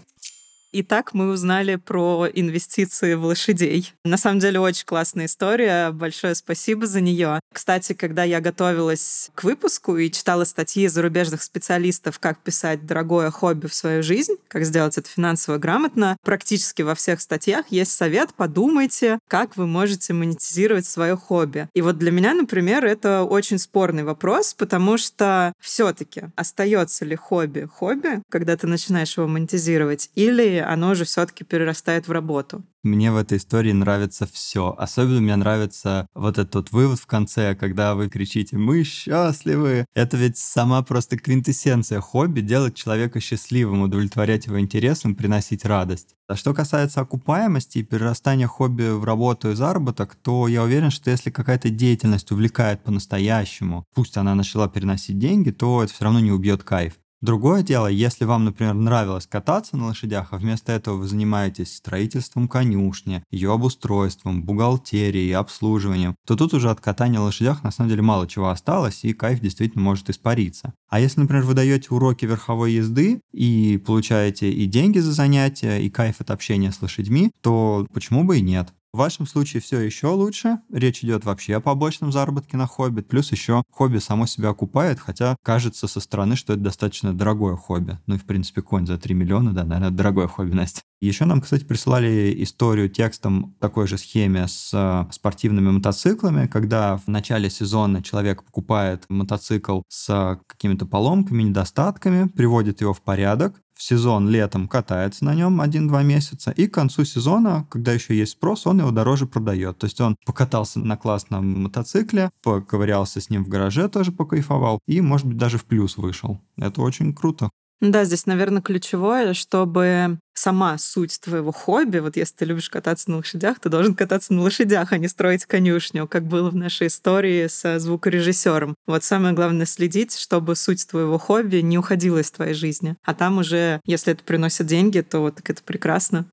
И 0.76 0.82
так 0.82 1.14
мы 1.14 1.30
узнали 1.30 1.76
про 1.76 2.28
инвестиции 2.30 3.14
в 3.14 3.24
лошадей. 3.24 3.94
На 4.04 4.18
самом 4.18 4.40
деле 4.40 4.60
очень 4.60 4.84
классная 4.84 5.24
история. 5.24 5.90
Большое 5.90 6.34
спасибо 6.34 6.86
за 6.86 7.00
нее. 7.00 7.40
Кстати, 7.50 7.94
когда 7.94 8.24
я 8.24 8.42
готовилась 8.42 9.30
к 9.34 9.44
выпуску 9.44 9.96
и 9.96 10.10
читала 10.10 10.44
статьи 10.44 10.86
зарубежных 10.86 11.42
специалистов, 11.42 12.18
как 12.18 12.40
писать 12.40 12.84
дорогое 12.84 13.30
хобби 13.30 13.68
в 13.68 13.74
свою 13.74 14.02
жизнь, 14.02 14.34
как 14.48 14.66
сделать 14.66 14.98
это 14.98 15.08
финансово 15.08 15.56
грамотно, 15.56 16.18
практически 16.22 16.82
во 16.82 16.94
всех 16.94 17.22
статьях 17.22 17.64
есть 17.70 17.92
совет, 17.92 18.34
подумайте, 18.34 19.18
как 19.28 19.56
вы 19.56 19.66
можете 19.66 20.12
монетизировать 20.12 20.84
свое 20.84 21.16
хобби. 21.16 21.70
И 21.72 21.80
вот 21.80 21.96
для 21.96 22.10
меня, 22.10 22.34
например, 22.34 22.84
это 22.84 23.22
очень 23.22 23.58
спорный 23.58 24.04
вопрос, 24.04 24.52
потому 24.52 24.98
что 24.98 25.54
все-таки 25.58 26.24
остается 26.36 27.06
ли 27.06 27.16
хобби 27.16 27.66
хобби, 27.66 28.20
когда 28.30 28.58
ты 28.58 28.66
начинаешь 28.66 29.16
его 29.16 29.26
монетизировать, 29.26 30.10
или 30.16 30.65
оно 30.66 30.94
же 30.94 31.04
все-таки 31.04 31.44
перерастает 31.44 32.08
в 32.08 32.12
работу. 32.12 32.64
Мне 32.82 33.10
в 33.10 33.16
этой 33.16 33.38
истории 33.38 33.72
нравится 33.72 34.28
все. 34.30 34.74
Особенно 34.78 35.20
мне 35.20 35.34
нравится 35.34 36.06
вот 36.14 36.38
этот 36.38 36.54
вот 36.54 36.70
вывод 36.70 37.00
в 37.00 37.06
конце, 37.06 37.56
когда 37.56 37.94
вы 37.94 38.08
кричите 38.08 38.56
«Мы 38.56 38.84
счастливы!». 38.84 39.86
Это 39.94 40.16
ведь 40.16 40.38
сама 40.38 40.82
просто 40.82 41.18
квинтэссенция 41.18 42.00
хобби— 42.00 42.40
делать 42.42 42.76
человека 42.76 43.18
счастливым, 43.20 43.82
удовлетворять 43.82 44.46
его 44.46 44.60
интересам, 44.60 45.16
приносить 45.16 45.64
радость. 45.64 46.14
А 46.28 46.36
что 46.36 46.54
касается 46.54 47.00
окупаемости 47.00 47.78
и 47.78 47.82
перерастания 47.82 48.46
хобби 48.46 48.90
в 48.90 49.04
работу 49.04 49.50
и 49.50 49.54
заработок, 49.54 50.14
то 50.14 50.46
я 50.46 50.62
уверен, 50.62 50.90
что 50.90 51.10
если 51.10 51.30
какая-то 51.30 51.70
деятельность 51.70 52.30
увлекает 52.30 52.82
по-настоящему, 52.82 53.84
пусть 53.94 54.16
она 54.16 54.34
начала 54.34 54.68
переносить 54.68 55.18
деньги, 55.18 55.50
то 55.50 55.82
это 55.82 55.92
все 55.92 56.04
равно 56.04 56.20
не 56.20 56.30
убьет 56.32 56.62
кайф. 56.62 56.94
Другое 57.22 57.62
дело, 57.62 57.86
если 57.86 58.26
вам, 58.26 58.44
например, 58.44 58.74
нравилось 58.74 59.26
кататься 59.26 59.76
на 59.76 59.86
лошадях, 59.86 60.28
а 60.32 60.36
вместо 60.36 60.72
этого 60.72 60.96
вы 60.96 61.08
занимаетесь 61.08 61.76
строительством 61.76 62.46
конюшни, 62.46 63.22
ее 63.30 63.52
обустройством, 63.52 64.42
бухгалтерией, 64.42 65.34
обслуживанием, 65.34 66.14
то 66.26 66.36
тут 66.36 66.52
уже 66.52 66.70
от 66.70 66.80
катания 66.80 67.18
на 67.18 67.24
лошадях 67.24 67.62
на 67.64 67.70
самом 67.70 67.88
деле 67.88 68.02
мало 68.02 68.28
чего 68.28 68.50
осталось, 68.50 69.02
и 69.02 69.14
кайф 69.14 69.40
действительно 69.40 69.82
может 69.82 70.10
испариться. 70.10 70.74
А 70.88 71.00
если, 71.00 71.20
например, 71.20 71.44
вы 71.44 71.54
даете 71.54 71.88
уроки 71.90 72.26
верховой 72.26 72.72
езды 72.72 73.20
и 73.32 73.82
получаете 73.84 74.50
и 74.52 74.66
деньги 74.66 74.98
за 74.98 75.12
занятия, 75.12 75.78
и 75.78 75.88
кайф 75.88 76.20
от 76.20 76.30
общения 76.30 76.70
с 76.70 76.82
лошадьми, 76.82 77.30
то 77.40 77.86
почему 77.94 78.24
бы 78.24 78.38
и 78.38 78.42
нет? 78.42 78.74
В 78.96 78.98
вашем 78.98 79.26
случае 79.26 79.60
все 79.60 79.78
еще 79.80 80.06
лучше. 80.06 80.60
Речь 80.72 81.04
идет 81.04 81.26
вообще 81.26 81.56
о 81.56 81.60
побочном 81.60 82.12
заработке 82.12 82.56
на 82.56 82.66
хобби. 82.66 83.02
Плюс 83.02 83.30
еще 83.30 83.62
хобби 83.70 83.98
само 83.98 84.24
себя 84.24 84.48
окупает, 84.48 85.00
хотя 85.00 85.36
кажется 85.42 85.86
со 85.86 86.00
стороны, 86.00 86.34
что 86.34 86.54
это 86.54 86.62
достаточно 86.62 87.12
дорогое 87.12 87.56
хобби. 87.56 87.98
Ну 88.06 88.14
и, 88.14 88.18
в 88.18 88.24
принципе, 88.24 88.62
конь 88.62 88.86
за 88.86 88.96
3 88.96 89.14
миллиона, 89.14 89.52
да, 89.52 89.64
наверное, 89.64 89.90
дорогое 89.90 90.28
хобби, 90.28 90.52
Настя. 90.54 90.80
Еще 91.02 91.26
нам, 91.26 91.42
кстати, 91.42 91.64
присылали 91.64 92.34
историю 92.42 92.88
текстом 92.88 93.54
такой 93.60 93.86
же 93.86 93.98
схеме 93.98 94.48
с 94.48 94.70
э, 94.72 95.12
спортивными 95.12 95.70
мотоциклами, 95.70 96.46
когда 96.46 96.96
в 96.96 97.06
начале 97.06 97.50
сезона 97.50 98.02
человек 98.02 98.44
покупает 98.44 99.04
мотоцикл 99.10 99.82
с 99.88 100.40
какими-то 100.46 100.86
поломками, 100.86 101.42
недостатками, 101.42 102.28
приводит 102.28 102.80
его 102.80 102.94
в 102.94 103.02
порядок, 103.02 103.60
в 103.76 103.82
сезон 103.82 104.28
летом 104.28 104.68
катается 104.68 105.24
на 105.24 105.34
нем 105.34 105.60
1-2 105.60 106.02
месяца, 106.02 106.50
и 106.50 106.66
к 106.66 106.74
концу 106.74 107.04
сезона, 107.04 107.66
когда 107.70 107.92
еще 107.92 108.16
есть 108.16 108.32
спрос, 108.32 108.66
он 108.66 108.78
его 108.80 108.90
дороже 108.90 109.26
продает. 109.26 109.78
То 109.78 109.86
есть 109.86 110.00
он 110.00 110.16
покатался 110.24 110.80
на 110.80 110.96
классном 110.96 111.64
мотоцикле, 111.64 112.30
поковырялся 112.42 113.20
с 113.20 113.28
ним 113.28 113.44
в 113.44 113.48
гараже, 113.48 113.88
тоже 113.88 114.12
покайфовал, 114.12 114.80
и, 114.86 115.00
может 115.02 115.26
быть, 115.26 115.36
даже 115.36 115.58
в 115.58 115.66
плюс 115.66 115.98
вышел. 115.98 116.40
Это 116.56 116.80
очень 116.80 117.14
круто. 117.14 117.50
Да, 117.80 118.04
здесь, 118.04 118.26
наверное, 118.26 118.62
ключевое, 118.62 119.34
чтобы 119.34 120.18
сама 120.32 120.78
суть 120.78 121.20
твоего 121.20 121.52
хобби, 121.52 121.98
вот 121.98 122.16
если 122.16 122.34
ты 122.36 122.44
любишь 122.46 122.70
кататься 122.70 123.10
на 123.10 123.18
лошадях, 123.18 123.58
ты 123.58 123.68
должен 123.68 123.94
кататься 123.94 124.32
на 124.32 124.42
лошадях, 124.42 124.92
а 124.92 124.98
не 124.98 125.08
строить 125.08 125.44
конюшню, 125.44 126.06
как 126.06 126.26
было 126.26 126.50
в 126.50 126.56
нашей 126.56 126.86
истории 126.86 127.48
со 127.48 127.78
звукорежиссером. 127.78 128.74
Вот 128.86 129.04
самое 129.04 129.34
главное 129.34 129.66
следить, 129.66 130.16
чтобы 130.16 130.56
суть 130.56 130.86
твоего 130.86 131.18
хобби 131.18 131.58
не 131.58 131.78
уходила 131.78 132.18
из 132.18 132.30
твоей 132.30 132.54
жизни. 132.54 132.96
А 133.02 133.14
там 133.14 133.38
уже, 133.38 133.80
если 133.84 134.12
это 134.12 134.22
приносит 134.24 134.66
деньги, 134.66 135.00
то 135.00 135.20
вот 135.20 135.36
так 135.36 135.50
это 135.50 135.62
прекрасно. 135.62 136.26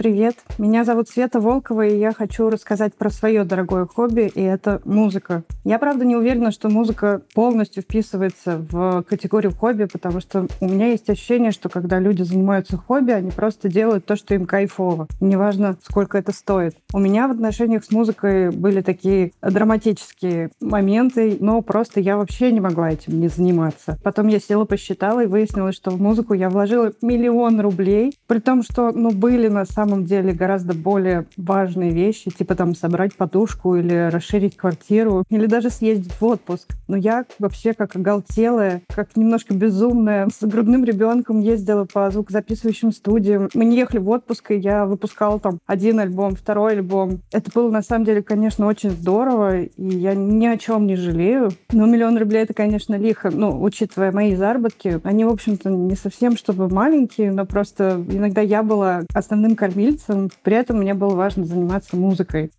Привет, 0.00 0.36
меня 0.56 0.84
зовут 0.84 1.10
Света 1.10 1.40
Волкова, 1.40 1.86
и 1.86 1.98
я 1.98 2.12
хочу 2.12 2.48
рассказать 2.48 2.94
про 2.94 3.10
свое 3.10 3.44
дорогое 3.44 3.84
хобби, 3.84 4.32
и 4.34 4.40
это 4.40 4.80
музыка. 4.86 5.42
Я, 5.62 5.78
правда, 5.78 6.06
не 6.06 6.16
уверена, 6.16 6.52
что 6.52 6.70
музыка 6.70 7.20
полностью 7.34 7.82
вписывается 7.82 8.64
в 8.70 9.02
категорию 9.02 9.52
хобби, 9.52 9.84
потому 9.84 10.20
что 10.20 10.46
у 10.62 10.64
меня 10.66 10.86
есть 10.86 11.10
ощущение, 11.10 11.50
что 11.50 11.68
когда 11.68 11.98
люди 11.98 12.22
занимаются 12.22 12.78
хобби, 12.78 13.10
они 13.10 13.30
просто 13.30 13.68
делают 13.68 14.06
то, 14.06 14.16
что 14.16 14.34
им 14.34 14.46
кайфово. 14.46 15.06
Неважно, 15.20 15.76
сколько 15.82 16.16
это 16.16 16.32
стоит. 16.32 16.76
У 16.94 16.98
меня 16.98 17.28
в 17.28 17.32
отношениях 17.32 17.84
с 17.84 17.90
музыкой 17.90 18.48
были 18.52 18.80
такие 18.80 19.32
драматические 19.42 20.50
моменты, 20.62 21.36
но 21.40 21.60
просто 21.60 22.00
я 22.00 22.16
вообще 22.16 22.52
не 22.52 22.60
могла 22.60 22.90
этим 22.90 23.20
не 23.20 23.28
заниматься. 23.28 23.98
Потом 24.02 24.28
я 24.28 24.40
села, 24.40 24.64
посчитала 24.64 25.24
и 25.24 25.26
выяснилось, 25.26 25.76
что 25.76 25.90
в 25.90 26.00
музыку 26.00 26.32
я 26.32 26.48
вложила 26.48 26.90
миллион 27.02 27.60
рублей, 27.60 28.16
при 28.26 28.38
том, 28.38 28.62
что, 28.62 28.92
ну, 28.92 29.10
были 29.10 29.48
на 29.48 29.66
самом 29.66 29.89
самом 29.90 30.04
деле 30.04 30.32
гораздо 30.32 30.72
более 30.72 31.26
важные 31.36 31.90
вещи, 31.90 32.30
типа 32.30 32.54
там 32.54 32.76
собрать 32.76 33.16
подушку 33.16 33.74
или 33.74 34.08
расширить 34.08 34.56
квартиру, 34.56 35.24
или 35.28 35.46
даже 35.46 35.68
съездить 35.68 36.12
в 36.12 36.24
отпуск. 36.24 36.76
Но 36.86 36.96
я 36.96 37.24
вообще 37.40 37.74
как 37.74 37.96
оголтелая, 37.96 38.82
как 38.94 39.16
немножко 39.16 39.52
безумная, 39.52 40.28
с 40.28 40.46
грудным 40.46 40.84
ребенком 40.84 41.40
ездила 41.40 41.86
по 41.92 42.08
звукозаписывающим 42.08 42.92
студиям. 42.92 43.48
Мы 43.54 43.64
не 43.64 43.76
ехали 43.76 43.98
в 43.98 44.08
отпуск, 44.08 44.52
и 44.52 44.58
я 44.58 44.86
выпускала 44.86 45.40
там 45.40 45.58
один 45.66 45.98
альбом, 45.98 46.36
второй 46.36 46.74
альбом. 46.74 47.22
Это 47.32 47.50
было 47.52 47.68
на 47.68 47.82
самом 47.82 48.04
деле, 48.04 48.22
конечно, 48.22 48.66
очень 48.66 48.90
здорово, 48.90 49.62
и 49.62 49.70
я 49.76 50.14
ни 50.14 50.46
о 50.46 50.56
чем 50.56 50.86
не 50.86 50.94
жалею. 50.94 51.50
Но 51.72 51.86
миллион 51.86 52.16
рублей 52.16 52.44
это, 52.44 52.54
конечно, 52.54 52.94
лихо, 52.94 53.30
ну, 53.32 53.60
учитывая 53.60 54.12
мои 54.12 54.36
заработки. 54.36 55.00
Они, 55.02 55.24
в 55.24 55.30
общем-то, 55.30 55.68
не 55.68 55.96
совсем 55.96 56.36
чтобы 56.36 56.68
маленькие, 56.68 57.32
но 57.32 57.44
просто 57.44 58.04
иногда 58.08 58.40
я 58.40 58.62
была 58.62 59.02
основным 59.12 59.56
кормильцем 59.56 59.79
кормильцем. 59.80 60.30
При 60.42 60.56
этом 60.56 60.78
мне 60.78 60.94
было 60.94 61.14
важно 61.14 61.44
заниматься 61.44 61.96
музыкой. 61.96 62.50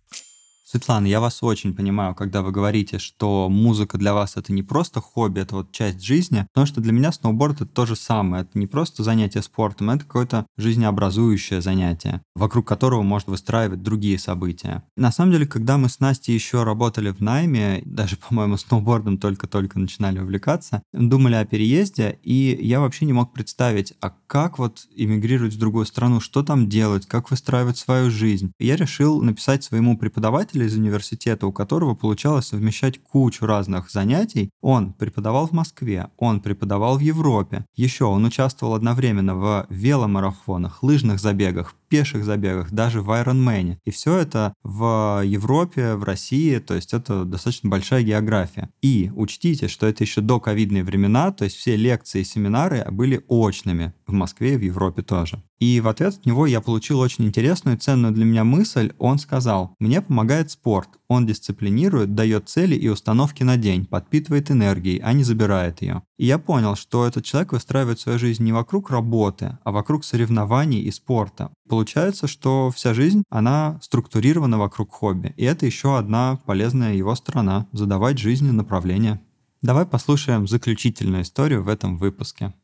Светлана, 0.72 1.04
я 1.04 1.20
вас 1.20 1.42
очень 1.42 1.74
понимаю, 1.74 2.14
когда 2.14 2.40
вы 2.40 2.50
говорите, 2.50 2.98
что 2.98 3.50
музыка 3.50 3.98
для 3.98 4.14
вас 4.14 4.38
это 4.38 4.54
не 4.54 4.62
просто 4.62 5.02
хобби, 5.02 5.40
это 5.40 5.56
вот 5.56 5.70
часть 5.70 6.02
жизни, 6.02 6.46
потому 6.50 6.66
что 6.66 6.80
для 6.80 6.92
меня 6.92 7.12
сноуборд 7.12 7.56
это 7.56 7.66
то 7.66 7.84
же 7.84 7.94
самое. 7.94 8.44
Это 8.44 8.58
не 8.58 8.66
просто 8.66 9.02
занятие 9.02 9.42
спортом, 9.42 9.90
это 9.90 10.06
какое-то 10.06 10.46
жизнеобразующее 10.56 11.60
занятие, 11.60 12.22
вокруг 12.34 12.66
которого 12.66 13.02
можно 13.02 13.32
выстраивать 13.32 13.82
другие 13.82 14.18
события. 14.18 14.82
На 14.96 15.12
самом 15.12 15.32
деле, 15.32 15.46
когда 15.46 15.76
мы 15.76 15.90
с 15.90 16.00
Настей 16.00 16.32
еще 16.32 16.62
работали 16.62 17.10
в 17.10 17.20
найме, 17.20 17.82
даже, 17.84 18.16
по-моему, 18.28 18.56
сноубордом 18.56 19.18
только-только 19.18 19.78
начинали 19.78 20.20
увлекаться, 20.20 20.82
думали 20.94 21.34
о 21.34 21.44
переезде, 21.44 22.18
и 22.22 22.58
я 22.62 22.80
вообще 22.80 23.04
не 23.04 23.12
мог 23.12 23.34
представить, 23.34 23.92
а 24.00 24.14
как 24.26 24.58
вот 24.58 24.86
эмигрировать 24.96 25.52
в 25.52 25.58
другую 25.58 25.84
страну, 25.84 26.20
что 26.20 26.42
там 26.42 26.70
делать, 26.70 27.04
как 27.04 27.30
выстраивать 27.30 27.76
свою 27.76 28.10
жизнь. 28.10 28.52
И 28.58 28.64
я 28.64 28.76
решил 28.76 29.20
написать 29.20 29.64
своему 29.64 29.98
преподавателю 29.98 30.61
из 30.64 30.76
университета, 30.76 31.46
у 31.46 31.52
которого 31.52 31.94
получалось 31.94 32.46
совмещать 32.46 33.02
кучу 33.02 33.46
разных 33.46 33.90
занятий. 33.90 34.50
Он 34.60 34.92
преподавал 34.92 35.46
в 35.46 35.52
Москве, 35.52 36.08
он 36.16 36.40
преподавал 36.40 36.98
в 36.98 37.00
Европе. 37.00 37.64
Еще 37.74 38.04
он 38.04 38.24
участвовал 38.24 38.74
одновременно 38.74 39.34
в 39.34 39.66
веломарафонах, 39.70 40.82
лыжных 40.82 41.20
забегах, 41.20 41.74
пеших 41.92 42.24
забегах, 42.24 42.72
даже 42.72 43.02
в 43.02 43.10
Ironman. 43.10 43.76
И 43.84 43.90
все 43.90 44.16
это 44.16 44.54
в 44.62 45.20
Европе, 45.22 45.94
в 45.94 46.04
России, 46.04 46.56
то 46.56 46.72
есть 46.72 46.94
это 46.94 47.26
достаточно 47.26 47.68
большая 47.68 48.02
география. 48.02 48.70
И 48.80 49.12
учтите, 49.14 49.68
что 49.68 49.86
это 49.86 50.02
еще 50.02 50.22
до 50.22 50.40
ковидные 50.40 50.84
времена, 50.84 51.32
то 51.32 51.44
есть 51.44 51.56
все 51.56 51.76
лекции 51.76 52.22
и 52.22 52.24
семинары 52.24 52.86
были 52.90 53.22
очными 53.28 53.92
в 54.06 54.14
Москве 54.14 54.54
и 54.54 54.56
в 54.56 54.62
Европе 54.62 55.02
тоже. 55.02 55.42
И 55.62 55.80
в 55.80 55.86
ответ 55.86 56.14
от 56.14 56.26
него 56.26 56.46
я 56.46 56.60
получил 56.60 56.98
очень 56.98 57.26
интересную 57.26 57.76
и 57.76 57.80
ценную 57.80 58.12
для 58.12 58.24
меня 58.24 58.42
мысль. 58.42 58.94
Он 58.98 59.18
сказал, 59.18 59.76
мне 59.78 60.00
помогает 60.00 60.50
спорт. 60.50 60.88
Он 61.08 61.24
дисциплинирует, 61.24 62.14
дает 62.14 62.48
цели 62.48 62.74
и 62.74 62.88
установки 62.88 63.44
на 63.44 63.56
день, 63.56 63.84
подпитывает 63.84 64.50
энергией, 64.50 64.98
а 64.98 65.12
не 65.12 65.22
забирает 65.22 65.82
ее. 65.82 66.02
И 66.22 66.26
я 66.26 66.38
понял, 66.38 66.76
что 66.76 67.04
этот 67.04 67.24
человек 67.24 67.50
выстраивает 67.50 67.98
свою 67.98 68.16
жизнь 68.16 68.44
не 68.44 68.52
вокруг 68.52 68.90
работы, 68.90 69.58
а 69.64 69.72
вокруг 69.72 70.04
соревнований 70.04 70.80
и 70.80 70.92
спорта. 70.92 71.50
Получается, 71.68 72.28
что 72.28 72.70
вся 72.70 72.94
жизнь, 72.94 73.24
она 73.28 73.80
структурирована 73.82 74.56
вокруг 74.56 74.92
хобби. 74.92 75.34
И 75.36 75.42
это 75.42 75.66
еще 75.66 75.98
одна 75.98 76.38
полезная 76.46 76.94
его 76.94 77.16
сторона– 77.16 77.66
задавать 77.72 78.18
жизни 78.18 78.52
направление. 78.52 79.20
Давай 79.62 79.84
послушаем 79.84 80.46
заключительную 80.46 81.24
историю 81.24 81.64
в 81.64 81.68
этом 81.68 81.98
выпуске 81.98 82.54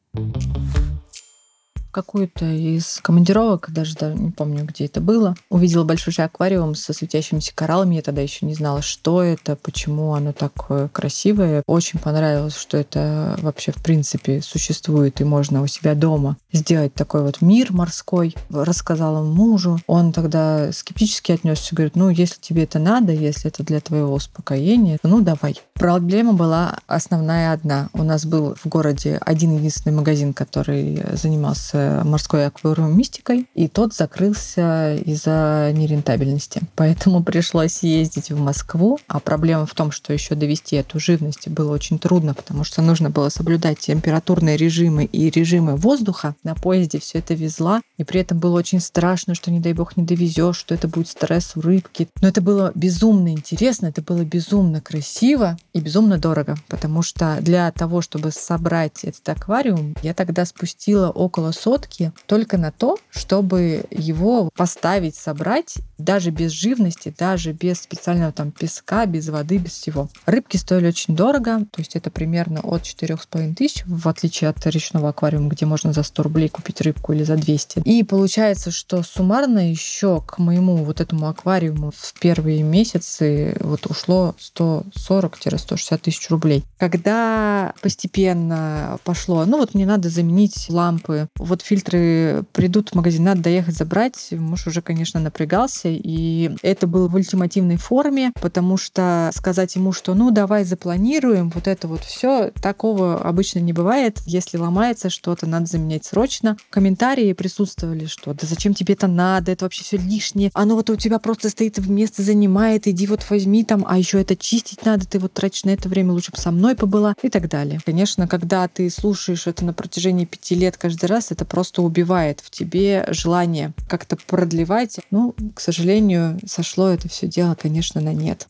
какую-то 1.99 2.45
из 2.45 3.01
командировок, 3.03 3.73
даже, 3.73 3.97
даже 3.97 4.15
не 4.15 4.31
помню, 4.31 4.65
где 4.65 4.85
это 4.85 5.01
было, 5.01 5.35
увидела 5.51 5.83
большой 5.83 6.15
аквариум 6.19 6.77
со 6.77 6.93
светящимися 6.93 7.51
кораллами. 7.53 7.97
Я 7.97 8.03
тогда 8.03 8.23
еще 8.23 8.47
не 8.47 8.55
знала, 8.55 8.83
что 8.83 9.21
это, 9.21 9.57
почему 9.57 10.15
оно 10.15 10.33
такое 10.33 10.87
красивое. 10.87 11.65
Очень 11.67 11.99
понравилось, 11.99 12.57
что 12.57 12.77
это 12.77 13.37
вообще 13.43 13.73
в 13.73 13.83
принципе 13.83 14.43
существует 14.43 15.21
и 15.21 15.25
можно 15.25 15.61
у 15.61 15.67
себя 15.67 15.97
дома 15.97 16.37
сделать 16.53 16.95
такой 16.95 17.23
вот 17.23 17.41
мир 17.41 17.73
морской. 17.73 18.37
Рассказала 18.49 19.25
мужу. 19.25 19.81
Он 19.89 20.13
тогда 20.13 20.71
скептически 20.71 21.33
отнесся, 21.33 21.75
говорит, 21.75 21.97
ну, 21.97 22.11
если 22.11 22.41
тебе 22.41 22.63
это 22.63 22.79
надо, 22.79 23.11
если 23.13 23.51
это 23.51 23.65
для 23.65 23.81
твоего 23.81 24.15
успокоения, 24.15 24.99
ну, 25.03 25.21
давай. 25.21 25.61
Проблема 25.75 26.33
была 26.33 26.79
основная 26.87 27.53
одна. 27.53 27.89
У 27.93 28.05
нас 28.05 28.25
был 28.25 28.55
в 28.55 28.67
городе 28.69 29.19
один 29.21 29.57
единственный 29.57 29.95
магазин, 29.95 30.33
который 30.33 31.03
занимался 31.15 31.88
морской 32.05 32.47
аквариумистикой, 32.47 33.49
и 33.55 33.69
тот 33.69 33.95
закрылся 33.95 34.97
из-за 34.97 35.71
нерентабельности. 35.75 36.61
Поэтому 36.75 37.23
пришлось 37.23 37.83
ездить 37.83 38.31
в 38.31 38.39
Москву, 38.39 38.99
а 39.07 39.21
проблема 39.21 39.67
в 39.67 39.75
том, 39.75 39.91
что 39.91 40.13
еще 40.13 40.35
довести 40.35 40.77
эту 40.77 41.01
живность 41.01 41.49
было 41.49 41.73
очень 41.73 41.99
трудно, 41.99 42.35
потому 42.35 42.65
что 42.65 42.83
нужно 42.83 43.11
было 43.11 43.29
соблюдать 43.29 43.79
температурные 43.79 44.57
режимы 44.57 45.05
и 45.05 45.31
режимы 45.31 45.77
воздуха. 45.77 46.35
На 46.45 46.55
поезде 46.55 46.99
все 46.99 47.19
это 47.19 47.35
везла, 47.35 47.81
и 47.97 48.05
при 48.05 48.21
этом 48.21 48.39
было 48.39 48.59
очень 48.59 48.81
страшно, 48.81 49.35
что, 49.35 49.51
не 49.51 49.61
дай 49.61 49.73
бог, 49.73 49.97
не 49.97 50.05
довезешь, 50.05 50.57
что 50.57 50.75
это 50.75 50.89
будет 50.89 51.09
стресс 51.09 51.53
у 51.57 51.61
рыбки. 51.61 52.09
Но 52.21 52.29
это 52.29 52.41
было 52.41 52.73
безумно 52.75 53.31
интересно, 53.31 53.87
это 53.87 54.03
было 54.03 54.25
безумно 54.25 54.81
красиво 54.81 55.57
и 55.73 55.81
безумно 55.81 56.19
дорого, 56.19 56.57
потому 56.69 57.03
что 57.03 57.39
для 57.41 57.71
того, 57.73 58.03
чтобы 58.03 58.31
собрать 58.31 59.05
этот 59.05 59.29
аквариум, 59.29 59.95
я 60.03 60.15
тогда 60.15 60.45
спустила 60.45 61.11
около 61.11 61.53
сотни 61.53 61.78
лодки 61.79 62.13
только 62.27 62.59
на 62.59 62.73
то, 62.73 62.99
чтобы 63.11 63.85
его 63.91 64.51
поставить, 64.57 65.15
собрать, 65.15 65.77
даже 65.99 66.31
без 66.31 66.53
живности, 66.53 67.15
даже 67.17 67.53
без 67.53 67.81
специального 67.81 68.33
там 68.33 68.53
песка, 68.53 69.07
без 69.07 69.29
воды, 69.29 69.59
без 69.59 69.73
всего. 69.73 70.09
Рыбки 70.27 70.57
стоили 70.57 70.89
очень 70.89 71.17
дорого, 71.17 71.61
то 71.71 71.81
есть 71.81 71.97
это 71.97 72.11
примерно 72.11 72.61
от 72.61 72.83
4,5 72.83 73.55
тысяч, 73.55 73.83
в 73.87 74.09
отличие 74.09 74.51
от 74.51 74.65
речного 74.67 75.09
аквариума, 75.09 75.49
где 75.49 75.67
можно 75.67 75.93
за 75.93 76.03
100 76.03 76.23
рублей 76.23 76.49
купить 76.49 76.81
рыбку 76.81 77.13
или 77.13 77.25
за 77.25 77.37
200. 77.37 77.81
И 77.85 78.03
получается, 78.05 78.71
что 78.71 79.03
суммарно 79.03 79.71
еще 79.71 80.23
к 80.23 80.39
моему 80.39 80.77
вот 80.77 81.01
этому 81.01 81.29
аквариуму 81.29 81.93
в 81.97 82.15
первые 82.21 82.63
месяцы 82.63 83.57
вот 83.61 83.87
ушло 83.87 84.35
140-160 84.39 85.99
тысяч 85.99 86.31
рублей. 86.31 86.65
Когда 86.79 87.75
постепенно 87.83 88.99
пошло, 89.05 89.45
ну 89.45 89.59
вот 89.59 89.75
мне 89.75 89.87
надо 89.87 90.09
заменить 90.09 90.67
лампы, 90.69 91.29
вот 91.37 91.58
фильтры 91.63 92.45
придут 92.53 92.91
в 92.91 92.95
магазин, 92.95 93.25
надо 93.25 93.43
доехать 93.43 93.77
забрать, 93.77 94.29
муж 94.33 94.67
уже, 94.67 94.83
конечно, 94.83 95.21
напрягался, 95.21 95.89
и 95.89 96.51
это 96.63 96.87
было 96.87 97.09
в 97.09 97.15
ультимативной 97.15 97.77
форме, 97.77 98.33
потому 98.41 98.77
что 98.77 99.31
сказать 99.35 99.75
ему, 99.77 99.93
что 99.93 100.15
ну 100.15 100.31
давай 100.31 100.65
запланируем, 100.65 101.51
вот 101.51 101.67
это 101.69 101.89
вот 101.89 102.01
все, 102.01 102.51
такого 102.63 103.21
обычно 103.21 103.61
не 103.61 103.73
бывает. 103.73 104.19
Если 104.27 104.57
ломается 104.59 105.11
что-то, 105.11 105.47
надо 105.47 105.67
заменять 105.67 106.05
срочно. 106.05 106.57
Комментарии 106.71 107.33
присутствовали, 107.33 108.07
что 108.07 108.35
да 108.35 108.47
зачем 108.47 108.75
тебе 108.75 108.95
это 108.95 109.07
надо, 109.07 109.53
это 109.53 109.65
вообще 109.65 109.85
все 109.85 109.97
лишнее, 109.97 110.51
оно 110.55 110.75
вот 110.75 110.91
у 110.91 110.97
тебя 110.97 111.19
просто 111.19 111.49
стоит 111.49 111.79
в 111.79 111.91
место 111.91 112.23
занимает, 112.23 112.87
иди 112.87 113.07
вот 113.07 113.29
возьми 113.31 113.65
там, 113.65 113.85
а 113.87 113.99
еще 113.99 114.21
это 114.21 114.37
чистить 114.37 114.85
надо, 114.85 115.07
ты 115.07 115.19
вот 115.19 115.33
тратишь 115.33 115.65
на 115.65 115.71
это 115.71 115.89
время, 115.89 116.13
лучше 116.13 116.33
бы 116.33 116.39
со 116.39 116.51
мной 116.51 116.75
побыла 116.75 117.15
и 117.23 117.29
так 117.29 117.49
далее. 117.49 117.81
Конечно, 117.85 118.29
когда 118.29 118.69
ты 118.69 118.91
слушаешь 118.91 119.47
это 119.47 119.65
на 119.65 119.73
протяжении 119.73 120.25
пяти 120.25 120.55
лет 120.55 120.77
каждый 120.77 121.07
раз, 121.07 121.31
это 121.31 121.45
просто 121.49 121.83
убивает 121.83 122.41
в 122.41 122.51
тебе 122.51 123.07
желание 123.09 123.73
как-то 123.89 124.17
продлевать. 124.17 125.01
Ну, 125.11 125.35
к 125.55 125.61
сожалению, 125.61 126.39
сошло 126.47 126.89
это 126.89 127.09
все 127.09 127.27
дело, 127.27 127.55
конечно, 127.55 128.01
на 128.01 128.13
нет. 128.13 128.47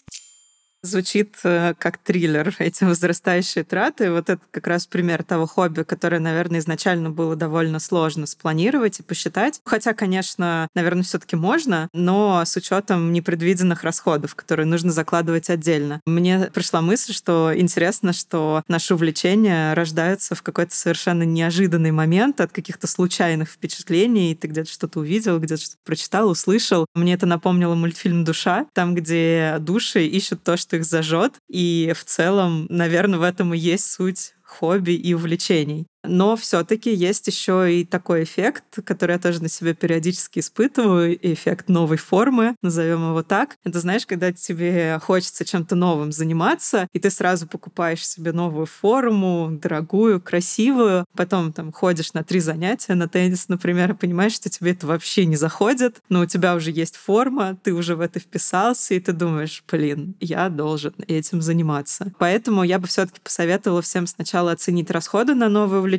Звучит 0.89 1.37
э, 1.45 1.75
как 1.79 1.99
триллер, 1.99 2.55
эти 2.59 2.85
возрастающие 2.85 3.63
траты. 3.63 4.11
Вот 4.11 4.31
это 4.31 4.41
как 4.51 4.67
раз 4.67 4.87
пример 4.87 5.23
того 5.23 5.47
хобби, 5.47 5.83
которое, 5.83 6.19
наверное, 6.19 6.61
изначально 6.61 7.11
было 7.11 7.37
довольно 7.37 7.79
сложно 7.79 8.27
спланировать 8.27 9.01
и 9.01 9.03
посчитать. 9.03 9.61
Хотя, 9.65 9.93
конечно, 9.93 10.69
наверное, 10.75 11.03
все 11.03 11.19
таки 11.19 11.37
можно, 11.37 11.89
но 11.93 12.43
с 12.45 12.57
учетом 12.57 13.13
непредвиденных 13.13 13.85
расходов, 13.85 14.35
которые 14.35 14.65
нужно 14.65 14.91
закладывать 14.91 15.51
отдельно. 15.51 16.01
Мне 16.07 16.51
пришла 16.55 16.81
мысль, 16.81 17.13
что 17.13 17.53
интересно, 17.55 18.15
что 18.15 18.63
наши 18.67 18.95
увлечения 18.95 19.75
рождаются 19.75 20.35
в 20.35 20.43
какой-то 20.43 20.75
совершенно 20.75 21.25
неожиданный 21.25 21.91
момент 21.91 22.41
от 22.41 22.51
каких-то 22.53 22.87
случайных 22.87 23.51
впечатлений. 23.51 24.35
Ты 24.35 24.49
где-то 24.49 24.71
что-то 24.71 25.01
увидел, 25.01 25.39
где-то 25.39 25.63
что-то 25.63 25.83
прочитал, 25.85 26.31
услышал. 26.31 26.87
Мне 26.95 27.15
это 27.15 27.27
напомнило 27.27 27.75
мультфильм 27.75 28.25
«Душа», 28.25 28.67
там, 28.73 28.95
где 28.95 29.57
души 29.61 30.07
ищут 30.07 30.43
то, 30.43 30.57
что 30.57 30.78
их 30.79 30.85
зажжет. 30.85 31.35
И 31.49 31.93
в 31.95 32.05
целом, 32.05 32.67
наверное, 32.71 33.19
в 33.19 33.23
этом 33.23 33.55
и 33.55 33.59
есть 33.59 33.91
суть 33.91 34.35
хобби 34.45 34.93
и 34.93 35.15
увлечений. 35.15 35.87
Но 36.09 36.37
все-таки 36.37 36.93
есть 36.93 37.27
еще 37.27 37.73
и 37.73 37.85
такой 37.85 38.25
эффект, 38.25 38.65
который 38.85 39.13
я 39.13 39.19
тоже 39.19 39.43
на 39.43 39.49
себе 39.49 39.75
периодически 39.75 40.41
испытываю, 40.41 41.19
эффект 41.33 41.69
новой 41.69 41.99
формы, 41.99 42.57
назовем 42.63 43.09
его 43.11 43.23
так. 43.23 43.57
Это 43.65 43.81
знаешь, 43.81 44.07
когда 44.07 44.33
тебе 44.33 44.99
хочется 45.03 45.45
чем-то 45.45 45.75
новым 45.75 46.13
заниматься, 46.13 46.89
и 46.93 46.99
ты 46.99 47.11
сразу 47.11 47.47
покупаешь 47.47 48.07
себе 48.07 48.33
новую 48.33 48.67
форму, 48.67 49.51
дорогую, 49.51 50.21
красивую, 50.21 51.05
потом 51.15 51.53
там 51.53 51.73
ходишь 51.73 52.13
на 52.15 52.25
три 52.25 52.41
занятия 52.41 52.95
на 52.95 53.09
теннис, 53.09 53.49
например, 53.49 53.93
и 53.93 53.95
понимаешь, 53.95 54.33
что 54.33 54.49
тебе 54.49 54.73
это 54.73 54.87
вообще 54.87 55.27
не 55.27 55.37
заходит, 55.37 56.01
но 56.09 56.21
у 56.21 56.27
тебя 56.27 56.55
уже 56.55 56.71
есть 56.71 56.97
форма, 56.97 57.59
ты 57.63 57.73
уже 57.73 57.97
в 57.97 58.01
это 58.01 58.19
вписался, 58.21 58.95
и 58.95 59.01
ты 59.01 59.13
думаешь, 59.13 59.63
блин, 59.71 60.15
я 60.21 60.49
должен 60.49 60.95
этим 61.07 61.43
заниматься. 61.43 62.13
Поэтому 62.19 62.63
я 62.63 62.79
бы 62.79 62.87
все-таки 62.87 63.21
посоветовала 63.21 63.83
всем 63.83 64.07
сначала 64.07 64.53
оценить 64.53 64.91
расходы 64.91 65.35
на 65.35 65.49
новые 65.49 65.81
увлечения, 65.81 65.98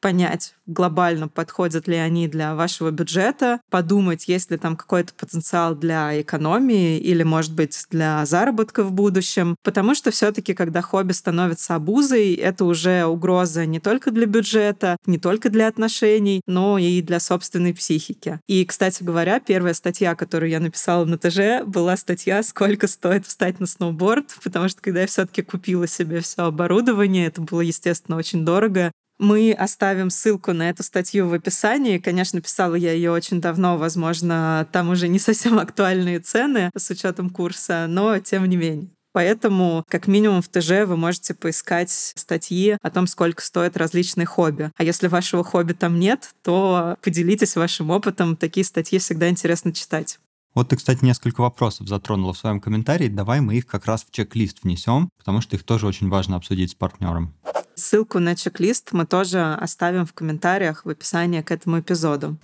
понять 0.00 0.54
глобально, 0.68 1.28
подходят 1.28 1.88
ли 1.88 1.96
они 1.96 2.28
для 2.28 2.54
вашего 2.54 2.90
бюджета, 2.90 3.60
подумать, 3.70 4.28
есть 4.28 4.50
ли 4.50 4.58
там 4.58 4.76
какой-то 4.76 5.14
потенциал 5.14 5.74
для 5.74 6.20
экономии 6.20 6.98
или, 6.98 7.22
может 7.22 7.54
быть, 7.54 7.86
для 7.90 8.24
заработка 8.26 8.84
в 8.84 8.92
будущем. 8.92 9.56
Потому 9.64 9.94
что 9.94 10.10
все 10.10 10.30
таки 10.30 10.54
когда 10.54 10.82
хобби 10.82 11.12
становится 11.12 11.74
обузой, 11.74 12.34
это 12.34 12.64
уже 12.66 13.06
угроза 13.06 13.64
не 13.66 13.80
только 13.80 14.10
для 14.10 14.26
бюджета, 14.26 14.96
не 15.06 15.18
только 15.18 15.48
для 15.48 15.66
отношений, 15.66 16.42
но 16.46 16.78
и 16.78 17.00
для 17.00 17.18
собственной 17.18 17.74
психики. 17.74 18.40
И, 18.46 18.64
кстати 18.66 19.02
говоря, 19.02 19.40
первая 19.40 19.74
статья, 19.74 20.14
которую 20.14 20.50
я 20.50 20.60
написала 20.60 21.04
на 21.06 21.16
ТЖ, 21.16 21.64
была 21.66 21.96
статья 21.96 22.42
«Сколько 22.42 22.86
стоит 22.86 23.26
встать 23.26 23.58
на 23.58 23.66
сноуборд», 23.66 24.36
потому 24.44 24.68
что 24.68 24.82
когда 24.82 25.00
я 25.00 25.06
все 25.06 25.24
таки 25.24 25.42
купила 25.42 25.86
себе 25.86 26.20
все 26.20 26.44
оборудование, 26.44 27.26
это 27.26 27.40
было, 27.40 27.62
естественно, 27.62 28.18
очень 28.18 28.44
дорого, 28.44 28.92
мы 29.18 29.52
оставим 29.52 30.10
ссылку 30.10 30.52
на 30.52 30.70
эту 30.70 30.82
статью 30.82 31.28
в 31.28 31.34
описании. 31.34 31.98
Конечно, 31.98 32.40
писала 32.40 32.74
я 32.74 32.92
ее 32.92 33.10
очень 33.10 33.40
давно, 33.40 33.76
возможно, 33.76 34.66
там 34.72 34.90
уже 34.90 35.08
не 35.08 35.18
совсем 35.18 35.58
актуальные 35.58 36.20
цены 36.20 36.70
с 36.76 36.90
учетом 36.90 37.30
курса, 37.30 37.86
но 37.88 38.18
тем 38.18 38.46
не 38.46 38.56
менее. 38.56 38.88
Поэтому, 39.12 39.84
как 39.88 40.06
минимум, 40.06 40.42
в 40.42 40.48
ТЖ 40.48 40.86
вы 40.86 40.96
можете 40.96 41.34
поискать 41.34 41.90
статьи 41.90 42.76
о 42.80 42.90
том, 42.90 43.06
сколько 43.06 43.42
стоят 43.42 43.76
различные 43.76 44.26
хобби. 44.26 44.70
А 44.76 44.84
если 44.84 45.08
вашего 45.08 45.42
хобби 45.42 45.72
там 45.72 45.98
нет, 45.98 46.34
то 46.42 46.96
поделитесь 47.02 47.56
вашим 47.56 47.90
опытом. 47.90 48.36
Такие 48.36 48.64
статьи 48.64 48.98
всегда 48.98 49.28
интересно 49.28 49.72
читать. 49.72 50.20
Вот 50.54 50.68
ты, 50.68 50.76
кстати, 50.76 51.04
несколько 51.04 51.40
вопросов 51.40 51.88
затронула 51.88 52.32
в 52.32 52.38
своем 52.38 52.60
комментарии. 52.60 53.08
Давай 53.08 53.40
мы 53.40 53.56
их 53.56 53.66
как 53.66 53.86
раз 53.86 54.04
в 54.04 54.10
чек-лист 54.10 54.58
внесем, 54.62 55.08
потому 55.18 55.40
что 55.40 55.56
их 55.56 55.62
тоже 55.62 55.86
очень 55.86 56.08
важно 56.08 56.36
обсудить 56.36 56.72
с 56.72 56.74
партнером. 56.74 57.34
Ссылку 57.78 58.18
на 58.18 58.34
чек-лист 58.34 58.88
мы 58.90 59.06
тоже 59.06 59.54
оставим 59.54 60.04
в 60.04 60.12
комментариях 60.12 60.84
в 60.84 60.88
описании 60.88 61.42
к 61.42 61.52
этому 61.52 61.78
эпизоду. 61.78 62.36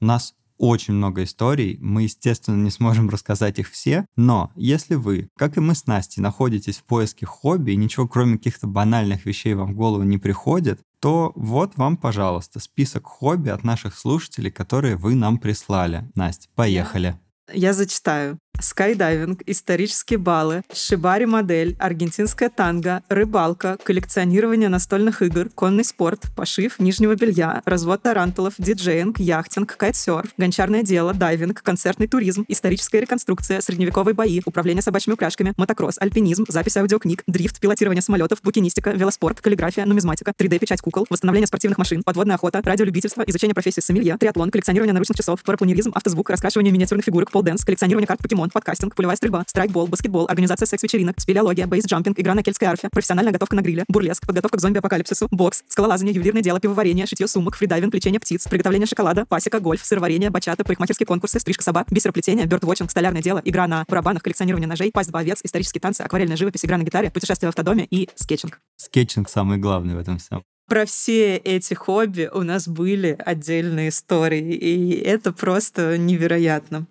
У 0.00 0.04
нас 0.04 0.34
очень 0.56 0.94
много 0.94 1.24
историй, 1.24 1.76
мы, 1.80 2.04
естественно, 2.04 2.62
не 2.62 2.70
сможем 2.70 3.10
рассказать 3.10 3.58
их 3.58 3.68
все, 3.68 4.06
но 4.16 4.52
если 4.54 4.94
вы, 4.94 5.28
как 5.36 5.56
и 5.56 5.60
мы 5.60 5.74
с 5.74 5.86
Настей, 5.86 6.22
находитесь 6.22 6.78
в 6.78 6.84
поиске 6.84 7.26
хобби 7.26 7.72
и 7.72 7.76
ничего 7.76 8.06
кроме 8.06 8.38
каких-то 8.38 8.68
банальных 8.68 9.26
вещей 9.26 9.54
вам 9.54 9.72
в 9.72 9.76
голову 9.76 10.04
не 10.04 10.18
приходит, 10.18 10.80
то 11.00 11.32
вот 11.34 11.76
вам, 11.76 11.96
пожалуйста, 11.96 12.60
список 12.60 13.06
хобби 13.06 13.48
от 13.48 13.64
наших 13.64 13.98
слушателей, 13.98 14.52
которые 14.52 14.94
вы 14.94 15.16
нам 15.16 15.38
прислали. 15.38 16.08
Настя, 16.14 16.48
поехали. 16.54 17.18
Я 17.52 17.72
зачитаю. 17.72 18.38
Скайдайвинг, 18.60 19.42
исторические 19.46 20.18
балы, 20.18 20.62
шибари-модель, 20.72 21.76
аргентинское 21.78 22.48
танго, 22.48 23.02
рыбалка, 23.08 23.76
коллекционирование 23.82 24.68
настольных 24.68 25.22
игр, 25.22 25.48
конный 25.54 25.84
спорт, 25.84 26.26
пошив 26.34 26.78
нижнего 26.78 27.14
белья, 27.14 27.62
развод 27.64 28.02
тарантулов, 28.02 28.54
диджеинг, 28.58 29.18
яхтинг, 29.18 29.76
кайтсерф, 29.76 30.30
гончарное 30.36 30.82
дело, 30.82 31.12
дайвинг, 31.12 31.62
концертный 31.62 32.06
туризм, 32.06 32.44
историческая 32.48 33.00
реконструкция, 33.00 33.60
средневековые 33.60 34.14
бои, 34.14 34.40
управление 34.44 34.82
собачьими 34.82 35.14
упряжками, 35.14 35.52
мотокросс, 35.56 35.96
альпинизм, 36.00 36.44
запись 36.48 36.76
аудиокниг, 36.76 37.22
дрифт, 37.26 37.60
пилотирование 37.60 38.02
самолетов, 38.02 38.40
букинистика, 38.42 38.90
велоспорт, 38.90 39.40
каллиграфия, 39.40 39.84
нумизматика, 39.84 40.32
3D-печать 40.36 40.80
кукол, 40.80 41.06
восстановление 41.10 41.46
спортивных 41.46 41.78
машин, 41.78 42.02
подводная 42.02 42.36
охота, 42.36 42.62
радиолюбительство, 42.64 43.22
изучение 43.26 43.54
профессии 43.54 43.80
сомелье, 43.80 44.16
триатлон, 44.18 44.50
коллекционирование 44.50 44.94
наручных 44.94 45.16
часов, 45.16 45.42
парапланеризм, 45.42 45.92
автозвук, 45.94 46.30
раскрашивание 46.30 46.72
миниатюрных 46.72 47.04
фигурок, 47.04 47.30
pole 47.30 47.44
dance, 47.44 47.64
коллекционирование 47.64 48.06
карт 48.06 48.22
покемон, 48.22 48.45
подкастинг, 48.50 48.94
пулевая 48.94 49.16
стрельба, 49.16 49.44
страйкбол, 49.46 49.86
баскетбол, 49.86 50.26
организация 50.28 50.66
секс-вечеринок, 50.66 51.20
спелеология, 51.20 51.66
бейсджампинг, 51.66 52.18
игра 52.18 52.34
на 52.34 52.42
кельтской 52.42 52.68
арфе, 52.68 52.88
профессиональная 52.90 53.32
готовка 53.32 53.56
на 53.56 53.60
гриле, 53.60 53.84
бурлеск, 53.88 54.26
подготовка 54.26 54.58
к 54.58 54.60
зомби-апокалипсису, 54.60 55.28
бокс, 55.30 55.62
скалолазание, 55.68 56.14
ювелирное 56.14 56.42
дело, 56.42 56.60
пивоварение, 56.60 57.06
шитье 57.06 57.26
сумок, 57.28 57.56
фридайвинг, 57.56 57.94
лечение 57.94 58.20
птиц, 58.20 58.46
приготовление 58.48 58.86
шоколада, 58.86 59.26
пасека, 59.26 59.60
гольф, 59.60 59.84
сыроварение, 59.84 60.30
бачата, 60.30 60.64
парикмахерские 60.64 61.06
конкурсы, 61.06 61.40
стрижка 61.40 61.62
собак, 61.62 61.86
бисероплетение, 61.90 62.46
бёрдвотчинг, 62.46 62.90
столярное 62.90 63.22
дело, 63.22 63.40
игра 63.44 63.66
на 63.66 63.84
барабанах, 63.88 64.22
коллекционирование 64.22 64.68
ножей, 64.68 64.90
пастьба 64.92 65.20
овец, 65.20 65.40
исторические 65.42 65.80
танцы, 65.80 66.02
акварельная 66.02 66.36
живопись, 66.36 66.64
игра 66.64 66.78
на 66.78 66.82
гитаре, 66.82 67.10
путешествие 67.10 67.48
в 67.48 67.50
автодоме 67.50 67.86
и 67.90 68.08
скетчинг. 68.14 68.60
Скетчинг 68.76 69.28
самый 69.28 69.58
главный 69.58 69.94
в 69.94 69.98
этом 69.98 70.18
всем. 70.18 70.42
Про 70.68 70.84
все 70.84 71.36
эти 71.36 71.74
хобби 71.74 72.28
у 72.32 72.42
нас 72.42 72.66
были 72.66 73.16
отдельные 73.24 73.90
истории, 73.90 74.52
и 74.52 74.94
это 74.94 75.32
просто 75.32 75.96
невероятно 75.96 76.86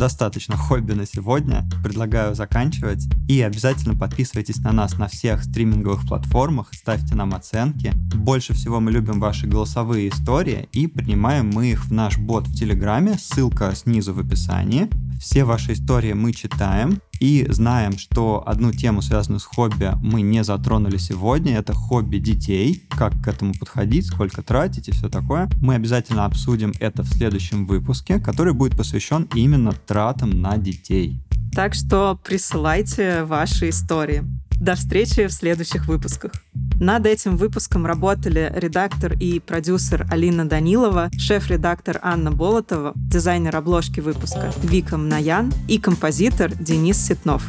достаточно 0.00 0.56
хобби 0.56 0.92
на 0.92 1.06
сегодня. 1.06 1.68
Предлагаю 1.84 2.34
заканчивать. 2.34 3.06
И 3.28 3.42
обязательно 3.42 3.94
подписывайтесь 3.94 4.56
на 4.60 4.72
нас 4.72 4.96
на 4.96 5.08
всех 5.08 5.44
стриминговых 5.44 6.08
платформах, 6.08 6.70
ставьте 6.72 7.14
нам 7.14 7.34
оценки. 7.34 7.92
Больше 8.14 8.54
всего 8.54 8.80
мы 8.80 8.90
любим 8.90 9.20
ваши 9.20 9.46
голосовые 9.46 10.08
истории 10.08 10.68
и 10.72 10.86
принимаем 10.86 11.50
мы 11.52 11.72
их 11.72 11.84
в 11.84 11.92
наш 11.92 12.16
бот 12.16 12.48
в 12.48 12.54
Телеграме. 12.56 13.18
Ссылка 13.18 13.74
снизу 13.76 14.14
в 14.14 14.20
описании. 14.20 14.88
Все 15.20 15.44
ваши 15.44 15.74
истории 15.74 16.14
мы 16.14 16.32
читаем 16.32 16.98
и 17.20 17.46
знаем, 17.50 17.98
что 17.98 18.42
одну 18.46 18.72
тему, 18.72 19.02
связанную 19.02 19.40
с 19.40 19.44
хобби, 19.44 19.92
мы 20.02 20.22
не 20.22 20.42
затронули 20.42 20.96
сегодня. 20.96 21.58
Это 21.58 21.74
хобби 21.74 22.16
детей. 22.16 22.82
Как 22.90 23.12
к 23.22 23.28
этому 23.28 23.54
подходить, 23.54 24.06
сколько 24.06 24.42
тратить 24.42 24.88
и 24.88 24.92
все 24.92 25.08
такое. 25.08 25.48
Мы 25.60 25.74
обязательно 25.74 26.24
обсудим 26.24 26.72
это 26.80 27.02
в 27.02 27.08
следующем 27.08 27.66
выпуске, 27.66 28.18
который 28.18 28.54
будет 28.54 28.76
посвящен 28.76 29.28
именно 29.34 29.72
тратам 29.72 30.40
на 30.40 30.56
детей. 30.56 31.22
Так 31.54 31.74
что 31.74 32.18
присылайте 32.24 33.24
ваши 33.24 33.68
истории. 33.68 34.24
До 34.60 34.74
встречи 34.74 35.26
в 35.26 35.32
следующих 35.32 35.86
выпусках. 35.86 36.32
Над 36.78 37.06
этим 37.06 37.38
выпуском 37.38 37.86
работали 37.86 38.52
редактор 38.54 39.14
и 39.14 39.40
продюсер 39.40 40.06
Алина 40.10 40.46
Данилова, 40.46 41.10
шеф-редактор 41.18 41.98
Анна 42.02 42.30
Болотова, 42.30 42.92
дизайнер 42.94 43.56
обложки 43.56 44.00
выпуска 44.00 44.52
Вика 44.62 44.98
Мнаян 44.98 45.50
и 45.66 45.78
композитор 45.78 46.52
Денис 46.54 46.98
Ситнов. 46.98 47.48